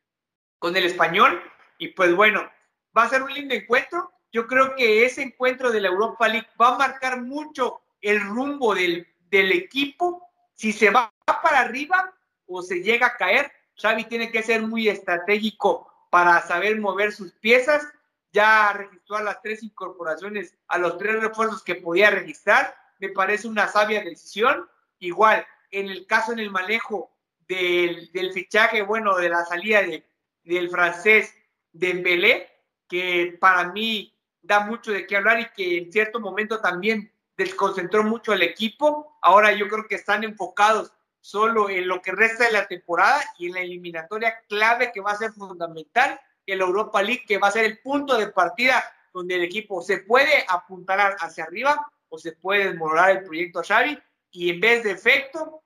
con 0.58 0.76
el 0.76 0.84
español. 0.84 1.42
Y 1.78 1.88
pues 1.88 2.14
bueno, 2.14 2.50
va 2.96 3.04
a 3.04 3.08
ser 3.08 3.22
un 3.22 3.32
lindo 3.32 3.54
encuentro. 3.54 4.12
Yo 4.32 4.46
creo 4.46 4.74
que 4.74 5.04
ese 5.04 5.22
encuentro 5.22 5.70
de 5.70 5.80
la 5.80 5.88
Europa 5.88 6.28
League 6.28 6.48
va 6.60 6.74
a 6.74 6.78
marcar 6.78 7.22
mucho 7.22 7.80
el 8.00 8.20
rumbo 8.20 8.74
del, 8.74 9.06
del 9.30 9.52
equipo. 9.52 10.28
Si 10.54 10.72
se 10.72 10.90
va 10.90 11.12
para 11.26 11.60
arriba 11.60 12.12
o 12.46 12.62
se 12.62 12.82
llega 12.82 13.08
a 13.08 13.16
caer, 13.16 13.52
Xavi 13.76 14.04
tiene 14.04 14.30
que 14.30 14.42
ser 14.42 14.62
muy 14.62 14.88
estratégico 14.88 15.90
para 16.10 16.40
saber 16.42 16.80
mover 16.80 17.12
sus 17.12 17.32
piezas. 17.32 17.86
Ya 18.32 18.72
registró 18.72 19.16
a 19.16 19.22
las 19.22 19.40
tres 19.42 19.62
incorporaciones, 19.62 20.56
a 20.68 20.78
los 20.78 20.98
tres 20.98 21.20
refuerzos 21.20 21.62
que 21.62 21.76
podía 21.76 22.10
registrar. 22.10 22.76
Me 22.98 23.08
parece 23.08 23.48
una 23.48 23.68
sabia 23.68 24.02
decisión. 24.02 24.68
Igual, 24.98 25.46
en 25.70 25.88
el 25.88 26.06
caso 26.06 26.32
en 26.32 26.38
el 26.38 26.50
manejo 26.50 27.10
del, 27.48 28.10
del 28.12 28.32
fichaje, 28.32 28.82
bueno, 28.82 29.16
de 29.16 29.28
la 29.28 29.44
salida 29.44 29.82
de, 29.82 30.04
del 30.44 30.70
francés 30.70 31.34
Dembélé, 31.72 32.48
que 32.88 33.36
para 33.40 33.72
mí 33.72 34.14
da 34.42 34.60
mucho 34.60 34.92
de 34.92 35.06
qué 35.06 35.16
hablar 35.16 35.40
y 35.40 35.48
que 35.50 35.78
en 35.78 35.92
cierto 35.92 36.20
momento 36.20 36.60
también 36.60 37.10
desconcentró 37.36 38.04
mucho 38.04 38.32
al 38.32 38.42
equipo. 38.42 39.16
Ahora 39.22 39.52
yo 39.52 39.68
creo 39.68 39.86
que 39.88 39.96
están 39.96 40.22
enfocados 40.22 40.92
solo 41.20 41.70
en 41.70 41.88
lo 41.88 42.02
que 42.02 42.12
resta 42.12 42.44
de 42.44 42.52
la 42.52 42.66
temporada 42.66 43.22
y 43.38 43.46
en 43.46 43.54
la 43.54 43.60
eliminatoria 43.60 44.40
clave 44.48 44.92
que 44.92 45.00
va 45.00 45.12
a 45.12 45.16
ser 45.16 45.32
fundamental, 45.32 46.20
el 46.46 46.60
Europa 46.60 47.02
League, 47.02 47.24
que 47.26 47.38
va 47.38 47.48
a 47.48 47.52
ser 47.52 47.64
el 47.64 47.78
punto 47.78 48.18
de 48.18 48.28
partida 48.28 48.84
donde 49.12 49.36
el 49.36 49.44
equipo 49.44 49.80
se 49.80 49.98
puede 49.98 50.44
apuntar 50.46 51.16
hacia 51.18 51.44
arriba 51.44 51.90
o 52.10 52.18
se 52.18 52.32
puede 52.32 52.68
desmoronar 52.68 53.10
el 53.10 53.24
proyecto 53.24 53.62
Xavi 53.66 53.98
y 54.32 54.50
en 54.50 54.60
vez 54.60 54.84
de 54.84 54.90
efecto 54.90 55.62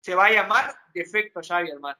se 0.00 0.14
va 0.14 0.26
a 0.26 0.32
llamar 0.32 0.74
defecto 0.94 1.40
Xavi, 1.42 1.70
hermano. 1.70 1.98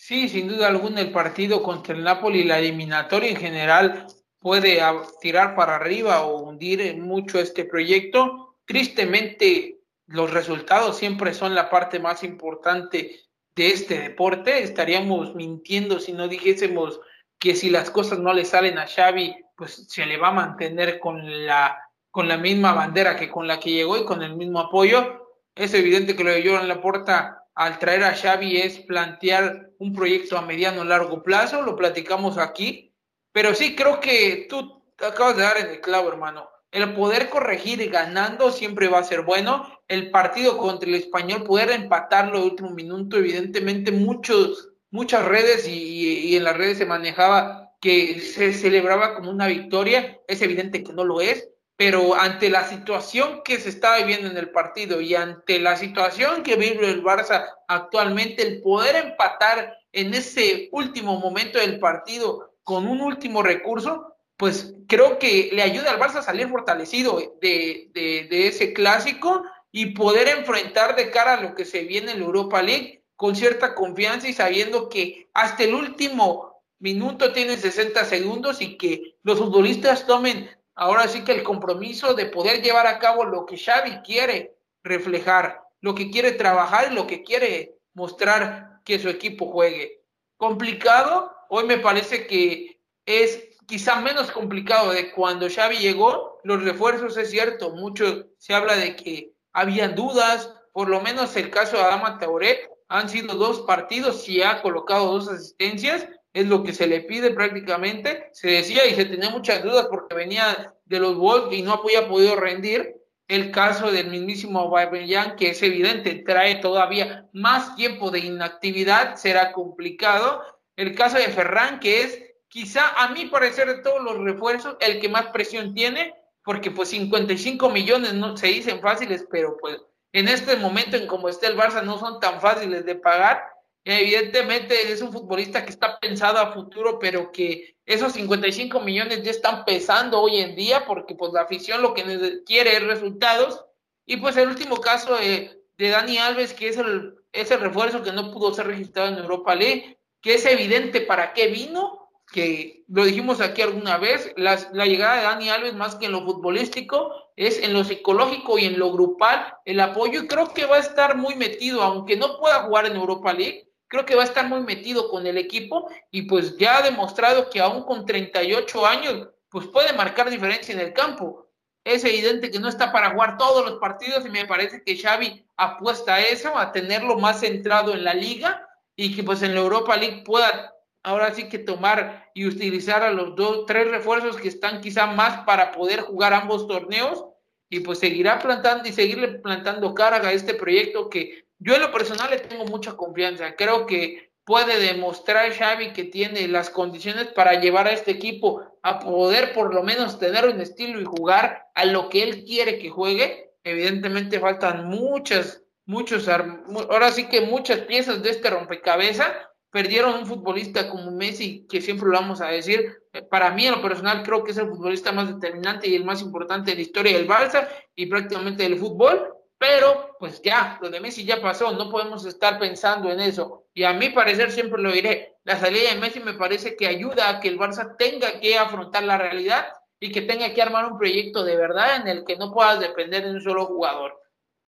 Sí, 0.00 0.28
sin 0.28 0.46
duda 0.46 0.68
alguna 0.68 1.00
el 1.00 1.10
partido 1.10 1.60
contra 1.60 1.92
el 1.92 2.04
Napoli, 2.04 2.44
la 2.44 2.60
eliminatoria 2.60 3.30
en 3.30 3.36
general 3.36 4.06
puede 4.38 4.80
tirar 5.20 5.56
para 5.56 5.74
arriba 5.74 6.22
o 6.22 6.38
hundir 6.38 6.96
mucho 6.98 7.40
este 7.40 7.64
proyecto. 7.64 8.54
Tristemente, 8.64 9.80
los 10.06 10.32
resultados 10.32 10.96
siempre 10.96 11.34
son 11.34 11.56
la 11.56 11.68
parte 11.68 11.98
más 11.98 12.22
importante 12.22 13.16
de 13.56 13.66
este 13.66 13.98
deporte. 13.98 14.62
Estaríamos 14.62 15.34
mintiendo 15.34 15.98
si 15.98 16.12
no 16.12 16.28
dijésemos 16.28 17.00
que 17.40 17.56
si 17.56 17.68
las 17.68 17.90
cosas 17.90 18.20
no 18.20 18.32
le 18.32 18.44
salen 18.44 18.78
a 18.78 18.86
Xavi, 18.86 19.34
pues 19.56 19.88
se 19.88 20.06
le 20.06 20.16
va 20.16 20.28
a 20.28 20.32
mantener 20.32 21.00
con 21.00 21.44
la, 21.44 21.76
con 22.12 22.28
la 22.28 22.36
misma 22.36 22.72
bandera 22.72 23.16
que 23.16 23.28
con 23.28 23.48
la 23.48 23.58
que 23.58 23.72
llegó 23.72 23.98
y 23.98 24.04
con 24.04 24.22
el 24.22 24.36
mismo 24.36 24.60
apoyo. 24.60 25.26
Es 25.56 25.74
evidente 25.74 26.14
que 26.14 26.22
lo 26.22 26.30
de 26.30 26.48
Joran 26.48 26.68
Laporta 26.68 27.47
al 27.58 27.80
traer 27.80 28.04
a 28.04 28.14
Xavi 28.14 28.58
es 28.58 28.78
plantear 28.78 29.70
un 29.80 29.92
proyecto 29.92 30.38
a 30.38 30.42
mediano 30.42 30.84
largo 30.84 31.24
plazo, 31.24 31.60
lo 31.60 31.74
platicamos 31.74 32.38
aquí, 32.38 32.94
pero 33.32 33.52
sí 33.52 33.74
creo 33.74 33.98
que 33.98 34.46
tú 34.48 34.84
acabas 34.96 35.36
de 35.36 35.42
dar 35.42 35.56
en 35.58 35.70
el 35.70 35.80
clavo, 35.80 36.08
hermano. 36.08 36.48
El 36.70 36.94
poder 36.94 37.28
corregir 37.28 37.90
ganando 37.90 38.52
siempre 38.52 38.86
va 38.86 39.00
a 39.00 39.04
ser 39.04 39.22
bueno. 39.22 39.80
El 39.88 40.12
partido 40.12 40.56
contra 40.56 40.88
el 40.88 40.94
español, 40.94 41.42
poder 41.42 41.72
empatarlo 41.72 42.38
de 42.38 42.46
último 42.46 42.70
minuto, 42.70 43.16
evidentemente 43.16 43.90
muchos, 43.90 44.74
muchas 44.92 45.24
redes 45.24 45.66
y, 45.66 46.28
y 46.28 46.36
en 46.36 46.44
las 46.44 46.56
redes 46.56 46.78
se 46.78 46.86
manejaba 46.86 47.72
que 47.80 48.20
se 48.20 48.52
celebraba 48.52 49.16
como 49.16 49.32
una 49.32 49.48
victoria. 49.48 50.20
Es 50.28 50.42
evidente 50.42 50.84
que 50.84 50.92
no 50.92 51.02
lo 51.02 51.20
es 51.20 51.48
pero 51.78 52.16
ante 52.16 52.50
la 52.50 52.68
situación 52.68 53.42
que 53.44 53.60
se 53.60 53.68
está 53.68 53.98
viviendo 53.98 54.28
en 54.28 54.36
el 54.36 54.50
partido 54.50 55.00
y 55.00 55.14
ante 55.14 55.60
la 55.60 55.76
situación 55.76 56.42
que 56.42 56.56
vive 56.56 56.90
el 56.90 57.04
Barça 57.04 57.46
actualmente, 57.68 58.42
el 58.42 58.60
poder 58.60 58.96
empatar 58.96 59.78
en 59.92 60.12
ese 60.12 60.68
último 60.72 61.20
momento 61.20 61.60
del 61.60 61.78
partido 61.78 62.52
con 62.64 62.88
un 62.88 63.00
último 63.00 63.44
recurso, 63.44 64.16
pues 64.36 64.74
creo 64.88 65.20
que 65.20 65.50
le 65.52 65.62
ayuda 65.62 65.92
al 65.92 66.00
Barça 66.00 66.16
a 66.16 66.22
salir 66.22 66.48
fortalecido 66.48 67.36
de, 67.40 67.90
de, 67.94 68.48
ese 68.48 68.72
clásico 68.72 69.44
y 69.70 69.94
poder 69.94 70.26
enfrentar 70.26 70.96
de 70.96 71.12
cara 71.12 71.34
a 71.34 71.40
lo 71.40 71.54
que 71.54 71.64
se 71.64 71.84
viene 71.84 72.10
en 72.10 72.18
la 72.18 72.26
Europa 72.26 72.60
League 72.60 73.04
con 73.14 73.36
cierta 73.36 73.76
confianza 73.76 74.26
y 74.26 74.32
sabiendo 74.32 74.88
que 74.88 75.28
hasta 75.32 75.62
el 75.62 75.74
último 75.74 76.60
minuto 76.80 77.32
tienen 77.32 77.56
60 77.60 78.04
segundos 78.04 78.60
y 78.60 78.76
que 78.76 79.14
los 79.22 79.38
futbolistas 79.38 80.08
tomen 80.08 80.50
ahora 80.78 81.08
sí 81.08 81.24
que 81.24 81.32
el 81.32 81.42
compromiso 81.42 82.14
de 82.14 82.26
poder 82.26 82.62
llevar 82.62 82.86
a 82.86 83.00
cabo 83.00 83.24
lo 83.24 83.44
que 83.44 83.58
Xavi 83.58 84.00
quiere 84.02 84.56
reflejar, 84.84 85.60
lo 85.80 85.94
que 85.94 86.10
quiere 86.10 86.32
trabajar 86.32 86.92
y 86.92 86.94
lo 86.94 87.06
que 87.06 87.24
quiere 87.24 87.74
mostrar 87.94 88.80
que 88.84 88.98
su 88.98 89.08
equipo 89.08 89.46
juegue. 89.50 90.02
Complicado, 90.36 91.34
hoy 91.48 91.64
me 91.64 91.78
parece 91.78 92.28
que 92.28 92.80
es 93.04 93.48
quizá 93.66 94.00
menos 94.00 94.30
complicado 94.30 94.92
de 94.92 95.10
cuando 95.10 95.50
Xavi 95.50 95.78
llegó, 95.78 96.38
los 96.44 96.62
refuerzos 96.62 97.16
es 97.16 97.30
cierto, 97.30 97.70
mucho 97.70 98.26
se 98.38 98.54
habla 98.54 98.76
de 98.76 98.94
que 98.94 99.32
había 99.52 99.88
dudas, 99.88 100.54
por 100.72 100.88
lo 100.88 101.00
menos 101.00 101.34
el 101.36 101.50
caso 101.50 101.76
de 101.76 101.82
Adama 101.82 102.18
Tauré, 102.18 102.70
han 102.88 103.08
sido 103.08 103.34
dos 103.34 103.62
partidos 103.62 104.28
y 104.28 104.42
ha 104.42 104.62
colocado 104.62 105.12
dos 105.12 105.28
asistencias, 105.28 106.08
es 106.32 106.46
lo 106.46 106.62
que 106.62 106.72
se 106.72 106.86
le 106.86 107.00
pide 107.00 107.30
prácticamente. 107.30 108.28
Se 108.32 108.48
decía 108.48 108.86
y 108.86 108.94
se 108.94 109.04
tenía 109.04 109.30
muchas 109.30 109.62
dudas 109.62 109.86
porque 109.90 110.14
venía 110.14 110.74
de 110.84 111.00
los 111.00 111.16
Wolves 111.16 111.58
y 111.58 111.62
no 111.62 111.74
había 111.74 112.08
podido 112.08 112.36
rendir. 112.36 112.94
El 113.26 113.50
caso 113.50 113.92
del 113.92 114.08
mismísimo 114.08 114.60
Aubameyang, 114.60 115.36
que 115.36 115.50
es 115.50 115.62
evidente, 115.62 116.22
trae 116.26 116.56
todavía 116.56 117.28
más 117.32 117.76
tiempo 117.76 118.10
de 118.10 118.20
inactividad, 118.20 119.16
será 119.16 119.52
complicado. 119.52 120.42
El 120.76 120.94
caso 120.94 121.18
de 121.18 121.24
Ferran, 121.24 121.78
que 121.80 122.02
es 122.02 122.22
quizá 122.48 122.88
a 122.96 123.10
mi 123.10 123.26
parecer 123.26 123.68
de 123.68 123.82
todos 123.82 124.02
los 124.02 124.18
refuerzos, 124.18 124.76
el 124.80 125.00
que 125.00 125.10
más 125.10 125.26
presión 125.26 125.74
tiene, 125.74 126.14
porque 126.42 126.70
pues 126.70 126.88
55 126.88 127.68
millones 127.68 128.14
no 128.14 128.36
se 128.36 128.46
dicen 128.46 128.80
fáciles, 128.80 129.26
pero 129.30 129.58
pues 129.60 129.78
en 130.12 130.28
este 130.28 130.56
momento 130.56 130.96
en 130.96 131.06
como 131.06 131.28
está 131.28 131.48
el 131.48 131.56
Barça 131.56 131.82
no 131.82 131.98
son 131.98 132.20
tan 132.20 132.40
fáciles 132.40 132.86
de 132.86 132.94
pagar 132.94 133.42
Evidentemente 133.90 134.92
es 134.92 135.00
un 135.00 135.10
futbolista 135.10 135.64
que 135.64 135.70
está 135.70 135.98
pensado 135.98 136.36
a 136.36 136.52
futuro, 136.52 136.98
pero 136.98 137.32
que 137.32 137.74
esos 137.86 138.12
55 138.12 138.80
millones 138.80 139.22
ya 139.22 139.30
están 139.30 139.64
pesando 139.64 140.20
hoy 140.20 140.40
en 140.40 140.54
día 140.54 140.84
porque 140.84 141.14
pues 141.14 141.32
la 141.32 141.40
afición 141.40 141.80
lo 141.80 141.94
que 141.94 142.42
quiere 142.44 142.76
es 142.76 142.82
resultados. 142.82 143.64
Y 144.04 144.18
pues 144.18 144.36
el 144.36 144.50
último 144.50 144.76
caso 144.76 145.16
de, 145.16 145.62
de 145.78 145.88
Dani 145.88 146.18
Alves, 146.18 146.52
que 146.52 146.68
es 146.68 146.76
el, 146.76 147.14
ese 147.32 147.56
refuerzo 147.56 148.02
que 148.02 148.12
no 148.12 148.30
pudo 148.30 148.52
ser 148.52 148.66
registrado 148.66 149.08
en 149.08 149.22
Europa 149.22 149.54
League, 149.54 149.98
que 150.20 150.34
es 150.34 150.44
evidente 150.44 151.00
para 151.00 151.32
qué 151.32 151.46
vino, 151.46 152.10
que 152.30 152.84
lo 152.88 153.06
dijimos 153.06 153.40
aquí 153.40 153.62
alguna 153.62 153.96
vez, 153.96 154.34
la 154.36 154.84
llegada 154.84 155.16
de 155.16 155.22
Dani 155.22 155.48
Alves 155.48 155.74
más 155.74 155.94
que 155.94 156.04
en 156.04 156.12
lo 156.12 156.26
futbolístico 156.26 157.14
es 157.36 157.62
en 157.62 157.72
lo 157.72 157.84
psicológico 157.84 158.58
y 158.58 158.66
en 158.66 158.78
lo 158.78 158.92
grupal 158.92 159.54
el 159.64 159.80
apoyo 159.80 160.24
y 160.24 160.26
creo 160.26 160.52
que 160.52 160.66
va 160.66 160.76
a 160.76 160.80
estar 160.80 161.16
muy 161.16 161.36
metido, 161.36 161.80
aunque 161.82 162.16
no 162.16 162.38
pueda 162.38 162.64
jugar 162.64 162.84
en 162.84 162.96
Europa 162.96 163.32
League, 163.32 163.67
creo 163.88 164.04
que 164.04 164.14
va 164.14 164.22
a 164.22 164.26
estar 164.26 164.46
muy 164.46 164.60
metido 164.60 165.08
con 165.10 165.26
el 165.26 165.38
equipo 165.38 165.90
y 166.10 166.22
pues 166.22 166.56
ya 166.56 166.78
ha 166.78 166.82
demostrado 166.82 167.50
que 167.50 167.60
aún 167.60 167.82
con 167.82 168.06
38 168.06 168.86
años, 168.86 169.28
pues 169.48 169.66
puede 169.66 169.92
marcar 169.94 170.30
diferencia 170.30 170.74
en 170.74 170.80
el 170.80 170.92
campo. 170.92 171.48
Es 171.84 172.04
evidente 172.04 172.50
que 172.50 172.60
no 172.60 172.68
está 172.68 172.92
para 172.92 173.10
jugar 173.10 173.38
todos 173.38 173.64
los 173.64 173.78
partidos 173.78 174.24
y 174.26 174.28
me 174.28 174.44
parece 174.44 174.82
que 174.84 174.96
Xavi 174.96 175.46
apuesta 175.56 176.16
a 176.16 176.20
eso, 176.20 176.56
a 176.56 176.70
tenerlo 176.70 177.18
más 177.18 177.40
centrado 177.40 177.94
en 177.94 178.04
la 178.04 178.14
liga 178.14 178.68
y 178.94 179.16
que 179.16 179.22
pues 179.22 179.42
en 179.42 179.54
la 179.54 179.60
Europa 179.60 179.96
League 179.96 180.22
pueda 180.24 180.74
ahora 181.02 181.32
sí 181.32 181.48
que 181.48 181.58
tomar 181.58 182.30
y 182.34 182.46
utilizar 182.46 183.02
a 183.02 183.10
los 183.10 183.34
dos, 183.36 183.64
tres 183.66 183.88
refuerzos 183.88 184.36
que 184.36 184.48
están 184.48 184.80
quizá 184.82 185.06
más 185.06 185.44
para 185.46 185.72
poder 185.72 186.00
jugar 186.00 186.34
ambos 186.34 186.66
torneos 186.66 187.24
y 187.70 187.80
pues 187.80 187.98
seguirá 187.98 188.38
plantando 188.38 188.88
y 188.88 188.92
seguirle 188.92 189.28
plantando 189.38 189.94
carga 189.94 190.28
a 190.28 190.32
este 190.32 190.54
proyecto 190.54 191.08
que 191.08 191.47
yo 191.58 191.74
en 191.74 191.82
lo 191.82 191.92
personal 191.92 192.30
le 192.30 192.38
tengo 192.38 192.64
mucha 192.64 192.96
confianza. 192.96 193.54
Creo 193.56 193.86
que 193.86 194.32
puede 194.44 194.80
demostrar 194.80 195.52
Xavi 195.52 195.92
que 195.92 196.04
tiene 196.04 196.48
las 196.48 196.70
condiciones 196.70 197.26
para 197.28 197.60
llevar 197.60 197.86
a 197.86 197.92
este 197.92 198.12
equipo 198.12 198.62
a 198.82 198.98
poder 198.98 199.52
por 199.52 199.74
lo 199.74 199.82
menos 199.82 200.18
tener 200.18 200.46
un 200.46 200.60
estilo 200.60 201.00
y 201.00 201.04
jugar 201.04 201.66
a 201.74 201.84
lo 201.84 202.08
que 202.08 202.22
él 202.22 202.44
quiere 202.44 202.78
que 202.78 202.90
juegue. 202.90 203.52
Evidentemente 203.64 204.40
faltan 204.40 204.88
muchas, 204.88 205.62
muchos, 205.84 206.28
ahora 206.28 207.10
sí 207.10 207.28
que 207.28 207.42
muchas 207.42 207.80
piezas 207.80 208.22
de 208.22 208.30
este 208.30 208.50
rompecabezas. 208.50 209.32
Perdieron 209.70 210.14
un 210.14 210.26
futbolista 210.26 210.88
como 210.88 211.10
Messi, 211.10 211.66
que 211.68 211.82
siempre 211.82 212.08
lo 212.08 212.14
vamos 212.14 212.40
a 212.40 212.46
decir. 212.46 213.02
Para 213.30 213.50
mí, 213.50 213.66
en 213.66 213.72
lo 213.72 213.82
personal, 213.82 214.22
creo 214.22 214.42
que 214.42 214.52
es 214.52 214.56
el 214.56 214.68
futbolista 214.68 215.12
más 215.12 215.28
determinante 215.28 215.88
y 215.88 215.94
el 215.94 216.06
más 216.06 216.22
importante 216.22 216.70
de 216.70 216.76
la 216.76 216.82
historia 216.82 217.18
del 217.18 217.28
Barça 217.28 217.68
y 217.94 218.06
prácticamente 218.06 218.62
del 218.62 218.78
fútbol 218.78 219.37
pero, 219.58 220.16
pues 220.20 220.40
ya, 220.40 220.78
lo 220.80 220.88
de 220.88 221.00
Messi 221.00 221.24
ya 221.24 221.42
pasó, 221.42 221.72
no 221.72 221.90
podemos 221.90 222.24
estar 222.24 222.60
pensando 222.60 223.10
en 223.10 223.18
eso. 223.18 223.66
Y 223.74 223.82
a 223.82 223.92
mi 223.92 224.10
parecer, 224.10 224.52
siempre 224.52 224.80
lo 224.80 224.92
diré, 224.92 225.36
la 225.42 225.58
salida 225.58 225.90
de 225.90 225.98
Messi 225.98 226.20
me 226.20 226.34
parece 226.34 226.76
que 226.76 226.86
ayuda 226.86 227.28
a 227.28 227.40
que 227.40 227.48
el 227.48 227.58
Barça 227.58 227.96
tenga 227.96 228.38
que 228.38 228.56
afrontar 228.56 229.02
la 229.02 229.18
realidad 229.18 229.66
y 229.98 230.12
que 230.12 230.22
tenga 230.22 230.54
que 230.54 230.62
armar 230.62 230.90
un 230.90 230.96
proyecto 230.96 231.42
de 231.42 231.56
verdad 231.56 231.96
en 231.96 232.06
el 232.06 232.24
que 232.24 232.36
no 232.36 232.52
puedas 232.52 232.78
depender 232.78 233.24
de 233.24 233.32
un 233.32 233.42
solo 233.42 233.66
jugador. 233.66 234.20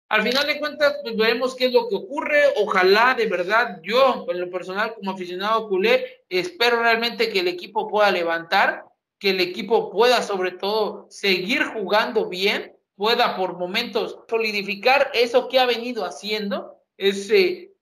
Al 0.08 0.22
final 0.22 0.46
de 0.46 0.60
cuentas, 0.60 0.98
pues 1.02 1.16
veremos 1.16 1.56
qué 1.56 1.66
es 1.66 1.72
lo 1.72 1.88
que 1.88 1.96
ocurre. 1.96 2.40
Ojalá, 2.56 3.14
de 3.14 3.26
verdad, 3.26 3.80
yo, 3.82 4.24
en 4.28 4.40
lo 4.40 4.50
personal, 4.50 4.94
como 4.94 5.10
aficionado 5.10 5.68
culé, 5.68 6.24
espero 6.28 6.78
realmente 6.78 7.28
que 7.28 7.40
el 7.40 7.48
equipo 7.48 7.88
pueda 7.88 8.12
levantar, 8.12 8.84
que 9.18 9.30
el 9.30 9.40
equipo 9.40 9.90
pueda, 9.90 10.22
sobre 10.22 10.52
todo, 10.52 11.08
seguir 11.10 11.64
jugando 11.64 12.28
bien 12.28 12.75
pueda 12.96 13.36
por 13.36 13.56
momentos 13.56 14.18
solidificar 14.28 15.10
eso 15.14 15.48
que 15.48 15.60
ha 15.60 15.66
venido 15.66 16.04
haciendo, 16.04 16.80
ese 16.96 17.74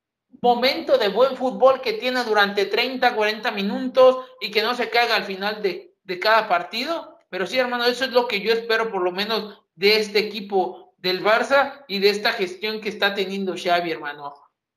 momento 0.42 0.98
de 0.98 1.08
buen 1.08 1.36
fútbol 1.36 1.80
que 1.80 1.94
tiene 1.94 2.24
durante 2.24 2.66
30, 2.66 3.14
40 3.14 3.50
minutos 3.52 4.26
y 4.40 4.50
que 4.50 4.62
no 4.62 4.74
se 4.74 4.90
caiga 4.90 5.16
al 5.16 5.24
final 5.24 5.62
de, 5.62 5.94
de 6.02 6.18
cada 6.18 6.48
partido. 6.48 7.18
Pero 7.30 7.46
sí, 7.46 7.58
hermano, 7.58 7.84
eso 7.84 8.04
es 8.04 8.10
lo 8.10 8.28
que 8.28 8.40
yo 8.40 8.52
espero 8.52 8.90
por 8.90 9.02
lo 9.02 9.12
menos 9.12 9.62
de 9.74 9.98
este 9.98 10.18
equipo 10.18 10.94
del 10.98 11.22
Barça 11.22 11.84
y 11.88 11.98
de 11.98 12.10
esta 12.10 12.32
gestión 12.32 12.80
que 12.80 12.88
está 12.88 13.14
teniendo 13.14 13.54
Xavi, 13.56 13.90
hermano. 13.90 14.34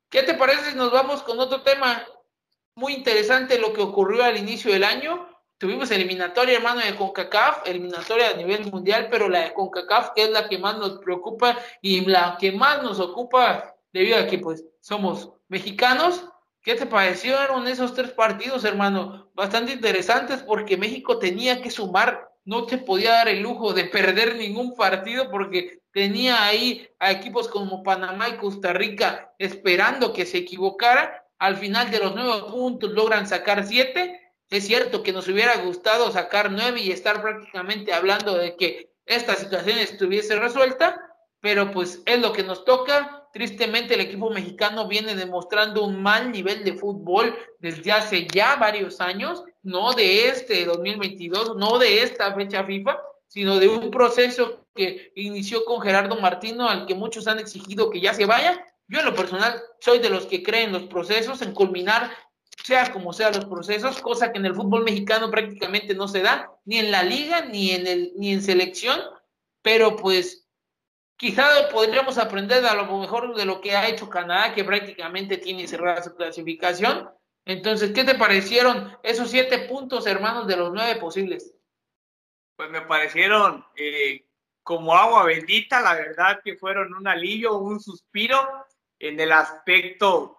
¿Qué 0.08 0.22
te 0.22 0.34
parece 0.34 0.74
nos 0.74 0.90
vamos 0.90 1.22
con 1.22 1.38
otro 1.38 1.62
tema 1.62 2.04
muy 2.74 2.94
interesante, 2.94 3.58
lo 3.58 3.72
que 3.72 3.80
ocurrió 3.80 4.24
al 4.24 4.36
inicio 4.36 4.72
del 4.72 4.84
año? 4.84 5.28
Tuvimos 5.58 5.90
eliminatoria, 5.90 6.56
hermano, 6.56 6.80
de 6.80 6.94
CONCACAF, 6.94 7.66
eliminatoria 7.66 8.30
a 8.30 8.34
nivel 8.34 8.70
mundial, 8.70 9.08
pero 9.10 9.28
la 9.28 9.40
de 9.40 9.52
CONCACAF, 9.52 10.10
que 10.14 10.22
es 10.22 10.30
la 10.30 10.48
que 10.48 10.58
más 10.58 10.78
nos 10.78 10.98
preocupa 10.98 11.58
y 11.82 12.04
la 12.04 12.36
que 12.38 12.52
más 12.52 12.82
nos 12.82 13.00
ocupa 13.00 13.74
debido 13.92 14.18
a 14.18 14.26
que 14.26 14.38
pues 14.38 14.64
somos 14.80 15.30
mexicanos, 15.48 16.24
¿Qué 16.68 16.74
te 16.74 16.84
parecieron 16.84 17.66
esos 17.66 17.94
tres 17.94 18.10
partidos, 18.10 18.62
hermano? 18.64 19.30
Bastante 19.32 19.72
interesantes 19.72 20.42
porque 20.42 20.76
México 20.76 21.18
tenía 21.18 21.62
que 21.62 21.70
sumar, 21.70 22.30
no 22.44 22.66
te 22.66 22.76
podía 22.76 23.12
dar 23.12 23.28
el 23.28 23.40
lujo 23.40 23.72
de 23.72 23.84
perder 23.84 24.36
ningún 24.36 24.76
partido 24.76 25.30
porque 25.30 25.80
tenía 25.92 26.44
ahí 26.44 26.86
a 26.98 27.10
equipos 27.10 27.48
como 27.48 27.82
Panamá 27.82 28.28
y 28.28 28.36
Costa 28.36 28.74
Rica 28.74 29.32
esperando 29.38 30.12
que 30.12 30.26
se 30.26 30.36
equivocara. 30.36 31.24
Al 31.38 31.56
final 31.56 31.90
de 31.90 32.00
los 32.00 32.14
nueve 32.14 32.50
puntos 32.50 32.90
logran 32.90 33.26
sacar 33.26 33.64
siete. 33.64 34.27
Es 34.50 34.66
cierto 34.66 35.02
que 35.02 35.12
nos 35.12 35.28
hubiera 35.28 35.56
gustado 35.58 36.10
sacar 36.10 36.50
nueve 36.50 36.80
y 36.80 36.90
estar 36.90 37.20
prácticamente 37.20 37.92
hablando 37.92 38.34
de 38.34 38.56
que 38.56 38.94
esta 39.04 39.34
situación 39.34 39.78
estuviese 39.78 40.36
resuelta, 40.36 41.00
pero 41.40 41.70
pues 41.70 42.02
es 42.06 42.20
lo 42.20 42.32
que 42.32 42.42
nos 42.42 42.64
toca. 42.64 43.28
Tristemente 43.32 43.94
el 43.94 44.00
equipo 44.00 44.30
mexicano 44.30 44.88
viene 44.88 45.14
demostrando 45.14 45.84
un 45.84 46.02
mal 46.02 46.32
nivel 46.32 46.64
de 46.64 46.72
fútbol 46.72 47.36
desde 47.58 47.92
hace 47.92 48.26
ya 48.26 48.56
varios 48.56 49.02
años, 49.02 49.44
no 49.62 49.92
de 49.92 50.28
este 50.28 50.64
2022, 50.64 51.56
no 51.56 51.78
de 51.78 52.02
esta 52.02 52.34
fecha 52.34 52.64
FIFA, 52.64 52.98
sino 53.26 53.58
de 53.58 53.68
un 53.68 53.90
proceso 53.90 54.64
que 54.74 55.12
inició 55.14 55.64
con 55.66 55.82
Gerardo 55.82 56.16
Martino, 56.16 56.68
al 56.68 56.86
que 56.86 56.94
muchos 56.94 57.28
han 57.28 57.38
exigido 57.38 57.90
que 57.90 58.00
ya 58.00 58.14
se 58.14 58.24
vaya. 58.24 58.64
Yo 58.88 59.00
en 59.00 59.04
lo 59.04 59.14
personal 59.14 59.60
soy 59.80 59.98
de 59.98 60.08
los 60.08 60.24
que 60.24 60.42
creen 60.42 60.72
los 60.72 60.84
procesos, 60.84 61.42
en 61.42 61.52
culminar 61.52 62.10
sea 62.68 62.92
como 62.92 63.14
sean 63.14 63.34
los 63.34 63.46
procesos, 63.46 64.00
cosa 64.02 64.30
que 64.30 64.38
en 64.38 64.44
el 64.44 64.54
fútbol 64.54 64.84
mexicano 64.84 65.30
prácticamente 65.30 65.94
no 65.94 66.06
se 66.06 66.20
da, 66.20 66.52
ni 66.66 66.78
en 66.78 66.90
la 66.90 67.02
liga, 67.02 67.46
ni 67.46 67.70
en, 67.70 67.86
el, 67.86 68.12
ni 68.16 68.30
en 68.30 68.42
selección, 68.42 69.00
pero 69.62 69.96
pues 69.96 70.46
quizá 71.16 71.48
podríamos 71.72 72.18
aprender 72.18 72.64
a 72.66 72.74
lo 72.74 72.98
mejor 72.98 73.34
de 73.34 73.46
lo 73.46 73.62
que 73.62 73.74
ha 73.74 73.88
hecho 73.88 74.10
Canadá, 74.10 74.54
que 74.54 74.64
prácticamente 74.64 75.38
tiene 75.38 75.66
cerrada 75.66 76.02
su 76.02 76.14
clasificación. 76.14 77.08
Entonces, 77.46 77.92
¿qué 77.92 78.04
te 78.04 78.16
parecieron 78.16 78.94
esos 79.02 79.30
siete 79.30 79.60
puntos, 79.60 80.06
hermanos, 80.06 80.46
de 80.46 80.56
los 80.56 80.70
nueve 80.70 81.00
posibles? 81.00 81.54
Pues 82.54 82.68
me 82.70 82.82
parecieron 82.82 83.64
eh, 83.76 84.26
como 84.62 84.94
agua 84.94 85.24
bendita, 85.24 85.80
la 85.80 85.94
verdad 85.94 86.40
que 86.44 86.56
fueron 86.56 86.92
un 86.92 87.08
alivio, 87.08 87.56
un 87.56 87.80
suspiro 87.80 88.66
en 88.98 89.18
el 89.18 89.32
aspecto 89.32 90.37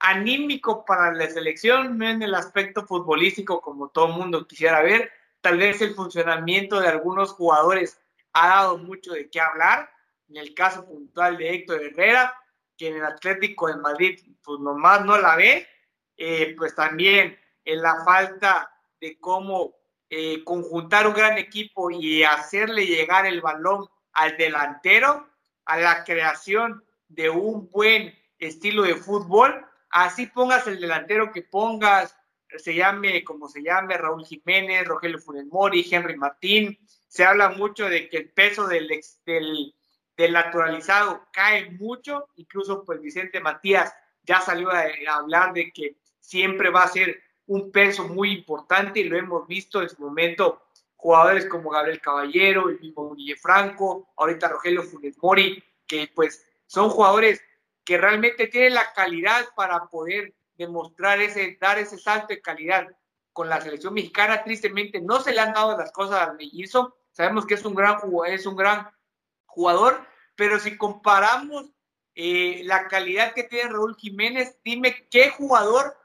anímico 0.00 0.84
para 0.84 1.12
la 1.12 1.28
selección, 1.28 1.98
no 1.98 2.08
en 2.08 2.22
el 2.22 2.34
aspecto 2.34 2.86
futbolístico 2.86 3.60
como 3.60 3.88
todo 3.88 4.08
mundo 4.08 4.46
quisiera 4.46 4.82
ver. 4.82 5.12
Tal 5.40 5.58
vez 5.58 5.80
el 5.82 5.94
funcionamiento 5.94 6.80
de 6.80 6.88
algunos 6.88 7.32
jugadores 7.32 8.00
ha 8.32 8.48
dado 8.48 8.78
mucho 8.78 9.12
de 9.12 9.28
qué 9.30 9.40
hablar. 9.40 9.90
En 10.28 10.38
el 10.38 10.54
caso 10.54 10.84
puntual 10.86 11.36
de 11.36 11.54
Héctor 11.54 11.82
Herrera, 11.82 12.34
que 12.76 12.88
en 12.88 12.96
el 12.96 13.04
Atlético 13.04 13.68
de 13.68 13.76
Madrid 13.76 14.20
pues 14.42 14.58
nomás 14.58 15.04
no 15.04 15.18
la 15.18 15.36
ve, 15.36 15.68
eh, 16.16 16.54
pues 16.56 16.74
también 16.74 17.38
en 17.64 17.82
la 17.82 18.02
falta 18.04 18.70
de 19.00 19.18
cómo 19.20 19.74
eh, 20.08 20.42
conjuntar 20.44 21.06
un 21.06 21.14
gran 21.14 21.36
equipo 21.36 21.90
y 21.90 22.22
hacerle 22.22 22.86
llegar 22.86 23.26
el 23.26 23.40
balón 23.40 23.86
al 24.12 24.36
delantero, 24.36 25.28
a 25.66 25.78
la 25.78 26.04
creación 26.04 26.84
de 27.08 27.28
un 27.28 27.68
buen 27.70 28.14
estilo 28.38 28.82
de 28.82 28.94
fútbol, 28.94 29.66
así 29.90 30.26
pongas 30.26 30.66
el 30.66 30.80
delantero 30.80 31.32
que 31.32 31.42
pongas, 31.42 32.16
se 32.56 32.74
llame 32.74 33.22
como 33.24 33.48
se 33.48 33.62
llame, 33.62 33.96
Raúl 33.96 34.24
Jiménez, 34.24 34.86
Rogelio 34.86 35.18
Funes 35.18 35.46
Mori, 35.46 35.86
Henry 35.88 36.16
Martín, 36.16 36.78
se 37.08 37.24
habla 37.24 37.50
mucho 37.50 37.88
de 37.88 38.08
que 38.08 38.18
el 38.18 38.30
peso 38.30 38.66
del, 38.66 38.88
del, 39.26 39.74
del 40.16 40.32
naturalizado 40.32 41.26
cae 41.32 41.70
mucho, 41.72 42.26
incluso 42.36 42.84
pues 42.84 43.00
Vicente 43.00 43.40
Matías 43.40 43.94
ya 44.22 44.40
salió 44.40 44.70
a, 44.70 44.84
hablar 45.08 45.52
de 45.52 45.72
que 45.72 45.96
siempre 46.20 46.70
va 46.70 46.84
a 46.84 46.88
ser 46.88 47.20
un 47.46 47.72
peso 47.72 48.06
muy 48.06 48.32
importante 48.32 49.00
y 49.00 49.04
lo 49.04 49.16
hemos 49.16 49.46
visto 49.46 49.82
en 49.82 49.88
su 49.88 50.00
momento 50.00 50.62
jugadores 50.94 51.46
como 51.46 51.70
Gabriel 51.70 52.00
Caballero, 52.00 52.68
el 52.68 52.78
mismo 52.78 53.14
Guille 53.14 53.36
Franco, 53.36 54.12
ahorita 54.16 54.48
Rogelio 54.48 54.82
Funes 54.82 55.16
Mori, 55.18 55.62
que 55.86 56.10
pues 56.14 56.46
son 56.66 56.90
jugadores 56.90 57.42
que 57.84 57.98
realmente 57.98 58.46
tiene 58.46 58.70
la 58.70 58.92
calidad 58.92 59.46
para 59.56 59.86
poder 59.86 60.34
demostrar 60.56 61.20
ese, 61.20 61.56
dar 61.60 61.78
ese 61.78 61.98
salto 61.98 62.28
de 62.28 62.40
calidad 62.40 62.86
con 63.32 63.48
la 63.48 63.60
selección 63.60 63.94
mexicana. 63.94 64.44
Tristemente 64.44 65.00
no 65.00 65.20
se 65.20 65.32
le 65.32 65.40
han 65.40 65.52
dado 65.52 65.76
las 65.76 65.92
cosas 65.92 66.20
al 66.20 66.36
mellizo. 66.36 66.96
Sabemos 67.12 67.46
que 67.46 67.54
es 67.54 67.64
un 67.64 67.74
gran, 67.74 67.98
es 68.26 68.46
un 68.46 68.56
gran 68.56 68.90
jugador, 69.46 70.06
pero 70.36 70.58
si 70.58 70.76
comparamos 70.76 71.70
eh, 72.14 72.62
la 72.64 72.88
calidad 72.88 73.32
que 73.34 73.44
tiene 73.44 73.70
Raúl 73.70 73.96
Jiménez, 73.96 74.58
dime 74.64 75.06
qué 75.10 75.30
jugador 75.30 75.96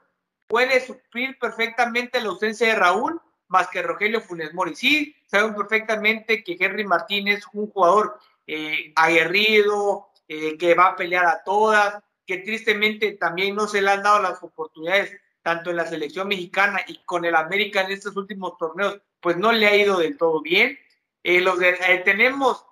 puede 0.46 0.80
suplir 0.80 1.38
perfectamente 1.38 2.20
la 2.20 2.28
ausencia 2.28 2.68
de 2.68 2.74
Raúl 2.74 3.20
más 3.48 3.68
que 3.68 3.82
Rogelio 3.82 4.20
Funes 4.20 4.54
Mori. 4.54 4.74
Sí, 4.74 5.14
sabemos 5.26 5.56
perfectamente 5.56 6.42
que 6.42 6.56
Henry 6.58 6.84
Martínez 6.84 7.38
es 7.38 7.46
un 7.52 7.70
jugador 7.70 8.18
eh, 8.46 8.92
aguerrido, 8.96 10.08
eh, 10.28 10.56
que 10.58 10.74
va 10.74 10.88
a 10.88 10.96
pelear 10.96 11.26
a 11.26 11.42
todas, 11.44 12.02
que 12.26 12.38
tristemente 12.38 13.12
también 13.12 13.54
no 13.54 13.66
se 13.66 13.80
le 13.80 13.90
han 13.90 14.02
dado 14.02 14.20
las 14.20 14.42
oportunidades 14.42 15.16
tanto 15.42 15.70
en 15.70 15.76
la 15.76 15.86
selección 15.86 16.26
mexicana 16.26 16.80
y 16.88 17.04
con 17.04 17.24
el 17.24 17.36
América 17.36 17.82
en 17.82 17.92
estos 17.92 18.16
últimos 18.16 18.58
torneos, 18.58 19.00
pues 19.20 19.36
no 19.36 19.52
le 19.52 19.66
ha 19.66 19.76
ido 19.76 19.98
del 19.98 20.16
todo 20.16 20.42
bien. 20.42 20.76
Eh, 21.22 21.40
los 21.40 21.60
eh, 21.62 22.02
tenemos 22.04 22.64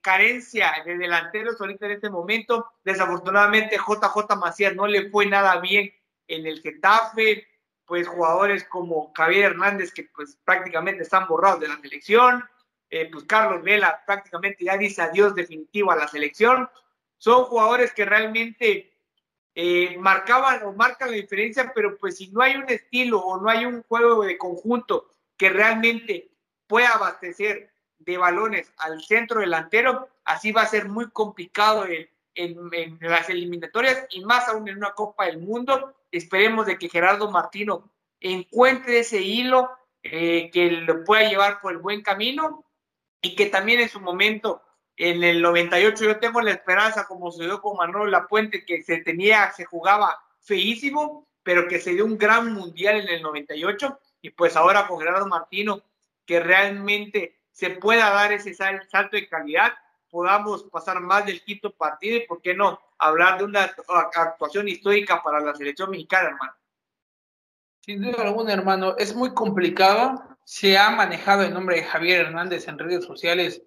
carencia 0.00 0.72
de 0.86 0.96
delanteros 0.96 1.60
ahorita 1.60 1.86
en 1.86 1.92
este 1.92 2.08
momento. 2.08 2.70
Desafortunadamente 2.84 3.76
JJ 3.76 4.36
Macías 4.36 4.76
no 4.76 4.86
le 4.86 5.10
fue 5.10 5.26
nada 5.26 5.58
bien 5.60 5.92
en 6.28 6.46
el 6.46 6.60
Getafe, 6.60 7.46
pues 7.84 8.06
jugadores 8.06 8.62
como 8.64 9.12
Javier 9.16 9.46
Hernández 9.46 9.92
que 9.92 10.04
pues 10.14 10.38
prácticamente 10.44 11.02
están 11.02 11.26
borrados 11.26 11.58
de 11.58 11.68
la 11.68 11.80
selección, 11.80 12.44
eh, 12.90 13.08
pues 13.10 13.24
Carlos 13.24 13.62
Vela 13.62 14.02
prácticamente 14.04 14.64
ya 14.64 14.76
dice 14.76 15.00
adiós 15.00 15.34
definitivo 15.34 15.92
a 15.92 15.96
la 15.96 16.08
selección. 16.08 16.68
Son 17.18 17.44
jugadores 17.44 17.92
que 17.92 18.04
realmente 18.04 18.92
eh, 19.54 19.96
marcaban 19.98 20.64
o 20.64 20.72
marcan 20.72 21.10
la 21.10 21.16
diferencia, 21.16 21.72
pero 21.72 21.96
pues 21.96 22.16
si 22.16 22.28
no 22.28 22.42
hay 22.42 22.56
un 22.56 22.68
estilo 22.68 23.20
o 23.20 23.40
no 23.40 23.48
hay 23.48 23.64
un 23.64 23.82
juego 23.84 24.24
de 24.24 24.36
conjunto 24.36 25.14
que 25.36 25.50
realmente 25.50 26.30
pueda 26.66 26.88
abastecer 26.90 27.72
de 27.98 28.18
balones 28.18 28.72
al 28.78 29.02
centro 29.02 29.40
delantero, 29.40 30.08
así 30.24 30.50
va 30.50 30.62
a 30.62 30.66
ser 30.66 30.88
muy 30.88 31.10
complicado 31.10 31.86
en, 31.86 32.08
las 33.00 33.28
eliminatorias 33.28 34.06
y 34.10 34.24
más 34.24 34.48
aún 34.48 34.66
en 34.68 34.78
una 34.78 34.94
Copa 34.94 35.26
del 35.26 35.38
Mundo. 35.38 35.94
Esperemos 36.10 36.66
de 36.66 36.78
que 36.78 36.88
Gerardo 36.88 37.30
Martino 37.30 37.90
encuentre 38.18 39.00
ese 39.00 39.20
hilo 39.20 39.70
eh, 40.02 40.50
que 40.50 40.70
lo 40.70 41.04
pueda 41.04 41.28
llevar 41.28 41.60
por 41.60 41.72
el 41.72 41.78
buen 41.78 42.02
camino 42.02 42.64
y 43.22 43.34
que 43.34 43.46
también 43.46 43.80
en 43.80 43.88
su 43.88 44.00
momento, 44.00 44.62
en 44.96 45.22
el 45.22 45.40
98, 45.42 46.04
yo 46.04 46.18
tengo 46.18 46.40
la 46.40 46.52
esperanza, 46.52 47.06
como 47.06 47.30
se 47.30 47.44
dio 47.44 47.60
con 47.60 47.76
Manuel 47.76 48.10
Lapuente, 48.10 48.64
que 48.64 48.82
se 48.82 48.98
tenía, 48.98 49.50
se 49.52 49.64
jugaba 49.64 50.18
feísimo, 50.40 51.26
pero 51.42 51.68
que 51.68 51.80
se 51.80 51.92
dio 51.92 52.04
un 52.04 52.18
gran 52.18 52.52
mundial 52.52 53.00
en 53.00 53.08
el 53.08 53.22
98, 53.22 53.98
y 54.22 54.30
pues 54.30 54.56
ahora 54.56 54.86
con 54.86 54.98
Gerardo 54.98 55.26
Martino, 55.26 55.82
que 56.26 56.40
realmente 56.40 57.40
se 57.50 57.70
pueda 57.70 58.10
dar 58.10 58.32
ese 58.32 58.54
salto 58.54 59.16
de 59.16 59.28
calidad, 59.28 59.72
podamos 60.10 60.64
pasar 60.64 61.00
más 61.00 61.24
del 61.26 61.42
quinto 61.42 61.72
partido 61.72 62.16
y, 62.16 62.26
¿por 62.26 62.40
qué 62.42 62.54
no?, 62.54 62.80
hablar 62.98 63.38
de 63.38 63.44
una 63.44 63.74
actuación 64.14 64.68
histórica 64.68 65.22
para 65.22 65.40
la 65.40 65.54
selección 65.54 65.90
mexicana, 65.90 66.28
hermano. 66.28 66.54
Sin 67.80 68.02
duda 68.02 68.22
alguna, 68.22 68.52
hermano, 68.52 68.96
es 68.98 69.14
muy 69.14 69.32
complicado 69.32 70.29
se 70.50 70.76
ha 70.76 70.90
manejado 70.90 71.42
el 71.42 71.54
nombre 71.54 71.76
de 71.76 71.84
Javier 71.84 72.22
Hernández 72.22 72.66
en 72.66 72.76
redes 72.76 73.04
sociales, 73.04 73.62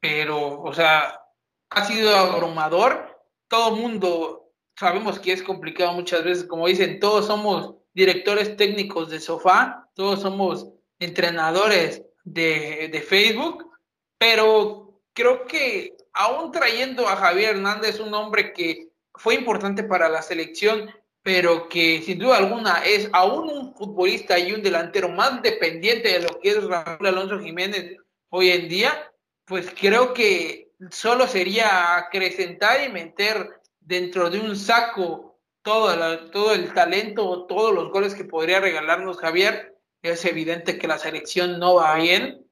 pero, 0.00 0.60
o 0.62 0.74
sea, 0.74 1.22
ha 1.70 1.84
sido 1.84 2.12
abrumador. 2.16 3.24
Todo 3.46 3.76
mundo 3.76 4.50
sabemos 4.76 5.20
que 5.20 5.30
es 5.30 5.44
complicado 5.44 5.92
muchas 5.92 6.24
veces, 6.24 6.42
como 6.42 6.66
dicen, 6.66 6.98
todos 6.98 7.26
somos 7.26 7.76
directores 7.92 8.56
técnicos 8.56 9.10
de 9.10 9.20
sofá, 9.20 9.88
todos 9.94 10.22
somos 10.22 10.66
entrenadores 10.98 12.02
de, 12.24 12.88
de 12.90 13.00
Facebook, 13.00 13.70
pero 14.18 15.02
creo 15.12 15.46
que 15.46 15.96
aún 16.12 16.50
trayendo 16.50 17.06
a 17.06 17.14
Javier 17.14 17.50
Hernández, 17.54 18.00
un 18.00 18.12
hombre 18.12 18.52
que 18.52 18.88
fue 19.14 19.36
importante 19.36 19.84
para 19.84 20.08
la 20.08 20.20
selección, 20.20 20.90
pero 21.24 21.70
que 21.70 22.02
sin 22.02 22.18
duda 22.18 22.36
alguna 22.36 22.84
es 22.84 23.08
aún 23.14 23.48
un 23.48 23.74
futbolista 23.74 24.38
y 24.38 24.52
un 24.52 24.62
delantero 24.62 25.08
más 25.08 25.40
dependiente 25.40 26.12
de 26.12 26.20
lo 26.20 26.38
que 26.38 26.50
es 26.50 26.62
Raúl 26.62 27.06
Alonso 27.06 27.40
Jiménez 27.40 27.96
hoy 28.28 28.50
en 28.50 28.68
día, 28.68 29.10
pues 29.46 29.72
creo 29.74 30.12
que 30.12 30.68
solo 30.90 31.26
sería 31.26 31.96
acrecentar 31.96 32.86
y 32.86 32.92
meter 32.92 33.58
dentro 33.80 34.28
de 34.28 34.38
un 34.38 34.54
saco 34.54 35.40
todo, 35.62 36.30
todo 36.30 36.52
el 36.52 36.74
talento, 36.74 37.46
todos 37.46 37.74
los 37.74 37.90
goles 37.90 38.14
que 38.14 38.24
podría 38.24 38.60
regalarnos 38.60 39.16
Javier. 39.16 39.74
Es 40.02 40.26
evidente 40.26 40.76
que 40.76 40.86
la 40.86 40.98
selección 40.98 41.58
no 41.58 41.76
va 41.76 41.96
bien. 41.96 42.46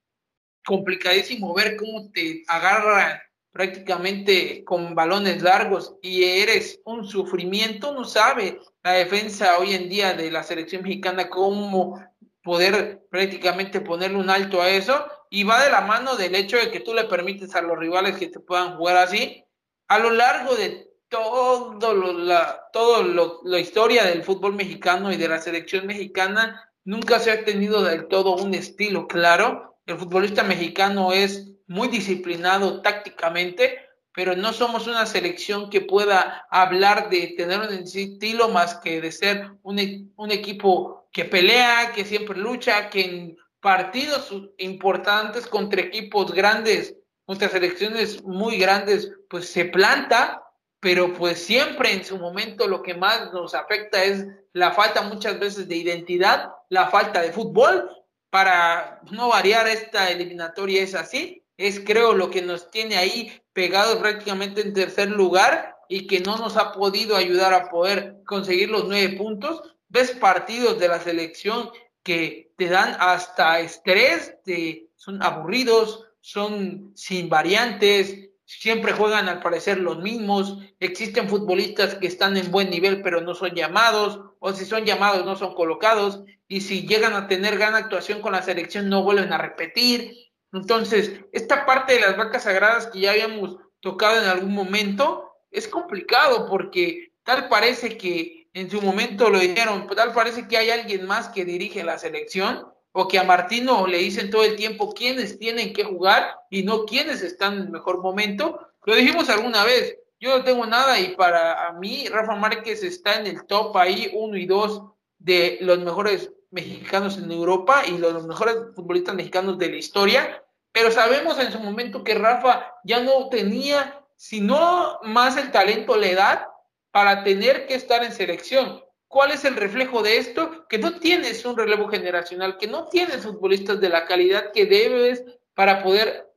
Complicadísimo 0.65 1.53
ver 1.53 1.77
cómo 1.77 2.11
te 2.11 2.43
agarran 2.49 3.21
prácticamente 3.53 4.65
con 4.65 4.95
balones 4.95 5.43
largos 5.43 5.97
y 6.03 6.25
eres 6.25 6.81
un 6.85 7.07
sufrimiento, 7.07 7.93
no 7.93 8.05
sabe 8.05 8.59
la 8.83 8.93
defensa 8.93 9.59
hoy 9.59 9.75
en 9.75 9.89
día 9.89 10.15
de 10.15 10.31
la 10.31 10.43
selección 10.43 10.83
mexicana 10.83 11.29
cómo 11.29 12.03
poder 12.43 13.07
prácticamente 13.11 13.81
ponerle 13.81 14.19
un 14.19 14.31
alto 14.31 14.61
a 14.61 14.71
eso. 14.71 15.07
Y 15.31 15.45
va 15.45 15.63
de 15.65 15.71
la 15.71 15.83
mano 15.83 16.17
del 16.17 16.35
hecho 16.35 16.59
de 16.59 16.71
que 16.71 16.81
tú 16.81 16.93
le 16.93 17.05
permites 17.05 17.55
a 17.55 17.63
los 17.63 17.79
rivales 17.79 18.17
que 18.17 18.29
te 18.29 18.41
puedan 18.41 18.77
jugar 18.77 18.97
así. 18.97 19.45
A 19.89 19.99
lo 19.99 20.11
largo 20.11 20.55
de 20.55 20.91
todo 21.09 21.95
lo, 21.95 22.13
la 22.13 22.69
todo 22.73 23.41
la 23.45 23.59
historia 23.59 24.05
del 24.05 24.23
fútbol 24.23 24.55
mexicano 24.55 25.13
y 25.13 25.17
de 25.17 25.29
la 25.29 25.41
selección 25.41 25.87
mexicana 25.87 26.71
nunca 26.85 27.19
se 27.19 27.31
ha 27.31 27.45
tenido 27.45 27.83
del 27.83 28.09
todo 28.09 28.37
un 28.37 28.55
estilo 28.55 29.07
claro. 29.07 29.79
El 29.87 29.99
futbolista 29.99 30.43
mexicano 30.43 31.13
es 31.13 31.53
muy 31.73 31.89
disciplinado 31.89 32.83
tácticamente, 32.83 33.79
pero 34.15 34.37
no 34.37 34.53
somos 34.53 34.87
una 34.87 35.07
selección 35.07 35.71
que 35.71 35.81
pueda 35.81 36.47
hablar 36.51 37.09
de 37.09 37.35
tener 37.37 37.61
un 37.61 37.73
estilo 37.73 38.49
más 38.51 38.75
que 38.77 39.01
de 39.01 39.11
ser 39.11 39.53
un, 39.63 39.79
e, 39.79 40.05
un 40.17 40.31
equipo 40.31 41.09
que 41.13 41.25
pelea, 41.25 41.93
que 41.95 42.05
siempre 42.05 42.39
lucha, 42.39 42.91
que 42.91 43.05
en 43.05 43.37
partidos 43.61 44.33
importantes 44.59 45.47
contra 45.47 45.81
equipos 45.81 46.33
grandes, 46.33 46.95
contra 47.25 47.49
selecciones 47.49 48.23
muy 48.23 48.59
grandes, 48.59 49.11
pues 49.31 49.49
se 49.49 49.65
planta, 49.65 50.43
pero 50.81 51.15
pues 51.15 51.43
siempre 51.43 51.93
en 51.93 52.05
su 52.05 52.19
momento 52.19 52.67
lo 52.67 52.83
que 52.83 52.95
más 52.95 53.33
nos 53.33 53.55
afecta 53.55 54.05
es 54.05 54.27
la 54.53 54.73
falta 54.73 55.03
muchas 55.03 55.39
veces 55.39 55.69
de 55.69 55.77
identidad, 55.77 56.51
la 56.69 56.89
falta 56.89 57.23
de 57.23 57.33
fútbol. 57.33 57.89
Para 58.31 59.01
no 59.11 59.29
variar 59.29 59.69
esta 59.69 60.11
eliminatoria 60.11 60.83
es 60.83 60.95
así, 60.95 61.42
es 61.57 61.81
creo 61.81 62.13
lo 62.15 62.31
que 62.31 62.43
nos 62.43 62.71
tiene 62.71 62.97
ahí 62.97 63.33
pegados 63.53 63.97
prácticamente 63.97 64.63
en 64.63 64.73
tercer 64.73 65.11
lugar 65.11 65.77
y 65.89 66.07
que 66.07 66.21
no 66.21 66.39
nos 66.39 66.57
ha 66.57 66.73
podido 66.73 67.17
ayudar 67.17 67.53
a 67.53 67.69
poder 67.69 68.23
conseguir 68.27 68.71
los 68.71 68.87
nueve 68.89 69.17
puntos. 69.17 69.63
Ves 69.89 70.13
partidos 70.13 70.79
de 70.79 70.89
la 70.89 71.01
selección 71.01 71.71
que 72.03 72.53
te 72.57 72.69
dan 72.69 72.97
hasta 72.99 73.61
estrés, 73.61 74.35
te, 74.45 74.89
son 74.97 75.23
aburridos, 75.23 76.07
son 76.21 76.93
sin 76.95 77.29
variantes, 77.29 78.31
siempre 78.45 78.93
juegan 78.93 79.29
al 79.29 79.41
parecer 79.41 79.79
los 79.79 79.99
mismos, 79.99 80.59
existen 80.81 81.29
futbolistas 81.29 81.95
que 81.97 82.07
están 82.07 82.37
en 82.37 82.51
buen 82.51 82.71
nivel 82.71 83.03
pero 83.03 83.21
no 83.21 83.35
son 83.35 83.55
llamados, 83.55 84.21
o 84.39 84.53
si 84.53 84.65
son 84.65 84.85
llamados 84.85 85.25
no 85.25 85.37
son 85.37 85.55
colocados, 85.55 86.23
y 86.49 86.61
si 86.61 86.87
llegan 86.87 87.15
a 87.15 87.29
tener 87.29 87.57
gran 87.57 87.75
actuación 87.75 88.21
con 88.21 88.33
la 88.33 88.43
selección 88.43 88.89
no 88.89 89.03
vuelven 89.03 89.33
a 89.33 89.39
repetir, 89.39 90.15
entonces, 90.53 91.21
esta 91.33 91.65
parte 91.65 91.95
de 91.95 92.01
las 92.01 92.17
vacas 92.17 92.45
sagradas 92.45 92.87
que 92.89 93.01
ya 93.01 93.13
habíamos 93.13 93.57
tocado 93.81 94.21
en 94.21 94.29
algún 94.29 94.53
momento 94.53 95.31
es 95.51 95.67
complicado 95.67 96.47
porque 96.47 97.13
tal 97.23 97.49
parece 97.49 97.97
que 97.97 98.49
en 98.53 98.71
su 98.71 98.83
momento 98.83 99.31
lo 99.31 99.39
dijeron, 99.39 99.87
tal 99.97 100.13
parece 100.13 100.47
que 100.47 100.59
hay 100.59 100.71
alguien 100.71 101.07
más 101.07 101.29
que 101.31 101.45
dirige 101.45 101.83
la 101.85 101.99
selección 101.99 102.67
o 102.93 103.09
que 103.09 103.19
a 103.19 103.25
Martino 103.25 103.87
le 103.87 103.99
dicen 103.99 104.31
todo 104.31 104.45
el 104.45 104.57
tiempo 104.57 104.93
quiénes 104.93 105.39
tienen 105.39 105.73
que 105.73 105.85
jugar 105.85 106.37
y 106.51 106.63
no 106.63 106.85
quiénes 106.85 107.23
están 107.23 107.55
en 107.55 107.63
el 107.63 107.71
mejor 107.71 108.03
momento. 108.03 108.61
Lo 108.85 108.95
dijimos 108.95 109.31
alguna 109.31 109.65
vez, 109.65 109.97
yo 110.21 110.37
no 110.37 110.45
tengo 110.45 110.67
nada 110.67 111.01
y 111.01 111.17
para 111.17 111.73
mí 111.81 112.07
Rafa 112.09 112.37
Márquez 112.37 112.83
está 112.83 113.19
en 113.19 113.27
el 113.27 113.47
top 113.47 113.75
ahí, 113.79 114.11
uno 114.13 114.37
y 114.37 114.45
dos 114.45 114.83
de 115.19 115.57
los 115.63 115.79
mejores 115.79 116.31
mexicanos 116.53 117.19
en 117.19 117.33
Europa 117.33 117.83
y 117.87 117.99
los 117.99 118.27
mejores 118.27 118.57
futbolistas 118.77 119.15
mexicanos 119.15 119.59
de 119.59 119.71
la 119.71 119.77
historia, 119.77 120.45
pero 120.71 120.91
sabemos 120.91 121.39
en 121.39 121.51
su 121.51 121.59
momento 121.59 122.05
que 122.05 122.15
Rafa 122.15 122.75
ya 122.85 123.01
no 123.01 123.29
tenía, 123.29 124.05
sino 124.17 124.99
más 125.03 125.37
el 125.37 125.51
talento, 125.51 125.97
la 125.97 126.07
edad, 126.07 126.47
para 126.91 127.25
tener 127.25 127.67
que 127.67 127.75
estar 127.75 128.05
en 128.05 128.13
selección. 128.13 128.83
¿Cuál 129.09 129.33
es 129.33 129.45
el 129.45 129.57
reflejo 129.57 130.03
de 130.03 130.19
esto? 130.19 130.67
Que 130.69 130.79
no 130.79 130.99
tienes 130.99 131.45
un 131.45 131.57
relevo 131.57 131.89
generacional, 131.89 132.57
que 132.59 132.67
no 132.67 132.89
tienes 132.89 133.23
futbolistas 133.23 133.81
de 133.81 133.89
la 133.89 134.07
calidad 134.07 134.53
que 134.53 134.67
debes 134.67 135.25
para 135.55 135.83
poder, 135.83 136.31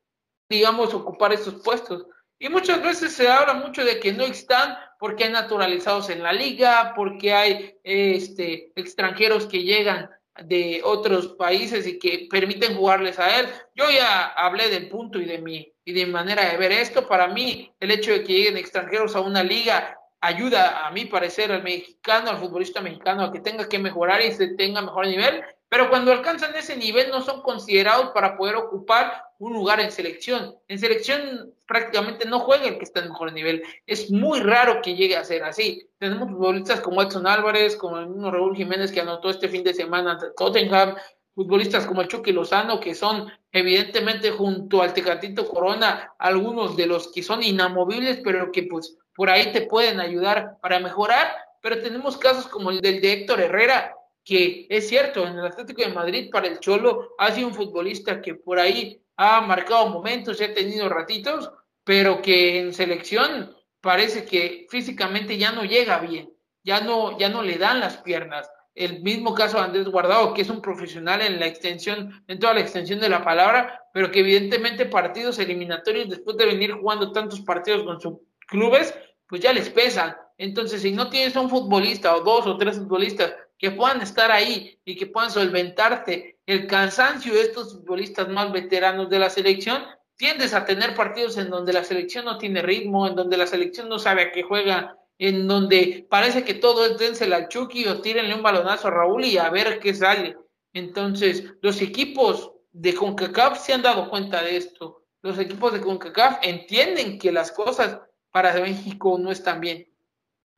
digamos, 0.50 0.94
ocupar 0.94 1.34
esos 1.34 1.56
puestos. 1.56 2.06
Y 2.40 2.50
muchas 2.50 2.82
veces 2.82 3.14
se 3.14 3.30
habla 3.30 3.54
mucho 3.54 3.84
de 3.84 4.00
que 4.00 4.12
no 4.12 4.24
están 4.24 4.78
porque 5.00 5.26
hay 5.26 5.32
naturalizados 5.32 6.10
en 6.10 6.24
la 6.24 6.34
liga, 6.34 6.94
porque 6.96 7.34
hay 7.34 7.76
este, 7.84 8.72
extranjeros 8.76 9.46
que 9.48 9.64
llegan 9.64 10.10
de 10.44 10.82
otros 10.84 11.30
países 11.30 11.88
y 11.88 11.98
que 11.98 12.28
permiten 12.30 12.76
jugarles 12.76 13.20
a 13.20 13.40
él. 13.40 13.48
Yo 13.74 13.90
ya 13.90 14.28
hablé 14.28 14.70
del 14.70 14.90
punto 14.90 15.20
y 15.20 15.26
de 15.26 15.40
mi 15.40 15.72
y 15.86 15.94
de 15.94 16.06
manera 16.08 16.50
de 16.50 16.58
ver 16.58 16.72
esto. 16.72 17.08
Para 17.08 17.28
mí, 17.28 17.72
el 17.80 17.92
hecho 17.92 18.12
de 18.12 18.24
que 18.24 18.34
lleguen 18.34 18.58
extranjeros 18.58 19.16
a 19.16 19.22
una 19.22 19.44
liga 19.44 19.98
ayuda, 20.20 20.86
a 20.86 20.92
mi 20.92 21.06
parecer, 21.06 21.52
al 21.52 21.64
mexicano, 21.64 22.32
al 22.32 22.40
futbolista 22.40 22.82
mexicano, 22.82 23.24
a 23.24 23.32
que 23.32 23.40
tenga 23.40 23.70
que 23.70 23.80
mejorar 23.80 24.22
y 24.22 24.32
se 24.32 24.56
tenga 24.56 24.82
mejor 24.82 25.08
nivel. 25.08 25.44
Pero 25.76 25.90
cuando 25.90 26.14
alcanzan 26.14 26.56
ese 26.56 26.78
nivel 26.78 27.10
no 27.12 27.22
son 27.22 27.42
considerados 27.42 28.12
para 28.12 28.38
poder 28.38 28.56
ocupar 28.56 29.26
un 29.40 29.52
lugar 29.52 29.82
en 29.82 29.92
selección. 29.92 30.56
En 30.70 30.80
selección 30.80 31.54
prácticamente 31.68 32.26
no 32.26 32.40
juega 32.40 32.70
el 32.70 32.78
que 32.78 32.86
está 32.86 33.02
en 33.02 33.10
mejor 33.10 33.34
nivel. 33.34 33.62
Es 33.86 34.10
muy 34.10 34.40
raro 34.40 34.82
que 34.82 34.96
llegue 34.96 35.18
a 35.18 35.26
ser 35.26 35.44
así. 35.44 35.86
Tenemos 36.00 36.30
futbolistas 36.30 36.80
como 36.80 37.02
Edson 37.02 37.28
Álvarez, 37.28 37.76
como 37.76 37.98
el 37.98 38.08
mismo 38.08 38.32
Raúl 38.32 38.56
Jiménez 38.56 38.90
que 38.90 39.02
anotó 39.02 39.30
este 39.30 39.50
fin 39.50 39.66
de 39.66 39.74
semana 39.74 40.18
Tottenham, 40.38 40.96
futbolistas 41.34 41.86
como 41.86 42.04
Chucky 42.04 42.32
Lozano, 42.32 42.80
que 42.80 42.96
son 42.96 43.30
evidentemente 43.52 44.32
junto 44.32 44.82
al 44.82 44.94
Tecatito 44.94 45.46
Corona, 45.46 46.14
algunos 46.20 46.78
de 46.78 46.88
los 46.88 47.12
que 47.12 47.22
son 47.22 47.44
inamovibles, 47.44 48.22
pero 48.24 48.50
que 48.50 48.64
pues 48.64 48.98
por 49.14 49.30
ahí 49.30 49.52
te 49.52 49.64
pueden 49.64 50.00
ayudar 50.00 50.58
para 50.62 50.80
mejorar. 50.80 51.36
Pero 51.62 51.82
tenemos 51.82 52.16
casos 52.16 52.48
como 52.48 52.72
el 52.72 52.80
del 52.80 53.02
de 53.02 53.12
Héctor 53.12 53.42
Herrera, 53.42 53.95
que 54.26 54.66
es 54.70 54.90
cierto, 54.90 55.26
en 55.26 55.38
el 55.38 55.46
Atlético 55.46 55.84
de 55.84 55.94
Madrid 55.94 56.30
para 56.32 56.48
el 56.48 56.60
Cholo 56.60 57.14
ha 57.20 57.32
sido 57.32 57.48
un 57.48 57.54
futbolista 57.54 58.22
que 58.22 58.34
por 58.34 58.60
ahí 58.60 59.00
ha 59.18 59.40
marcado 59.42 59.88
momentos 59.88 60.42
ha 60.42 60.54
tenido 60.54 60.90
ratitos, 60.90 61.52
pero 61.84 62.22
que 62.24 62.60
en 62.60 62.74
selección 62.74 63.56
parece 63.80 64.26
que 64.26 64.66
físicamente 64.70 65.38
ya 65.38 65.52
no 65.52 65.64
llega 65.64 66.00
bien, 66.00 66.34
ya 66.64 66.82
no, 66.82 67.18
ya 67.20 67.30
no 67.30 67.44
le 67.44 67.60
dan 67.60 67.80
las 67.80 67.98
piernas. 67.98 68.50
El 68.74 69.04
mismo 69.04 69.36
caso 69.36 69.58
de 69.58 69.64
Andrés 69.64 69.88
Guardado, 69.88 70.34
que 70.34 70.42
es 70.42 70.50
un 70.50 70.60
profesional 70.60 71.22
en 71.22 71.40
la 71.40 71.46
extensión, 71.46 72.26
en 72.28 72.40
toda 72.40 72.56
la 72.56 72.62
extensión 72.62 73.00
de 73.00 73.08
la 73.08 73.24
palabra, 73.24 73.84
pero 73.94 74.12
que 74.12 74.20
evidentemente 74.20 74.88
partidos 74.88 75.38
eliminatorios, 75.38 76.10
después 76.10 76.36
de 76.36 76.48
venir 76.48 76.74
jugando 76.74 77.12
tantos 77.12 77.42
partidos 77.42 77.84
con 77.84 78.02
sus 78.02 78.16
clubes, 78.48 78.94
pues 79.30 79.40
ya 79.40 79.54
les 79.54 79.70
pesan. 79.70 80.16
Entonces, 80.38 80.82
si 80.82 80.92
no 80.92 81.10
tienes 81.10 81.36
un 81.36 81.50
futbolista 81.50 82.16
o 82.16 82.22
dos 82.22 82.48
o 82.48 82.58
tres 82.58 82.78
futbolistas 82.78 83.34
que 83.58 83.72
puedan 83.72 84.02
estar 84.02 84.32
ahí 84.32 84.80
y 84.86 84.96
que 84.96 85.08
puedan 85.08 85.32
solventarte 85.32 86.40
el 86.46 86.68
cansancio 86.68 87.34
de 87.34 87.42
estos 87.42 87.74
futbolistas 87.74 88.28
más 88.30 88.52
veteranos 88.52 89.10
de 89.10 89.20
la 89.20 89.30
selección, 89.30 89.84
tiendes 90.18 90.54
a 90.54 90.66
tener 90.66 90.96
partidos 90.96 91.38
en 91.38 91.50
donde 91.50 91.74
la 91.74 91.84
selección 91.84 92.26
no 92.26 92.38
tiene 92.38 92.62
ritmo, 92.62 93.08
en 93.08 93.16
donde 93.16 93.38
la 93.38 93.48
selección 93.48 93.90
no 93.90 94.00
sabe 94.00 94.24
a 94.24 94.32
qué 94.32 94.44
juega, 94.44 94.98
en 95.18 95.48
donde 95.48 96.06
parece 96.10 96.44
que 96.44 96.54
todo 96.54 96.86
es 96.86 96.98
dénsela 96.98 97.38
al 97.38 97.48
Chucky 97.48 97.88
o 97.88 98.02
tírenle 98.02 98.36
un 98.36 98.44
balonazo 98.44 98.88
a 98.88 98.92
Raúl 98.92 99.26
y 99.26 99.38
a 99.38 99.50
ver 99.50 99.80
qué 99.80 99.94
sale. 99.94 100.38
Entonces, 100.74 101.46
los 101.62 101.82
equipos 101.82 102.52
de 102.74 102.94
CONCACAF 102.94 103.66
se 103.66 103.74
han 103.74 103.82
dado 103.82 104.10
cuenta 104.10 104.42
de 104.42 104.58
esto. 104.58 105.04
Los 105.22 105.40
equipos 105.40 105.72
de 105.74 105.82
CONCACAF 105.82 106.40
entienden 106.42 107.18
que 107.18 107.32
las 107.32 107.52
cosas 107.52 108.00
para 108.32 108.54
México 108.60 109.18
no 109.18 109.32
están 109.32 109.62
bien. 109.62 109.90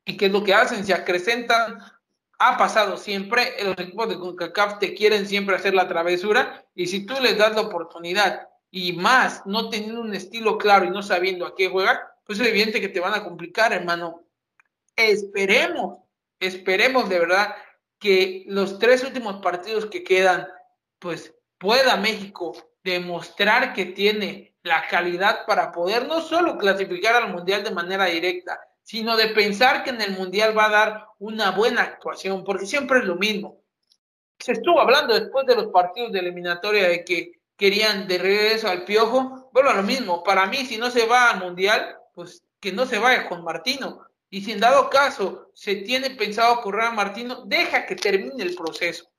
¿Y 0.04 0.16
qué 0.16 0.26
es 0.26 0.32
lo 0.32 0.42
que 0.42 0.54
hacen? 0.54 0.84
Se 0.84 0.92
acrecentan 0.92 1.78
ha 2.38 2.56
pasado 2.56 2.96
siempre, 2.96 3.54
los 3.64 3.78
equipos 3.78 4.08
de 4.08 4.18
CONCACAF 4.18 4.78
te 4.78 4.94
quieren 4.94 5.26
siempre 5.26 5.56
hacer 5.56 5.74
la 5.74 5.88
travesura 5.88 6.64
y 6.74 6.86
si 6.86 7.04
tú 7.04 7.14
les 7.20 7.36
das 7.36 7.54
la 7.54 7.62
oportunidad 7.62 8.48
y 8.70 8.92
más 8.92 9.44
no 9.44 9.68
teniendo 9.70 10.00
un 10.00 10.14
estilo 10.14 10.56
claro 10.56 10.84
y 10.84 10.90
no 10.90 11.02
sabiendo 11.02 11.46
a 11.46 11.54
qué 11.56 11.68
jugar, 11.68 12.00
pues 12.24 12.38
es 12.38 12.46
evidente 12.46 12.80
que 12.80 12.88
te 12.88 13.00
van 13.00 13.14
a 13.14 13.24
complicar, 13.24 13.72
hermano. 13.72 14.24
Esperemos, 14.94 15.98
esperemos 16.38 17.08
de 17.08 17.18
verdad 17.18 17.56
que 17.98 18.44
los 18.46 18.78
tres 18.78 19.02
últimos 19.02 19.40
partidos 19.42 19.86
que 19.86 20.04
quedan, 20.04 20.46
pues 20.98 21.34
pueda 21.58 21.96
México 21.96 22.54
demostrar 22.84 23.72
que 23.72 23.86
tiene 23.86 24.54
la 24.62 24.86
calidad 24.86 25.44
para 25.46 25.72
poder 25.72 26.06
no 26.06 26.20
solo 26.20 26.56
clasificar 26.56 27.16
al 27.16 27.32
Mundial 27.32 27.64
de 27.64 27.70
manera 27.72 28.04
directa, 28.04 28.60
sino 28.88 29.18
de 29.18 29.28
pensar 29.28 29.84
que 29.84 29.90
en 29.90 30.00
el 30.00 30.12
Mundial 30.12 30.56
va 30.56 30.64
a 30.64 30.70
dar 30.70 31.06
una 31.18 31.50
buena 31.50 31.82
actuación, 31.82 32.42
porque 32.42 32.64
siempre 32.64 33.00
es 33.00 33.04
lo 33.04 33.16
mismo. 33.16 33.60
Se 34.38 34.52
estuvo 34.52 34.80
hablando 34.80 35.12
después 35.12 35.44
de 35.44 35.56
los 35.56 35.66
partidos 35.66 36.10
de 36.10 36.20
eliminatoria 36.20 36.88
de 36.88 37.04
que 37.04 37.32
querían 37.54 38.08
de 38.08 38.16
regreso 38.16 38.66
al 38.66 38.86
piojo. 38.86 39.50
Bueno, 39.52 39.74
lo 39.74 39.82
mismo, 39.82 40.24
para 40.24 40.46
mí, 40.46 40.64
si 40.64 40.78
no 40.78 40.90
se 40.90 41.04
va 41.04 41.28
al 41.28 41.40
Mundial, 41.40 41.98
pues 42.14 42.42
que 42.60 42.72
no 42.72 42.86
se 42.86 42.98
vaya 42.98 43.28
con 43.28 43.44
Martino. 43.44 44.06
Y 44.30 44.40
si 44.40 44.52
en 44.52 44.60
dado 44.60 44.88
caso 44.88 45.50
se 45.52 45.76
tiene 45.76 46.08
pensado 46.12 46.62
correr 46.62 46.86
a 46.86 46.90
Martino, 46.90 47.42
deja 47.44 47.84
que 47.84 47.94
termine 47.94 48.42
el 48.42 48.54
proceso. 48.54 49.10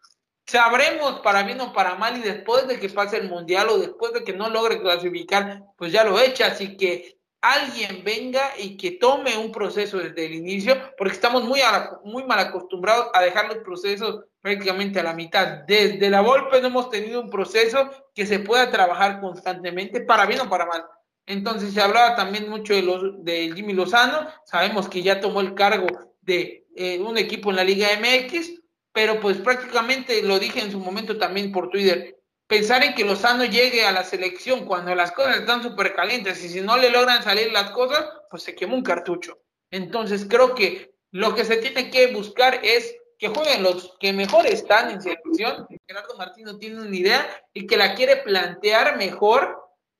Sabremos 0.48 1.20
para 1.20 1.44
bien 1.44 1.62
o 1.62 1.74
para 1.74 1.94
mal 1.94 2.18
y 2.18 2.22
después 2.22 2.68
de 2.68 2.80
que 2.80 2.90
pase 2.90 3.18
el 3.18 3.30
Mundial 3.30 3.70
o 3.70 3.78
después 3.78 4.14
de 4.14 4.24
que 4.24 4.34
no 4.34 4.50
logre 4.50 4.82
clasificar, 4.82 5.62
pues 5.78 5.92
ya 5.92 6.04
lo 6.04 6.20
echa. 6.20 6.48
Así 6.48 6.76
que 6.76 7.19
alguien 7.42 8.04
venga 8.04 8.52
y 8.58 8.76
que 8.76 8.92
tome 8.92 9.38
un 9.38 9.52
proceso 9.52 9.98
desde 9.98 10.26
el 10.26 10.34
inicio, 10.34 10.76
porque 10.98 11.14
estamos 11.14 11.44
muy, 11.44 11.62
muy 12.04 12.24
mal 12.24 12.40
acostumbrados 12.40 13.08
a 13.14 13.22
dejar 13.22 13.48
los 13.48 13.60
procesos 13.60 14.26
prácticamente 14.42 15.00
a 15.00 15.04
la 15.04 15.14
mitad. 15.14 15.64
Desde 15.68 16.10
la 16.10 16.22
Volpe 16.22 16.62
no 16.62 16.68
hemos 16.68 16.90
tenido 16.90 17.22
un 17.22 17.30
proceso 17.30 17.90
que 18.14 18.26
se 18.26 18.40
pueda 18.40 18.70
trabajar 18.70 19.22
constantemente, 19.22 20.02
para 20.02 20.26
bien 20.26 20.42
o 20.42 20.50
para 20.50 20.66
mal. 20.66 20.86
Entonces 21.26 21.74
se 21.74 21.82
hablaba 21.82 22.16
también 22.16 22.50
mucho 22.50 22.74
de, 22.74 22.82
los, 22.82 23.24
de 23.24 23.52
Jimmy 23.56 23.74
Lozano, 23.74 24.28
sabemos 24.46 24.90
que 24.90 25.04
ya 25.04 25.22
tomó 25.22 25.42
el 25.42 25.54
cargo 25.54 25.88
de 26.22 26.66
eh, 26.76 27.00
un 27.00 27.18
equipo 27.18 27.52
en 27.52 27.58
la 27.58 27.64
Liga 27.64 27.88
MX, 28.00 28.60
pero 28.92 29.20
pues 29.20 29.38
prácticamente 29.38 30.24
lo 30.24 30.40
dije 30.40 30.60
en 30.60 30.72
su 30.72 30.80
momento 30.80 31.18
también 31.18 31.52
por 31.52 31.70
Twitter, 31.70 32.19
pensar 32.50 32.84
en 32.84 32.96
que 32.96 33.06
Lozano 33.06 33.46
llegue 33.46 33.86
a 33.86 33.92
la 33.92 34.04
selección 34.04 34.66
cuando 34.66 34.96
las 34.96 35.12
cosas 35.12 35.38
están 35.38 35.62
súper 35.62 35.94
calientes 35.94 36.44
y 36.44 36.50
si 36.50 36.62
no 36.62 36.78
le 36.78 36.90
logran 36.90 37.22
salir 37.22 37.52
las 37.54 37.70
cosas, 37.70 38.10
pues 38.32 38.42
se 38.42 38.56
quemó 38.56 38.76
un 38.76 38.82
cartucho. 38.82 39.38
Entonces 39.70 40.26
creo 40.28 40.56
que 40.56 40.96
lo 41.12 41.36
que 41.36 41.46
se 41.46 41.58
tiene 41.58 41.92
que 41.92 42.08
buscar 42.08 42.60
es 42.64 42.96
que 43.20 43.28
jueguen 43.28 43.62
los 43.62 43.96
que 44.00 44.14
mejor 44.14 44.48
están 44.48 44.90
en 44.90 45.00
selección. 45.00 45.68
Gerardo 45.86 46.18
Martino 46.18 46.58
tiene 46.58 46.82
una 46.82 46.96
idea 46.96 47.30
y 47.54 47.68
que 47.68 47.78
la 47.78 47.94
quiere 47.94 48.18
plantear 48.18 48.98
mejor 48.98 49.56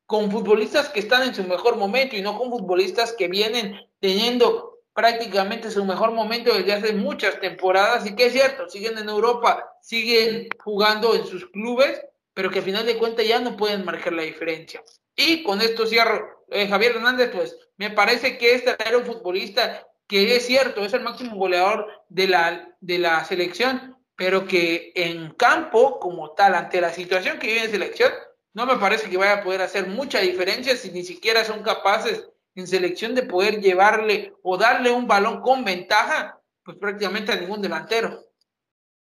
con 0.08 0.32
futbolistas 0.32 0.90
que 0.90 1.02
están 1.02 1.22
en 1.28 1.36
su 1.36 1.44
mejor 1.44 1.76
momento 1.76 2.16
y 2.16 2.24
no 2.24 2.36
con 2.36 2.50
futbolistas 2.50 3.14
que 3.14 3.28
vienen 3.28 3.80
teniendo 4.00 4.80
prácticamente 4.96 5.70
su 5.70 5.86
mejor 5.86 6.14
momento 6.14 6.52
desde 6.52 6.74
hace 6.74 6.94
muchas 6.94 7.40
temporadas 7.40 8.08
y 8.08 8.16
que 8.16 8.26
es 8.26 8.34
cierto, 8.34 8.68
siguen 8.68 8.98
en 8.98 9.08
Europa, 9.08 9.72
siguen 9.84 10.50
jugando 10.64 11.14
en 11.14 11.28
sus 11.28 11.46
clubes, 11.52 12.02
pero 12.40 12.52
que 12.52 12.60
al 12.60 12.66
final 12.66 12.86
de 12.86 12.98
cuentas 12.98 13.28
ya 13.28 13.42
no 13.42 13.58
pueden 13.58 13.84
marcar 13.84 14.14
la 14.14 14.22
diferencia. 14.24 14.82
Y 15.14 15.44
con 15.44 15.60
esto 15.60 15.86
cierro, 15.86 16.46
eh, 16.48 16.70
Javier 16.70 16.96
Hernández, 16.96 17.32
pues 17.34 17.58
me 17.76 17.90
parece 17.90 18.38
que 18.38 18.54
este 18.54 18.78
era 18.80 18.98
un 18.98 19.04
futbolista 19.04 19.86
que 20.08 20.38
es 20.38 20.46
cierto, 20.46 20.86
es 20.86 20.94
el 20.94 21.02
máximo 21.02 21.36
goleador 21.36 21.86
de 22.08 22.30
la, 22.30 22.74
de 22.80 22.98
la 22.98 23.26
selección, 23.26 23.98
pero 24.16 24.48
que 24.48 24.94
en 24.96 25.32
campo 25.32 26.00
como 26.00 26.32
tal, 26.32 26.56
ante 26.56 26.80
la 26.80 26.94
situación 26.94 27.40
que 27.40 27.48
vive 27.48 27.66
en 27.66 27.72
selección, 27.72 28.14
no 28.54 28.66
me 28.66 28.78
parece 28.78 29.10
que 29.10 29.18
vaya 29.18 29.34
a 29.34 29.44
poder 29.44 29.62
hacer 29.62 29.88
mucha 29.88 30.22
diferencia 30.22 30.78
si 30.78 30.92
ni 30.92 31.04
siquiera 31.04 31.44
son 31.44 31.62
capaces 31.62 32.30
en 32.56 32.68
selección 32.68 33.16
de 33.16 33.24
poder 33.24 33.60
llevarle 33.60 34.34
o 34.44 34.56
darle 34.58 34.92
un 34.92 35.08
balón 35.08 35.42
con 35.42 35.66
ventaja, 35.66 36.40
pues 36.64 36.78
prácticamente 36.78 37.34
a 37.34 37.36
ningún 37.36 37.62
delantero. 37.62 38.24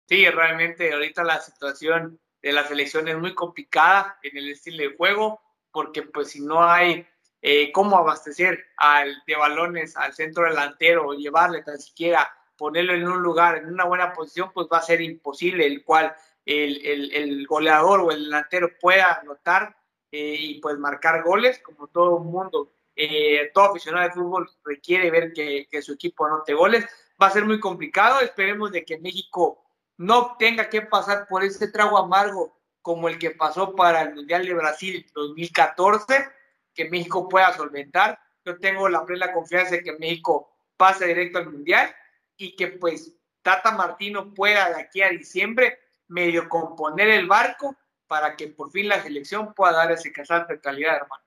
Sí, 0.08 0.26
realmente 0.26 0.90
ahorita 0.90 1.22
la 1.22 1.38
situación 1.38 2.18
de 2.43 2.53
la 2.53 2.66
selección 2.66 3.09
es 3.09 3.18
muy 3.18 3.34
complicada 3.34 4.18
en 4.22 4.36
el 4.36 4.51
estilo 4.51 4.78
de 4.78 4.97
juego, 4.97 5.41
porque 5.70 6.03
pues 6.03 6.30
si 6.30 6.41
no 6.41 6.62
hay 6.62 7.07
eh, 7.43 7.72
cómo 7.72 7.97
abastecer 7.97 8.64
al, 8.76 9.22
de 9.26 9.36
balones 9.36 9.97
al 9.97 10.12
centro 10.12 10.45
delantero 10.45 11.09
o 11.09 11.14
llevarle 11.14 11.62
tan 11.62 11.78
siquiera 11.78 12.30
ponerlo 12.57 12.93
en 12.93 13.09
un 13.09 13.22
lugar, 13.22 13.57
en 13.57 13.72
una 13.72 13.84
buena 13.84 14.12
posición, 14.12 14.51
pues 14.53 14.66
va 14.70 14.78
a 14.78 14.82
ser 14.82 15.01
imposible 15.01 15.66
el 15.66 15.82
cual 15.82 16.14
el, 16.45 16.84
el, 16.84 17.14
el 17.14 17.47
goleador 17.47 18.01
o 18.01 18.11
el 18.11 18.24
delantero 18.24 18.70
pueda 18.78 19.20
anotar 19.20 19.76
eh, 20.12 20.36
y 20.38 20.61
pues 20.61 20.76
marcar 20.78 21.22
goles, 21.22 21.61
como 21.61 21.86
todo 21.88 22.18
mundo, 22.18 22.72
eh, 22.95 23.51
todo 23.55 23.70
aficionado 23.70 24.07
de 24.07 24.14
fútbol 24.14 24.51
requiere 24.64 25.11
ver 25.11 25.32
que, 25.32 25.68
que 25.70 25.80
su 25.80 25.95
equipo 25.95 26.26
anote 26.26 26.53
goles. 26.53 26.86
Va 27.20 27.28
a 27.28 27.30
ser 27.30 27.45
muy 27.45 27.61
complicado, 27.61 28.20
esperemos 28.20 28.72
de 28.72 28.84
que 28.84 28.99
México 28.99 29.64
no 30.01 30.34
tenga 30.38 30.70
que 30.70 30.80
pasar 30.80 31.28
por 31.28 31.44
ese 31.44 31.68
trago 31.68 31.98
amargo 31.98 32.59
como 32.80 33.07
el 33.07 33.18
que 33.18 33.32
pasó 33.32 33.76
para 33.76 34.01
el 34.01 34.14
Mundial 34.14 34.46
de 34.46 34.55
Brasil 34.55 35.07
2014, 35.14 36.26
que 36.72 36.88
México 36.88 37.28
pueda 37.28 37.53
solventar. 37.53 38.18
Yo 38.42 38.59
tengo 38.59 38.88
la 38.88 39.05
plena 39.05 39.30
confianza 39.30 39.72
de 39.72 39.82
que 39.82 39.98
México 39.98 40.51
pase 40.78 41.07
directo 41.07 41.36
al 41.36 41.53
Mundial 41.53 41.94
y 42.38 42.57
que 42.57 42.68
pues 42.68 43.14
Tata 43.42 43.72
Martino 43.72 44.32
pueda 44.32 44.70
de 44.70 44.80
aquí 44.80 45.03
a 45.03 45.11
diciembre 45.11 45.78
medio 46.09 46.48
componer 46.48 47.11
el 47.11 47.26
barco 47.26 47.76
para 48.07 48.36
que 48.36 48.48
por 48.48 48.70
fin 48.70 48.88
la 48.88 49.03
selección 49.03 49.53
pueda 49.53 49.72
dar 49.72 49.92
ese 49.92 50.11
casal 50.12 50.46
de 50.48 50.59
calidad, 50.62 50.96
hermano. 50.96 51.24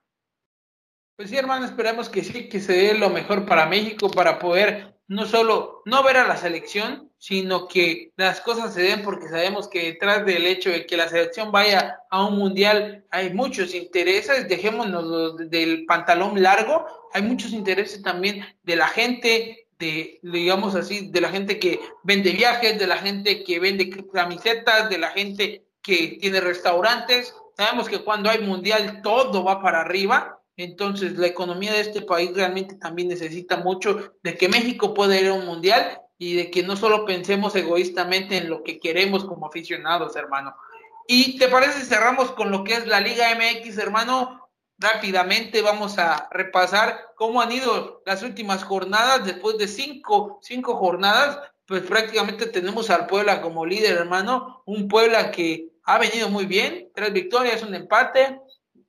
Pues 1.16 1.30
sí, 1.30 1.38
hermano, 1.38 1.66
esperemos 1.66 2.10
que 2.10 2.24
sí, 2.24 2.50
que 2.50 2.60
se 2.60 2.74
dé 2.74 2.98
lo 2.98 3.12
mejor 3.12 3.46
para 3.46 3.68
México, 3.68 4.10
para 4.10 4.40
poder 4.40 5.00
no 5.08 5.28
solo 5.28 5.84
no 5.86 6.02
ver 6.02 6.18
a 6.18 6.28
la 6.28 6.38
selección, 6.38 7.13
sino 7.24 7.70
que 7.70 8.12
las 8.18 8.42
cosas 8.42 8.74
se 8.74 8.82
den 8.82 9.02
porque 9.02 9.30
sabemos 9.30 9.70
que 9.70 9.94
detrás 9.94 10.26
del 10.26 10.46
hecho 10.46 10.70
de 10.70 10.86
que 10.86 10.98
la 10.98 11.08
selección 11.08 11.54
vaya 11.54 12.00
a 12.10 12.26
un 12.26 12.38
mundial 12.38 13.06
hay 13.12 13.34
muchos 13.34 13.74
intereses, 13.74 14.50
dejémonos 14.50 15.38
del 15.50 15.86
pantalón 15.86 16.44
largo, 16.44 16.86
hay 17.14 17.22
muchos 17.22 17.54
intereses 17.54 18.02
también 18.02 18.46
de 18.64 18.76
la 18.76 18.90
gente, 18.90 19.68
de, 19.80 20.20
digamos 20.22 20.76
así, 20.76 21.12
de 21.12 21.22
la 21.22 21.30
gente 21.30 21.60
que 21.60 21.80
vende 22.04 22.32
viajes, 22.32 22.78
de 22.78 22.88
la 22.88 22.98
gente 22.98 23.46
que 23.46 23.58
vende 23.58 23.90
camisetas, 24.12 24.90
de 24.90 24.98
la 24.98 25.12
gente 25.12 25.64
que 25.82 26.18
tiene 26.20 26.42
restaurantes. 26.42 27.34
Sabemos 27.56 27.88
que 27.88 28.00
cuando 28.00 28.30
hay 28.30 28.40
mundial 28.40 29.00
todo 29.02 29.46
va 29.46 29.62
para 29.62 29.80
arriba, 29.80 30.42
entonces 30.58 31.18
la 31.18 31.28
economía 31.28 31.72
de 31.72 31.80
este 31.80 32.02
país 32.02 32.32
realmente 32.36 32.76
también 32.76 33.08
necesita 33.08 33.56
mucho 33.56 34.14
de 34.22 34.38
que 34.38 34.50
México 34.50 34.94
pueda 34.94 35.18
ir 35.18 35.30
a 35.30 35.34
un 35.34 35.46
mundial 35.46 36.03
y 36.18 36.36
de 36.36 36.52
que 36.52 36.64
no 36.64 36.76
solo 36.76 37.06
pensemos 37.06 37.56
egoístamente 37.56 38.38
en 38.38 38.50
lo 38.50 38.64
que 38.64 38.80
queremos 38.80 39.26
como 39.26 39.48
aficionados, 39.48 40.16
hermano. 40.16 40.56
¿Y 41.08 41.38
te 41.38 41.50
parece 41.50 41.86
cerramos 41.86 42.32
con 42.32 42.52
lo 42.52 42.64
que 42.64 42.74
es 42.74 42.88
la 42.88 43.02
Liga 43.02 43.28
MX, 43.36 43.78
hermano? 43.78 44.50
Rápidamente 44.78 45.62
vamos 45.62 45.98
a 45.98 46.28
repasar 46.32 46.98
cómo 47.16 47.42
han 47.42 47.52
ido 47.52 48.02
las 48.06 48.24
últimas 48.24 48.64
jornadas. 48.64 49.26
Después 49.26 49.58
de 49.58 49.68
cinco, 49.68 50.40
cinco 50.42 50.76
jornadas, 50.76 51.40
pues 51.66 51.84
prácticamente 51.84 52.46
tenemos 52.48 52.90
al 52.90 53.08
Puebla 53.08 53.42
como 53.42 53.66
líder, 53.66 53.98
hermano. 53.98 54.64
Un 54.66 54.88
Puebla 54.88 55.32
que 55.32 55.70
ha 55.84 55.98
venido 55.98 56.30
muy 56.30 56.46
bien, 56.46 56.90
tres 56.96 57.12
victorias, 57.12 57.64
un 57.64 57.76
empate. 57.76 58.40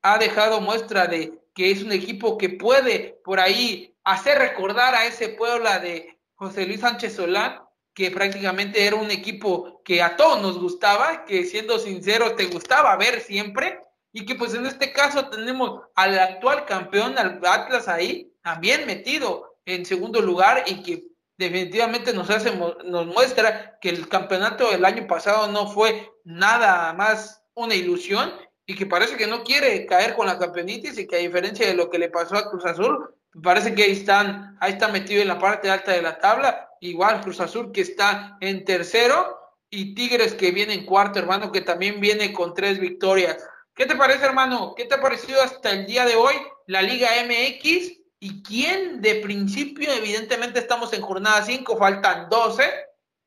Ha 0.03 0.18
dejado 0.18 0.61
muestra 0.61 1.07
de 1.07 1.41
que 1.55 1.70
es 1.70 1.83
un 1.83 1.93
equipo 1.93 2.39
que 2.39 2.51
puede 2.51 3.20
por 3.25 3.41
ahí 3.41 3.95
hacer 4.05 4.39
recordar 4.39 4.95
a 4.95 5.07
ese 5.07 5.31
Puebla 5.31 5.79
de 5.79 6.13
José 6.45 6.66
Luis 6.66 6.80
Sánchez 6.80 7.16
Solán, 7.16 7.61
que 7.95 8.11
prácticamente 8.11 8.86
era 8.86 8.97
un 8.97 9.11
equipo 9.11 9.82
que 9.84 10.03
a 10.03 10.16
todos 10.16 10.42
nos 10.42 10.59
gustaba, 10.59 11.24
que 11.24 11.45
siendo 11.45 11.78
sincero 11.78 12.34
te 12.34 12.47
gustaba 12.47 12.97
ver 12.97 13.20
siempre, 13.20 13.80
y 14.12 14.26
que 14.26 14.34
pues 14.34 14.55
en 14.55 14.66
este 14.66 14.92
caso 14.92 15.28
tenemos 15.28 15.80
al 15.95 16.18
actual 16.18 16.66
campeón, 16.66 17.18
al 17.18 17.40
Atlas 17.45 17.88
ahí, 17.88 18.32
también 18.42 18.86
metido 18.86 19.57
en 19.64 19.84
segundo 19.84 20.20
lugar 20.20 20.64
y 20.66 20.82
que 20.82 21.09
definitivamente 21.36 22.12
nos 22.12 22.30
hace, 22.30 22.55
nos 22.55 23.07
muestra 23.07 23.78
que 23.80 23.88
el 23.88 24.09
campeonato 24.09 24.70
del 24.70 24.84
año 24.84 25.07
pasado 25.07 25.49
no 25.49 25.66
fue 25.66 26.12
nada 26.22 26.92
más 26.92 27.42
una 27.55 27.74
ilusión 27.74 28.32
y 28.66 28.76
que 28.76 28.86
parece 28.86 29.16
que 29.16 29.26
no 29.26 29.42
quiere 29.42 29.84
caer 29.86 30.14
con 30.14 30.26
la 30.26 30.38
campeonitis 30.38 30.99
y 30.99 31.07
que 31.07 31.16
a 31.16 31.20
diferencia 31.20 31.66
de 31.66 31.74
lo 31.74 31.90
que 31.90 31.99
le 31.99 32.09
pasó 32.09 32.36
a 32.36 32.49
Cruz 32.51 32.64
Azul, 32.64 33.14
me 33.35 33.43
parece 33.43 33.74
que 33.74 33.82
ahí 33.82 33.93
están, 33.93 34.57
ahí 34.61 34.72
está 34.72 34.89
metido 34.89 35.20
en 35.20 35.28
la 35.28 35.39
parte 35.39 35.68
alta 35.68 35.93
de 35.93 36.03
la 36.03 36.18
tabla. 36.18 36.70
Igual 36.80 37.20
Cruz 37.20 37.41
Azul 37.41 37.72
que 37.72 37.80
está 37.80 38.37
en 38.41 38.64
tercero 38.64 39.39
y 39.70 39.95
Tigres 39.95 40.35
que 40.35 40.53
viene 40.53 40.74
en 40.74 40.87
cuarto, 40.87 41.18
hermano, 41.18 41.51
que 41.51 41.61
también 41.61 42.01
viene 42.01 42.32
con 42.32 42.55
tres 42.55 42.78
victorias. 42.78 43.45
¿Qué 43.74 43.87
te 43.87 43.97
parece, 43.97 44.24
hermano? 44.24 44.74
¿Qué 44.76 44.85
te 44.85 44.95
ha 44.95 45.01
parecido 45.01 45.43
hasta 45.43 45.70
el 45.70 45.85
día 45.85 46.05
de 46.05 46.14
hoy 46.14 46.35
la 46.68 46.80
Liga 46.80 47.09
MX? 47.24 47.93
¿Y 48.20 48.43
quién 48.45 49.03
de 49.03 49.16
principio, 49.16 49.93
evidentemente 49.93 50.61
estamos 50.61 50.93
en 50.93 51.03
jornada 51.03 51.45
5, 51.45 51.76
faltan 51.76 52.28
12, 52.30 52.62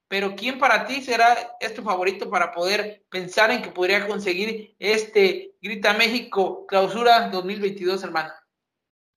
pero 0.08 0.36
quién 0.36 0.58
para 0.58 0.88
ti 0.88 1.02
será 1.02 1.58
este 1.60 1.82
favorito 1.82 2.30
para 2.30 2.54
poder 2.54 3.04
pensar 3.10 3.52
en 3.52 3.62
que 3.62 3.72
podría 3.72 4.08
conseguir 4.08 4.74
este 4.80 5.52
Grita 5.62 5.94
México 5.94 6.66
clausura 6.66 7.28
2022, 7.28 8.04
hermano? 8.04 8.32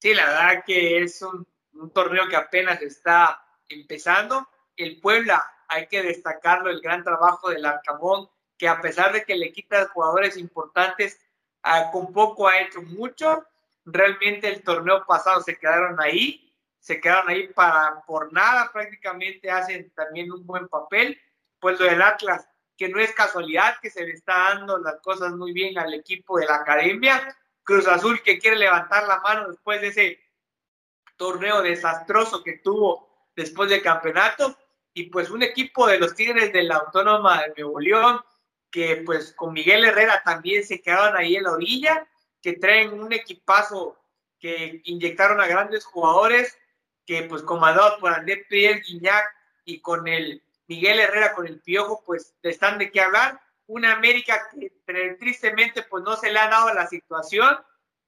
Sí, 0.01 0.15
la 0.15 0.25
verdad 0.25 0.65
que 0.65 1.03
es 1.03 1.21
un, 1.21 1.47
torneo 1.93 2.27
que 2.29 2.37
apenas 2.37 2.81
está 2.81 3.45
empezando. 3.69 4.49
El 4.77 4.99
Puebla, 4.99 5.47
hay 5.69 5.87
que 5.89 6.03
destacarlo, 6.03 6.71
el 6.71 6.81
gran 6.81 7.05
trabajo 7.05 7.51
del 7.51 7.65
Arcamón, 7.67 8.29
que 8.57 8.67
a 8.67 8.81
pesar 8.81 9.13
de 9.13 9.25
que 9.25 9.37
le 9.37 9.53
quita 9.53 9.89
jugadores 9.89 10.39
importantes, 10.39 11.21
ah, 11.63 11.91
con 11.93 12.13
poco 12.13 12.49
ha 12.49 12.61
hecho 12.61 12.81
mucho. 12.83 13.47
Realmente 13.85 14.49
el 14.49 14.63
torneo 14.63 15.05
pasado 15.07 15.43
se 15.43 15.59
quedaron 15.59 16.01
ahí, 16.01 16.55
se 16.79 16.99
quedaron 16.99 17.29
ahí 17.29 17.49
para 17.49 18.03
por 18.07 18.33
nada, 18.33 18.71
prácticamente 18.73 19.51
hacen 19.51 19.91
también 19.91 20.33
un 20.33 20.47
buen 20.47 20.67
papel. 20.69 21.21
Pues 21.59 21.79
lo 21.79 21.85
del 21.85 22.01
Atlas, 22.01 22.49
que 22.77 22.89
no 22.89 23.01
es 23.01 23.13
casualidad 23.13 23.77
que 23.83 23.91
se 23.91 24.05
le 24.05 24.13
está 24.13 24.55
dando 24.55 24.79
las 24.79 24.97
cosas 25.03 25.33
muy 25.33 25.53
bien 25.53 25.79
al 25.79 25.93
equipo 25.93 26.39
de 26.39 26.47
la 26.47 26.57
academia, 26.57 27.37
Cruz 27.63 27.87
Azul 27.87 28.23
que 28.23 28.39
quiere 28.39 28.57
levantar 28.57 29.07
la 29.07 29.21
mano 29.21 29.49
después 29.49 29.81
de 29.81 29.89
ese 29.89 30.21
torneo 31.17 31.63
desastroso 31.63 32.43
que 32.43 32.59
tuvo 32.59 33.29
después 33.37 33.71
del 33.71 33.83
campeonato 33.83 34.57
y 34.93 35.05
pues 35.05 35.31
un 35.31 35.43
equipo 35.43 35.87
de 35.87 35.99
los 35.99 36.15
Tigres 36.15 36.53
de 36.53 36.63
la 36.65 36.77
Autónoma 36.77 37.43
de 37.43 37.53
Nuevo 37.57 37.81
León 37.81 38.21
que 38.71 39.03
pues 39.05 39.33
con 39.33 39.53
Miguel 39.53 39.85
Herrera 39.85 40.23
también 40.25 40.65
se 40.65 40.81
quedaron 40.81 41.17
ahí 41.17 41.37
en 41.37 41.45
la 41.45 41.53
orilla, 41.53 42.07
que 42.41 42.55
traen 42.55 42.99
un 42.99 43.13
equipazo 43.13 43.99
que 44.39 44.81
inyectaron 44.85 45.41
a 45.41 45.47
grandes 45.47 45.85
jugadores, 45.85 46.57
que 47.05 47.25
pues 47.25 47.43
comandado 47.43 47.99
por 47.99 48.13
André 48.13 48.47
Pierre 48.49 48.81
Guignac 48.81 49.25
y 49.65 49.81
con 49.81 50.07
el 50.09 50.43
Miguel 50.69 51.01
Herrera, 51.01 51.35
con 51.35 51.47
el 51.47 51.61
Piojo, 51.61 52.03
pues 52.07 52.35
están 52.43 52.79
de 52.79 52.91
qué 52.91 53.01
hablar. 53.01 53.41
Una 53.71 53.93
América 53.93 54.49
que 54.51 54.73
tristemente 55.17 55.85
pues 55.85 56.03
no 56.03 56.17
se 56.17 56.33
le 56.33 56.41
ha 56.41 56.49
dado 56.49 56.75
la 56.75 56.89
situación, 56.89 57.57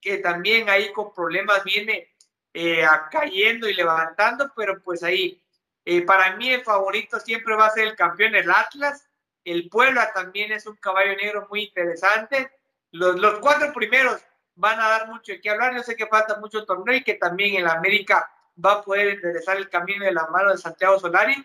que 0.01 0.19
también 0.19 0.69
ahí 0.69 0.91
con 0.91 1.15
problemas 1.15 1.63
viene 1.63 2.09
eh, 2.53 2.85
cayendo 3.13 3.69
y 3.69 3.75
levantando, 3.75 4.51
pero 4.57 4.83
pues 4.83 5.05
ahí, 5.05 5.41
eh, 5.85 6.03
para 6.03 6.35
mí 6.35 6.51
el 6.51 6.65
favorito 6.65 7.21
siempre 7.21 7.55
va 7.55 7.67
a 7.67 7.71
ser 7.71 7.87
el 7.87 7.95
campeón, 7.95 8.35
el 8.35 8.51
Atlas. 8.51 9.09
El 9.45 9.69
Puebla 9.69 10.13
también 10.13 10.51
es 10.51 10.67
un 10.67 10.75
caballo 10.75 11.15
negro 11.15 11.47
muy 11.49 11.63
interesante. 11.63 12.51
Los, 12.91 13.21
los 13.21 13.39
cuatro 13.39 13.73
primeros 13.73 14.21
van 14.57 14.81
a 14.81 14.89
dar 14.89 15.07
mucho 15.07 15.31
de 15.31 15.41
qué 15.41 15.51
hablar. 15.51 15.77
Yo 15.77 15.85
sé 15.85 15.95
que 15.95 16.09
falta 16.09 16.41
mucho 16.41 16.65
torneo 16.65 16.97
y 16.97 17.05
que 17.05 17.15
también 17.15 17.55
el 17.55 17.69
América 17.69 18.29
va 18.63 18.73
a 18.73 18.83
poder 18.83 19.11
enderezar 19.11 19.59
el 19.59 19.71
camino 19.71 20.05
de 20.05 20.13
la 20.13 20.27
mano 20.27 20.51
de 20.51 20.59
Santiago 20.59 20.99
Solari, 20.99 21.37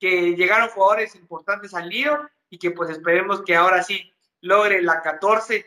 que 0.00 0.34
llegaron 0.34 0.70
jugadores 0.70 1.14
importantes 1.14 1.74
al 1.74 1.90
lío 1.90 2.30
y 2.50 2.58
que 2.58 2.70
pues 2.70 2.90
esperemos 2.90 3.42
que 3.42 3.56
ahora 3.56 3.82
sí 3.82 4.12
logre 4.40 4.82
la 4.82 5.02
14, 5.02 5.66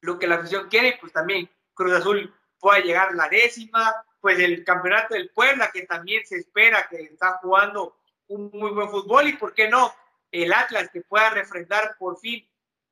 lo 0.00 0.18
que 0.18 0.26
la 0.26 0.36
afición 0.36 0.68
quiere, 0.68 0.98
pues 1.00 1.12
también 1.12 1.50
Cruz 1.74 1.92
Azul 1.92 2.34
pueda 2.58 2.80
llegar 2.80 3.08
a 3.08 3.14
la 3.14 3.28
décima, 3.28 3.94
pues 4.20 4.38
el 4.38 4.64
campeonato 4.64 5.14
del 5.14 5.30
Puebla, 5.30 5.70
que 5.72 5.82
también 5.82 6.26
se 6.26 6.36
espera 6.36 6.86
que 6.88 7.02
está 7.02 7.38
jugando 7.42 7.96
un 8.28 8.50
muy 8.52 8.70
buen 8.70 8.90
fútbol, 8.90 9.28
y 9.28 9.34
por 9.34 9.54
qué 9.54 9.68
no, 9.68 9.94
el 10.32 10.52
Atlas 10.52 10.90
que 10.92 11.02
pueda 11.02 11.30
refrendar 11.30 11.96
por 11.98 12.18
fin 12.18 12.48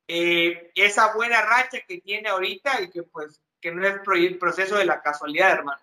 eh, 0.07 0.71
esa 0.75 1.13
buena 1.13 1.41
racha 1.41 1.79
que 1.87 1.99
tiene 1.99 2.29
ahorita 2.29 2.81
y 2.81 2.89
que 2.89 3.03
pues 3.03 3.41
que 3.59 3.71
no 3.71 3.85
es 3.85 3.95
el 4.13 4.37
proceso 4.37 4.77
de 4.77 4.85
la 4.85 5.01
casualidad, 5.01 5.51
hermano. 5.51 5.81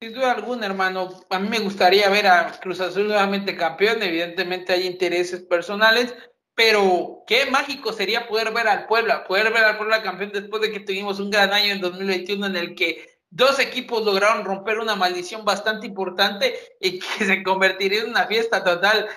Sin 0.00 0.12
duda 0.12 0.32
alguna, 0.32 0.66
hermano. 0.66 1.24
A 1.30 1.38
mí 1.38 1.48
me 1.48 1.60
gustaría 1.60 2.10
ver 2.10 2.26
a 2.26 2.58
Cruz 2.58 2.80
Azul 2.80 3.06
nuevamente 3.06 3.56
campeón. 3.56 4.02
Evidentemente 4.02 4.72
hay 4.72 4.88
intereses 4.88 5.42
personales, 5.42 6.12
pero 6.54 7.22
qué 7.26 7.46
mágico 7.46 7.92
sería 7.92 8.26
poder 8.26 8.52
ver 8.52 8.68
al 8.68 8.86
Puebla, 8.86 9.24
poder 9.24 9.52
ver 9.52 9.64
al 9.64 9.78
Puebla 9.78 10.02
campeón 10.02 10.32
después 10.32 10.60
de 10.62 10.70
que 10.70 10.80
tuvimos 10.80 11.18
un 11.18 11.30
gran 11.30 11.52
año 11.52 11.72
en 11.72 11.80
2021 11.80 12.46
en 12.46 12.56
el 12.56 12.74
que 12.74 13.08
dos 13.30 13.58
equipos 13.58 14.04
lograron 14.04 14.44
romper 14.44 14.78
una 14.78 14.94
maldición 14.94 15.44
bastante 15.44 15.86
importante 15.86 16.54
y 16.80 16.98
que 16.98 17.06
se 17.24 17.42
convertiría 17.42 18.02
en 18.02 18.10
una 18.10 18.26
fiesta 18.26 18.62
total 18.62 19.08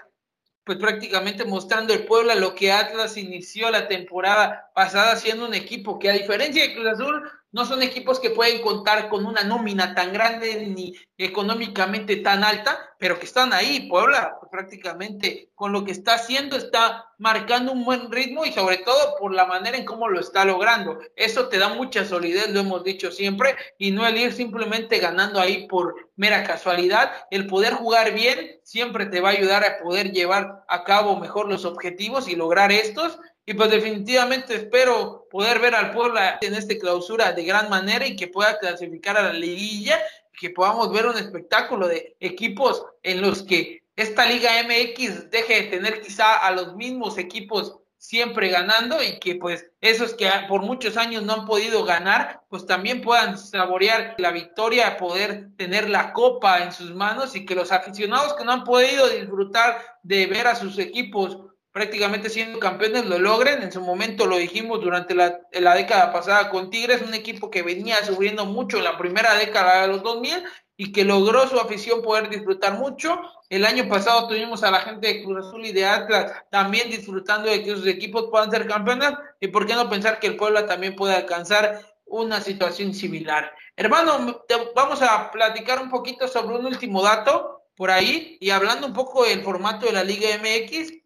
pues 0.64 0.80
prácticamente 0.80 1.46
mostrando 1.46 1.94
el 1.94 2.06
Puebla 2.06 2.34
lo 2.34 2.56
que 2.56 2.72
Atlas 2.72 3.18
inició 3.18 3.70
la 3.70 3.88
temporada 3.88 4.72
pasada 4.74 5.16
siendo 5.16 5.46
un 5.46 5.54
equipo 5.54 6.00
que 6.00 6.10
a 6.10 6.14
diferencia 6.14 6.64
de 6.64 6.74
Cruz 6.74 6.88
Azul 6.88 7.32
no 7.56 7.64
son 7.64 7.82
equipos 7.82 8.20
que 8.20 8.32
pueden 8.32 8.62
contar 8.62 9.08
con 9.08 9.26
una 9.26 9.46
nómina 9.46 9.96
tan 9.96 10.12
grande 10.12 10.68
ni 10.68 10.94
económicamente 11.18 12.18
tan 12.18 12.44
alta, 12.44 12.78
pero 13.00 13.18
que 13.18 13.26
están 13.26 13.54
ahí. 13.54 13.88
Puebla 13.88 14.36
pues, 14.42 14.52
prácticamente 14.52 15.52
con 15.56 15.72
lo 15.72 15.86
que 15.86 15.94
está 15.94 16.16
haciendo 16.16 16.58
está 16.58 17.14
marcando 17.18 17.72
un 17.72 17.86
buen 17.86 18.12
ritmo 18.12 18.44
y 18.44 18.52
sobre 18.52 18.80
todo 18.80 19.16
por 19.18 19.34
la 19.34 19.46
manera 19.46 19.78
en 19.78 19.86
cómo 19.86 20.10
lo 20.10 20.20
está 20.20 20.44
logrando. 20.44 21.00
Eso 21.16 21.48
te 21.48 21.58
da 21.58 21.70
mucha 21.70 22.04
solidez, 22.04 22.50
lo 22.50 22.60
hemos 22.60 22.84
dicho 22.84 23.10
siempre, 23.10 23.56
y 23.78 23.92
no 23.92 24.06
el 24.06 24.18
ir 24.18 24.34
simplemente 24.34 25.00
ganando 25.00 25.40
ahí 25.40 25.66
por 25.66 26.12
mera 26.18 26.44
casualidad. 26.44 27.14
El 27.32 27.48
poder 27.48 27.72
jugar 27.72 28.14
bien 28.14 28.60
siempre 28.64 29.06
te 29.06 29.22
va 29.22 29.30
a 29.30 29.32
ayudar 29.32 29.64
a 29.64 29.82
poder 29.82 30.12
llevar 30.12 30.66
a 30.68 30.84
cabo 30.84 31.18
mejor 31.22 31.48
los 31.48 31.64
objetivos 31.64 32.28
y 32.28 32.36
lograr 32.36 32.74
estos 32.74 33.18
y 33.46 33.54
pues 33.54 33.70
definitivamente 33.70 34.56
espero 34.56 35.25
poder 35.36 35.60
ver 35.60 35.76
al 35.76 35.92
Puebla 35.92 36.38
en 36.40 36.54
esta 36.56 36.78
clausura 36.78 37.34
de 37.34 37.44
gran 37.44 37.70
manera 37.70 38.08
y 38.08 38.16
que 38.16 38.30
pueda 38.30 38.58
clasificar 38.58 39.18
a 39.18 39.24
la 39.24 39.34
liguilla, 39.34 40.00
que 40.32 40.50
podamos 40.50 40.94
ver 40.94 41.08
un 41.08 41.18
espectáculo 41.18 41.90
de 41.90 42.16
equipos 42.22 42.86
en 43.04 43.20
los 43.20 43.44
que 43.44 43.84
esta 43.98 44.26
Liga 44.28 44.52
MX 44.64 45.30
deje 45.30 45.64
de 45.64 45.64
tener 45.64 46.02
quizá 46.02 46.38
a 46.38 46.52
los 46.52 46.78
mismos 46.78 47.18
equipos 47.18 47.76
siempre 47.98 48.48
ganando 48.48 49.04
y 49.04 49.20
que 49.20 49.36
pues 49.36 49.70
esos 49.82 50.14
que 50.14 50.30
por 50.48 50.62
muchos 50.62 50.96
años 50.96 51.24
no 51.24 51.34
han 51.34 51.46
podido 51.46 51.84
ganar, 51.84 52.40
pues 52.48 52.66
también 52.66 53.02
puedan 53.02 53.38
saborear 53.38 54.16
la 54.18 54.32
victoria, 54.32 54.96
poder 54.96 55.50
tener 55.58 55.90
la 55.90 56.14
copa 56.14 56.64
en 56.64 56.72
sus 56.72 56.96
manos 56.96 57.36
y 57.36 57.46
que 57.46 57.56
los 57.56 57.74
aficionados 57.74 58.36
que 58.36 58.46
no 58.46 58.54
han 58.54 58.64
podido 58.64 59.10
disfrutar 59.10 59.82
de 60.02 60.28
ver 60.28 60.48
a 60.48 60.56
sus 60.56 60.80
equipos 60.80 61.40
prácticamente 61.76 62.30
siendo 62.30 62.58
campeones 62.58 63.06
lo 63.06 63.20
logren. 63.20 63.62
En 63.62 63.70
su 63.70 63.82
momento 63.82 64.26
lo 64.28 64.38
dijimos 64.38 64.80
durante 64.80 65.14
la, 65.14 65.42
la, 65.52 65.76
década 65.76 66.14
pasada 66.14 66.50
con 66.50 66.70
Tigres, 66.70 67.02
un 67.02 67.14
equipo 67.14 67.52
que 67.52 67.64
venía 67.64 67.98
sufriendo 68.06 68.46
mucho 68.46 68.78
en 68.78 68.86
la 68.86 68.98
primera 68.98 69.34
década 69.36 69.82
de 69.82 69.90
los 69.90 70.02
2000 70.02 70.42
y 70.78 70.94
que 70.94 71.04
logró 71.04 71.46
su 71.50 71.60
afición 71.60 72.02
poder 72.02 72.30
disfrutar 72.30 72.76
mucho. 72.76 73.20
El 73.50 73.66
año 73.66 73.90
pasado 73.90 74.26
tuvimos 74.30 74.64
a 74.64 74.72
la 74.72 74.80
gente 74.80 75.06
de 75.06 75.22
Cruz 75.22 75.46
Azul 75.46 75.66
y 75.66 75.74
de 75.74 75.86
Atlas 75.86 76.32
también 76.50 76.90
disfrutando 76.90 77.50
de 77.50 77.62
que 77.62 77.72
sus 77.72 77.88
equipos 77.88 78.28
puedan 78.32 78.52
ser 78.52 78.66
campeones 78.68 79.12
y 79.42 79.50
por 79.50 79.68
qué 79.68 79.76
no 79.76 79.90
pensar 79.90 80.20
que 80.20 80.28
el 80.28 80.38
Puebla 80.38 80.66
también 80.66 80.96
puede 80.96 81.14
alcanzar 81.14 81.82
una 82.06 82.40
situación 82.40 82.94
similar. 82.94 83.52
Hermano, 83.76 84.46
vamos 84.74 85.02
a 85.02 85.30
platicar 85.30 85.82
un 85.82 85.90
poquito 85.90 86.30
sobre 86.30 86.56
un 86.56 86.68
último 86.68 87.04
dato 87.04 87.64
por 87.76 87.92
ahí 87.92 88.38
y 88.40 88.52
hablando 88.52 88.88
un 88.88 88.94
poco 88.94 89.26
del 89.26 89.44
formato 89.44 89.88
de 89.88 89.92
la 89.92 90.06
Liga 90.06 90.30
MX 90.38 91.05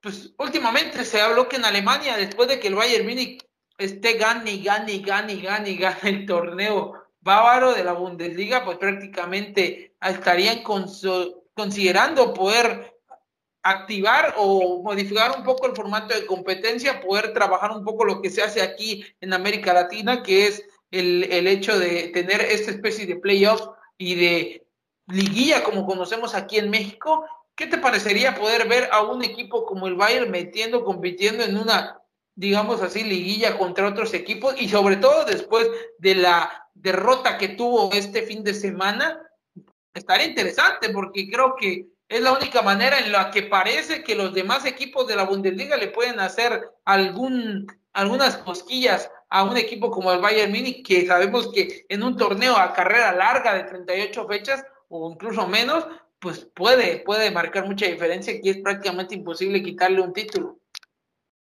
pues 0.00 0.32
últimamente 0.38 1.04
se 1.04 1.20
habló 1.20 1.48
que 1.48 1.56
en 1.56 1.64
Alemania, 1.64 2.16
después 2.16 2.48
de 2.48 2.60
que 2.60 2.68
el 2.68 2.74
Bayern 2.74 3.06
Múnich 3.06 3.44
esté 3.78 4.14
gane, 4.14 4.58
gane, 4.58 4.98
gane, 4.98 5.36
gane, 5.36 5.74
gane 5.74 5.98
el 6.02 6.26
torneo 6.26 6.94
bávaro 7.20 7.74
de 7.74 7.84
la 7.84 7.92
Bundesliga, 7.92 8.64
pues 8.64 8.78
prácticamente 8.78 9.94
estarían 10.00 10.62
considerando 10.62 12.32
poder 12.32 12.94
activar 13.62 14.34
o 14.36 14.82
modificar 14.82 15.36
un 15.36 15.44
poco 15.44 15.66
el 15.66 15.74
formato 15.74 16.14
de 16.14 16.26
competencia, 16.26 17.00
poder 17.00 17.32
trabajar 17.32 17.72
un 17.72 17.84
poco 17.84 18.04
lo 18.04 18.22
que 18.22 18.30
se 18.30 18.42
hace 18.42 18.62
aquí 18.62 19.04
en 19.20 19.32
América 19.32 19.72
Latina, 19.72 20.22
que 20.22 20.46
es 20.46 20.64
el, 20.90 21.24
el 21.24 21.46
hecho 21.46 21.78
de 21.78 22.08
tener 22.08 22.40
esta 22.40 22.70
especie 22.70 23.06
de 23.06 23.16
playoff 23.16 23.60
y 23.98 24.14
de 24.14 24.66
liguilla 25.08 25.64
como 25.64 25.86
conocemos 25.86 26.34
aquí 26.34 26.58
en 26.58 26.70
México 26.70 27.26
¿Qué 27.58 27.66
te 27.66 27.78
parecería 27.78 28.36
poder 28.36 28.68
ver 28.68 28.88
a 28.92 29.02
un 29.02 29.24
equipo 29.24 29.66
como 29.66 29.88
el 29.88 29.96
Bayern 29.96 30.30
metiendo, 30.30 30.84
compitiendo 30.84 31.42
en 31.42 31.58
una, 31.58 32.00
digamos 32.36 32.80
así, 32.82 33.02
liguilla 33.02 33.58
contra 33.58 33.88
otros 33.88 34.14
equipos 34.14 34.54
y 34.56 34.68
sobre 34.68 34.94
todo 34.94 35.24
después 35.24 35.68
de 35.98 36.14
la 36.14 36.68
derrota 36.72 37.36
que 37.36 37.48
tuvo 37.48 37.90
este 37.92 38.22
fin 38.22 38.44
de 38.44 38.54
semana? 38.54 39.20
Estaría 39.92 40.28
interesante 40.28 40.90
porque 40.90 41.28
creo 41.28 41.56
que 41.56 41.88
es 42.08 42.20
la 42.20 42.32
única 42.32 42.62
manera 42.62 43.00
en 43.00 43.10
la 43.10 43.32
que 43.32 43.42
parece 43.42 44.04
que 44.04 44.14
los 44.14 44.32
demás 44.32 44.64
equipos 44.64 45.08
de 45.08 45.16
la 45.16 45.24
Bundesliga 45.24 45.76
le 45.76 45.88
pueden 45.88 46.20
hacer 46.20 46.70
algún, 46.84 47.66
algunas 47.92 48.36
cosquillas 48.36 49.10
a 49.30 49.42
un 49.42 49.56
equipo 49.56 49.90
como 49.90 50.12
el 50.12 50.20
Bayern 50.20 50.52
Munich, 50.52 50.86
que 50.86 51.08
sabemos 51.08 51.50
que 51.52 51.84
en 51.88 52.04
un 52.04 52.16
torneo 52.16 52.56
a 52.56 52.72
carrera 52.72 53.10
larga 53.10 53.52
de 53.54 53.64
38 53.64 54.28
fechas 54.28 54.64
o 54.88 55.10
incluso 55.10 55.48
menos, 55.48 55.84
pues 56.18 56.44
puede, 56.54 57.00
puede 57.00 57.30
marcar 57.30 57.66
mucha 57.66 57.86
diferencia 57.86 58.34
y 58.42 58.50
es 58.50 58.58
prácticamente 58.58 59.14
imposible 59.14 59.62
quitarle 59.62 60.00
un 60.00 60.12
título. 60.12 60.58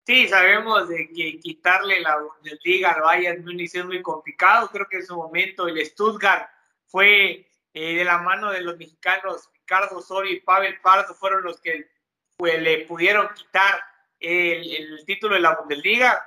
Sí, 0.06 0.28
sabemos 0.28 0.88
de 0.88 1.08
que 1.08 1.38
quitarle 1.40 2.00
la 2.00 2.18
Bundesliga 2.18 2.92
al 2.92 3.02
Bayern 3.02 3.44
Múnich 3.44 3.74
es 3.74 3.84
muy 3.84 4.02
complicado. 4.02 4.68
Creo 4.70 4.86
que 4.88 4.98
en 4.98 5.06
su 5.06 5.16
momento 5.16 5.66
el 5.66 5.84
Stuttgart 5.84 6.48
fue 6.86 7.48
eh, 7.74 7.94
de 7.96 8.04
la 8.04 8.18
mano 8.18 8.52
de 8.52 8.60
los 8.60 8.76
mexicanos 8.76 9.50
Ricardo 9.52 9.98
Osorio 9.98 10.32
y 10.32 10.40
Pavel 10.40 10.80
Pardo 10.80 11.12
fueron 11.12 11.42
los 11.42 11.60
que 11.60 11.90
pues, 12.36 12.62
le 12.62 12.84
pudieron 12.86 13.28
quitar 13.34 13.80
el, 14.20 15.04
título 15.04 15.34
de 15.34 15.40
la 15.40 15.56
Bundesliga. 15.56 16.24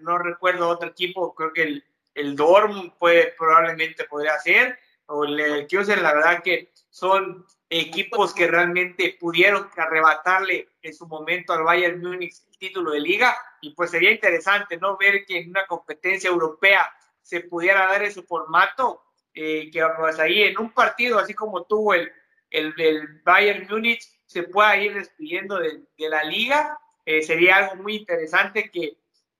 no 0.00 0.18
recuerdo 0.18 0.68
otro 0.68 0.88
equipo, 0.88 1.34
creo 1.34 1.52
que 1.52 1.62
el, 1.62 1.84
el 2.14 2.34
Dortmund 2.34 2.92
puede, 2.98 3.32
probablemente 3.38 4.04
podría 4.04 4.38
ser, 4.38 4.78
o 5.06 5.24
el 5.24 5.66
Kioser, 5.68 6.02
la 6.02 6.14
verdad 6.14 6.42
que 6.42 6.72
son 6.90 7.46
equipos 7.70 8.34
que 8.34 8.48
realmente 8.48 9.16
pudieron 9.20 9.70
arrebatarle 9.76 10.70
en 10.82 10.92
su 10.92 11.06
momento 11.06 11.52
al 11.52 11.62
Bayern 11.62 12.00
Múnich 12.02 12.34
el 12.50 12.58
título 12.58 12.90
de 12.90 13.00
liga. 13.00 13.36
Y 13.62 13.74
pues 13.74 13.92
sería 13.92 14.10
interesante 14.10 14.76
no 14.76 14.96
ver 14.96 15.24
que 15.24 15.38
en 15.38 15.50
una 15.50 15.66
competencia 15.66 16.28
europea 16.28 16.92
se 17.22 17.40
pudiera 17.40 17.86
dar 17.86 18.02
ese 18.02 18.22
formato 18.22 19.02
eh, 19.32 19.70
que 19.70 19.86
pues 19.96 20.18
ahí 20.18 20.42
en 20.42 20.58
un 20.58 20.72
partido 20.72 21.20
así 21.20 21.34
como 21.34 21.62
tuvo 21.64 21.94
el, 21.94 22.10
el, 22.50 23.20
Bayern 23.22 23.68
Múnich 23.70 24.02
se 24.26 24.42
pueda 24.42 24.76
ir 24.76 24.94
despidiendo 24.94 25.60
de, 25.60 25.84
la 25.98 26.24
liga 26.24 26.76
eh, 27.04 27.22
sería 27.22 27.58
algo 27.58 27.76
muy 27.76 27.94
interesante 27.94 28.68
que 28.70 28.96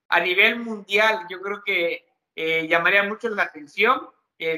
a 0.09 0.20
nivel 0.20 0.61
mundial 0.61 1.26
yo 1.28 1.41
creo 1.41 1.62
que 1.64 2.07
eh, 2.37 2.68
llamaría 2.68 3.03
mucho 3.03 3.28
la 3.31 3.45
atención 3.45 4.09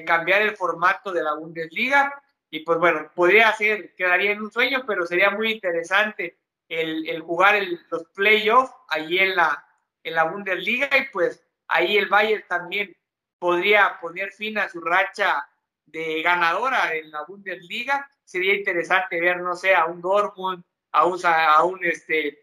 cambiar 0.07 0.43
el 0.43 0.57
formato 0.57 1.11
de 1.11 1.25
la 1.25 1.35
Bundesliga 1.35 2.23
y 2.55 2.61
pues 2.61 2.79
bueno, 2.79 3.11
podría 3.15 3.51
ser, 3.55 3.95
quedaría 3.95 4.33
en 4.33 4.43
un 4.43 4.53
sueño, 4.53 4.85
pero 4.87 5.07
sería 5.07 5.31
muy 5.31 5.53
interesante 5.53 6.37
el, 6.69 7.09
el 7.09 7.23
jugar 7.23 7.57
el, 7.57 7.81
los 7.91 8.05
playoffs 8.15 8.75
allí 8.89 9.19
en 9.21 9.35
la, 9.37 9.67
en 10.05 10.15
la 10.15 10.25
Bundesliga 10.25 10.91
y 10.99 11.09
pues 11.11 11.43
ahí 11.67 11.97
el 11.97 12.09
Bayern 12.11 12.45
también 12.47 12.95
podría 13.39 13.99
poner 14.03 14.33
fin 14.33 14.59
a 14.59 14.69
su 14.69 14.83
racha 14.83 15.49
de 15.87 16.21
ganadora 16.21 16.95
en 16.95 17.11
la 17.11 17.25
Bundesliga. 17.25 18.07
Sería 18.23 18.55
interesante 18.55 19.19
ver, 19.19 19.41
no 19.41 19.57
sé, 19.57 19.75
a 19.75 19.87
un 19.87 20.03
Dortmund, 20.03 20.63
a 20.91 21.07
un, 21.07 21.19
a 21.25 21.63
un 21.65 21.83
este, 21.87 22.39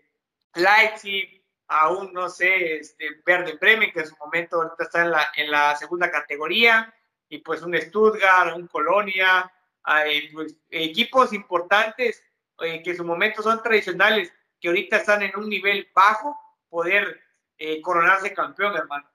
Leipzig, 0.56 1.46
a 1.68 1.92
un, 1.92 2.12
no 2.14 2.30
sé, 2.30 2.78
este, 2.78 3.22
Verde 3.24 3.60
Bremen, 3.62 3.92
que 3.92 4.00
en 4.00 4.08
su 4.08 4.18
momento 4.18 4.56
ahorita 4.56 4.86
está 4.86 5.04
en 5.04 5.12
la, 5.12 5.32
en 5.36 5.52
la 5.52 5.76
segunda 5.76 6.10
categoría, 6.10 6.92
y 7.30 7.38
pues 7.38 7.62
un 7.62 7.80
Stuttgart, 7.80 8.56
un 8.56 8.66
Colonia, 8.66 9.52
equipos 10.70 11.34
importantes 11.34 12.24
eh, 12.62 12.82
que 12.84 12.92
en 12.92 12.98
su 12.98 13.06
momento 13.06 13.42
son 13.42 13.62
tradicionales, 13.64 14.32
que 14.60 14.68
ahorita 14.68 14.98
están 14.98 15.22
en 15.24 15.32
un 15.38 15.50
nivel 15.50 15.88
bajo, 15.94 16.38
poder 16.70 17.20
eh, 17.58 17.82
coronarse 17.82 18.34
campeón, 18.34 18.76
hermano. 18.76 19.10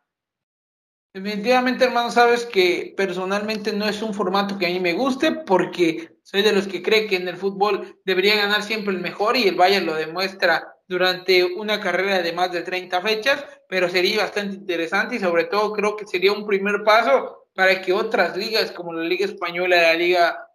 Definitivamente, 1.12 1.84
hermano, 1.84 2.10
sabes 2.10 2.44
que 2.44 2.92
personalmente 2.96 3.72
no 3.72 3.86
es 3.86 4.02
un 4.02 4.12
formato 4.12 4.58
que 4.58 4.66
a 4.66 4.70
mí 4.70 4.80
me 4.80 4.94
guste 4.94 5.30
porque 5.30 6.18
soy 6.24 6.42
de 6.42 6.52
los 6.52 6.66
que 6.66 6.82
cree 6.82 7.06
que 7.06 7.16
en 7.16 7.28
el 7.28 7.36
fútbol 7.36 8.00
debería 8.04 8.34
ganar 8.34 8.64
siempre 8.64 8.92
el 8.92 9.00
mejor 9.00 9.36
y 9.36 9.46
el 9.46 9.54
Bayern 9.54 9.86
lo 9.86 9.94
demuestra 9.94 10.74
durante 10.88 11.44
una 11.44 11.80
carrera 11.80 12.20
de 12.20 12.32
más 12.32 12.50
de 12.50 12.62
30 12.62 13.00
fechas, 13.00 13.44
pero 13.68 13.88
sería 13.88 14.22
bastante 14.22 14.56
interesante 14.56 15.14
y 15.14 15.20
sobre 15.20 15.44
todo 15.44 15.72
creo 15.72 15.96
que 15.96 16.06
sería 16.06 16.32
un 16.32 16.46
primer 16.46 16.82
paso 16.82 17.43
para 17.54 17.80
que 17.80 17.92
otras 17.92 18.36
ligas 18.36 18.72
como 18.72 18.92
la 18.92 19.04
Liga 19.04 19.26
Española, 19.26 19.80
la 19.80 19.94
Liga 19.94 20.48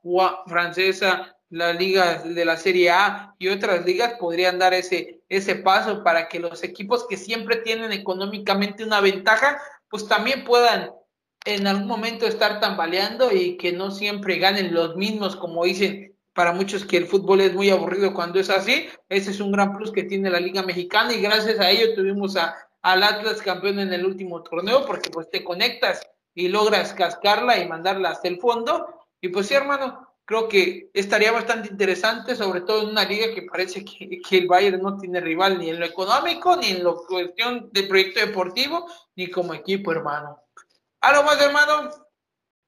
Francesa, 0.47 1.35
la 1.49 1.73
Liga 1.73 2.21
de 2.23 2.45
la 2.45 2.57
Serie 2.57 2.91
A 2.91 3.35
y 3.39 3.47
otras 3.47 3.85
ligas 3.85 4.13
podrían 4.19 4.59
dar 4.59 4.73
ese, 4.73 5.21
ese 5.29 5.55
paso 5.55 6.03
para 6.03 6.27
que 6.27 6.39
los 6.39 6.63
equipos 6.63 7.07
que 7.07 7.17
siempre 7.17 7.57
tienen 7.57 7.91
económicamente 7.91 8.83
una 8.83 9.01
ventaja 9.01 9.59
pues 9.89 10.07
también 10.07 10.43
puedan 10.43 10.91
en 11.45 11.67
algún 11.67 11.87
momento 11.87 12.27
estar 12.27 12.59
tambaleando 12.59 13.31
y 13.31 13.57
que 13.57 13.71
no 13.71 13.91
siempre 13.91 14.37
ganen 14.37 14.73
los 14.73 14.95
mismos, 14.95 15.35
como 15.35 15.63
dicen 15.63 16.15
para 16.33 16.53
muchos 16.53 16.85
que 16.85 16.97
el 16.97 17.07
fútbol 17.07 17.41
es 17.41 17.53
muy 17.53 17.69
aburrido 17.69 18.13
cuando 18.13 18.39
es 18.39 18.49
así. 18.49 18.87
Ese 19.09 19.31
es 19.31 19.39
un 19.39 19.51
gran 19.51 19.75
plus 19.75 19.91
que 19.91 20.03
tiene 20.03 20.29
la 20.29 20.39
Liga 20.39 20.61
Mexicana 20.63 21.13
y 21.13 21.21
gracias 21.21 21.59
a 21.59 21.69
ello 21.71 21.95
tuvimos 21.95 22.35
a, 22.35 22.55
al 22.81 23.03
Atlas 23.03 23.41
campeón 23.41 23.79
en 23.79 23.91
el 23.93 24.05
último 24.05 24.43
torneo 24.43 24.85
porque 24.85 25.09
pues 25.09 25.29
te 25.29 25.43
conectas 25.43 26.01
y 26.33 26.47
logras 26.47 26.93
cascarla 26.93 27.57
y 27.57 27.67
mandarla 27.67 28.09
hasta 28.09 28.27
el 28.27 28.39
fondo. 28.39 29.07
Y 29.21 29.29
pues 29.29 29.47
sí, 29.47 29.55
hermano, 29.55 30.09
creo 30.29 30.47
que 30.47 30.91
estaría 30.93 31.31
bastante 31.31 31.69
interesante, 31.69 32.35
sobre 32.35 32.61
todo 32.61 32.83
en 32.83 32.89
una 32.89 33.03
liga 33.03 33.33
que 33.33 33.41
parece 33.41 33.83
que, 33.83 34.21
el 34.37 34.47
Bayern 34.47 34.81
no 34.81 34.95
tiene 34.97 35.19
rival 35.19 35.57
ni 35.57 35.71
en 35.71 35.79
lo 35.79 35.85
económico, 35.87 36.55
ni 36.55 36.67
en 36.69 36.83
la 36.83 36.93
cuestión 37.07 37.69
de 37.71 37.83
proyecto 37.83 38.19
deportivo, 38.19 38.87
ni 39.15 39.31
como 39.31 39.55
equipo, 39.55 39.91
hermano. 39.91 40.39
¿Algo 41.01 41.23
más, 41.23 41.41
hermano? 41.41 41.89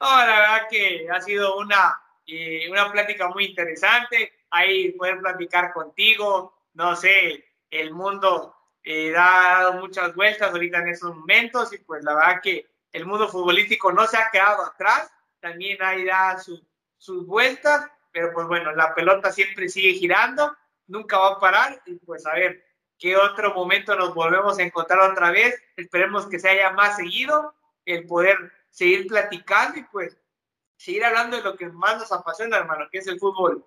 No, 0.02 0.08
la 0.18 0.26
verdad 0.26 0.68
que 0.72 1.08
ha 1.08 1.22
sido 1.22 1.58
una, 1.58 2.02
eh, 2.26 2.68
una 2.72 2.92
plática 2.92 3.28
muy 3.28 3.46
interesante. 3.46 4.34
Ahí 4.50 4.94
poder 4.94 5.20
platicar 5.20 5.72
contigo, 5.72 6.66
no 6.74 6.96
sé, 6.96 7.46
el 7.70 7.94
mundo 7.94 8.56
eh, 8.84 9.12
da 9.12 9.72
muchas 9.80 10.16
vueltas 10.16 10.52
ahorita 10.52 10.80
en 10.80 10.88
esos 10.88 11.16
momentos 11.16 11.72
y 11.74 11.78
pues 11.78 12.04
la 12.04 12.16
verdad 12.16 12.42
que 12.42 12.71
el 12.92 13.06
mundo 13.06 13.28
futbolístico 13.28 13.92
no 13.92 14.06
se 14.08 14.18
ha 14.18 14.30
quedado 14.32 14.66
atrás, 14.66 15.12
también 15.40 15.82
ahí 15.82 16.06
da 16.06 16.38
su 16.40 16.62
sus 17.02 17.26
vueltas, 17.26 17.90
pero 18.12 18.32
pues 18.32 18.46
bueno, 18.46 18.74
la 18.74 18.94
pelota 18.94 19.32
siempre 19.32 19.68
sigue 19.70 19.94
girando, 19.94 20.56
nunca 20.86 21.18
va 21.18 21.30
a 21.30 21.40
parar 21.40 21.82
y 21.88 21.96
pues 21.96 22.28
a 22.28 22.34
ver 22.34 22.64
qué 23.00 23.18
otro 23.18 23.56
momento 23.56 23.96
nos 23.96 24.14
volvemos 24.14 24.60
a 24.60 24.62
encontrar 24.62 25.12
otra 25.12 25.32
vez. 25.32 25.60
Esperemos 25.76 26.28
que 26.28 26.38
se 26.38 26.50
haya 26.50 26.70
más 26.74 26.98
seguido, 26.98 27.56
el 27.86 28.06
poder 28.06 28.38
seguir 28.70 29.08
platicando 29.08 29.80
y 29.80 29.84
pues 29.86 30.16
seguir 30.78 31.04
hablando 31.04 31.38
de 31.38 31.44
lo 31.44 31.58
que 31.58 31.70
más 31.70 31.98
nos 31.98 32.12
apasiona, 32.12 32.58
hermano, 32.58 32.88
que 32.92 33.00
es 33.00 33.08
el 33.08 33.18
fútbol. 33.18 33.66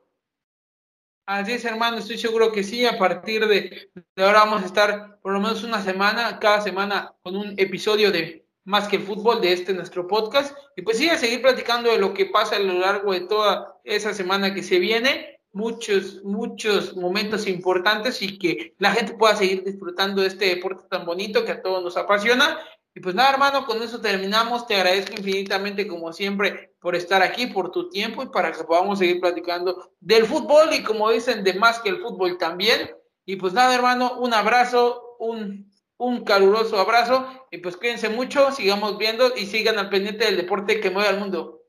Así 1.27 1.55
es, 1.55 1.65
hermano, 1.65 1.97
estoy 1.97 2.19
seguro 2.19 2.53
que 2.53 2.63
sí. 2.63 2.87
A 2.87 2.97
partir 2.97 3.49
de, 3.49 3.91
de 4.15 4.25
ahora 4.25 4.41
vamos 4.41 4.63
a 4.63 4.67
estar 4.67 5.19
por 5.21 5.33
lo 5.33 5.41
menos 5.41 5.65
una 5.65 5.83
semana, 5.83 6.39
cada 6.39 6.61
semana, 6.61 7.17
con 7.23 7.35
un 7.35 7.55
episodio 7.59 8.13
de 8.13 8.44
más 8.65 8.89
que 8.89 8.97
el 8.97 9.03
fútbol 9.03 9.41
de 9.41 9.53
este 9.53 9.73
nuestro 9.73 10.07
podcast. 10.07 10.57
Y 10.77 10.83
pues 10.83 10.99
sí, 10.99 11.09
a 11.09 11.19
seguir 11.19 11.43
platicando 11.43 11.91
de 11.91 11.99
lo 11.99 12.15
que 12.15 12.27
pasa 12.27 12.57
a 12.57 12.61
lo 12.61 12.75
largo 12.75 13.13
de 13.13 13.23
toda 13.23 13.79
esa 13.85 14.15
semana 14.15 14.55
que 14.55 14.63
se 14.63 14.79
viene. 14.79 15.41
Muchos, 15.53 16.25
muchos 16.25 16.97
momentos 16.97 17.47
importantes 17.47 18.21
y 18.23 18.39
que 18.39 18.75
la 18.79 18.91
gente 18.91 19.15
pueda 19.15 19.37
seguir 19.37 19.63
disfrutando 19.63 20.23
de 20.23 20.29
este 20.29 20.47
deporte 20.47 20.85
tan 20.91 21.07
bonito 21.07 21.45
que 21.45 21.53
a 21.53 21.63
todos 21.63 21.83
nos 21.83 21.97
apasiona. 21.97 22.59
Y 22.93 23.01
pues 23.01 23.15
nada, 23.15 23.31
hermano, 23.31 23.67
con 23.67 23.83
eso 23.83 24.01
terminamos. 24.01 24.67
Te 24.67 24.77
agradezco 24.77 25.15
infinitamente, 25.17 25.87
como 25.87 26.13
siempre, 26.13 26.75
por 26.81 26.95
estar 26.95 27.23
aquí, 27.23 27.49
por 27.49 27.71
tu 27.71 27.89
tiempo 27.89 28.23
y 28.23 28.29
para 28.29 28.53
que 28.53 28.65
podamos 28.65 28.99
seguir 28.99 29.21
platicando 29.21 29.93
del 30.01 30.27
fútbol 30.27 30.73
y 30.73 30.83
como 30.83 31.11
dicen, 31.11 31.45
de 31.45 31.55
más 31.55 31.81
que 31.81 31.91
el 31.91 32.01
fútbol 32.01 32.39
también. 32.39 32.91
Y 33.25 33.37
pues 33.37 33.53
nada, 33.53 33.75
hermano, 33.75 34.19
un 34.19 34.33
abrazo, 34.33 35.17
un 35.19 35.73
un 35.99 36.25
caluroso 36.25 36.79
abrazo 36.79 37.47
y 37.51 37.59
pues 37.59 37.77
cuídense 37.77 38.09
mucho, 38.09 38.51
sigamos 38.53 38.99
viendo 38.99 39.33
y 39.37 39.47
sigan 39.47 39.79
al 39.79 39.91
pendiente 39.91 40.25
del 40.25 40.37
deporte 40.37 40.81
que 40.81 40.91
mueve 40.91 41.09
al 41.09 41.19
mundo. 41.19 41.63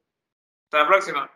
Hasta 0.65 0.83
la 0.83 0.87
próxima. 0.87 1.31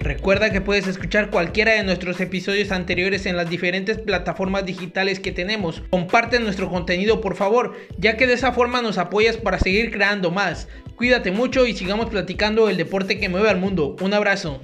Recuerda 0.00 0.52
que 0.52 0.60
puedes 0.60 0.86
escuchar 0.86 1.30
cualquiera 1.30 1.72
de 1.72 1.82
nuestros 1.82 2.20
episodios 2.20 2.70
anteriores 2.70 3.26
en 3.26 3.36
las 3.36 3.50
diferentes 3.50 3.98
plataformas 3.98 4.64
digitales 4.64 5.18
que 5.18 5.32
tenemos. 5.32 5.82
Comparte 5.90 6.38
nuestro 6.38 6.70
contenido 6.70 7.20
por 7.20 7.34
favor, 7.34 7.74
ya 7.98 8.16
que 8.16 8.28
de 8.28 8.34
esa 8.34 8.52
forma 8.52 8.82
nos 8.82 8.98
apoyas 8.98 9.36
para 9.36 9.58
seguir 9.58 9.90
creando 9.90 10.30
más. 10.30 10.68
Cuídate 10.94 11.32
mucho 11.32 11.66
y 11.66 11.74
sigamos 11.74 12.06
platicando 12.06 12.68
el 12.68 12.76
deporte 12.76 13.18
que 13.18 13.28
mueve 13.28 13.50
al 13.50 13.58
mundo. 13.58 13.96
Un 14.00 14.14
abrazo. 14.14 14.60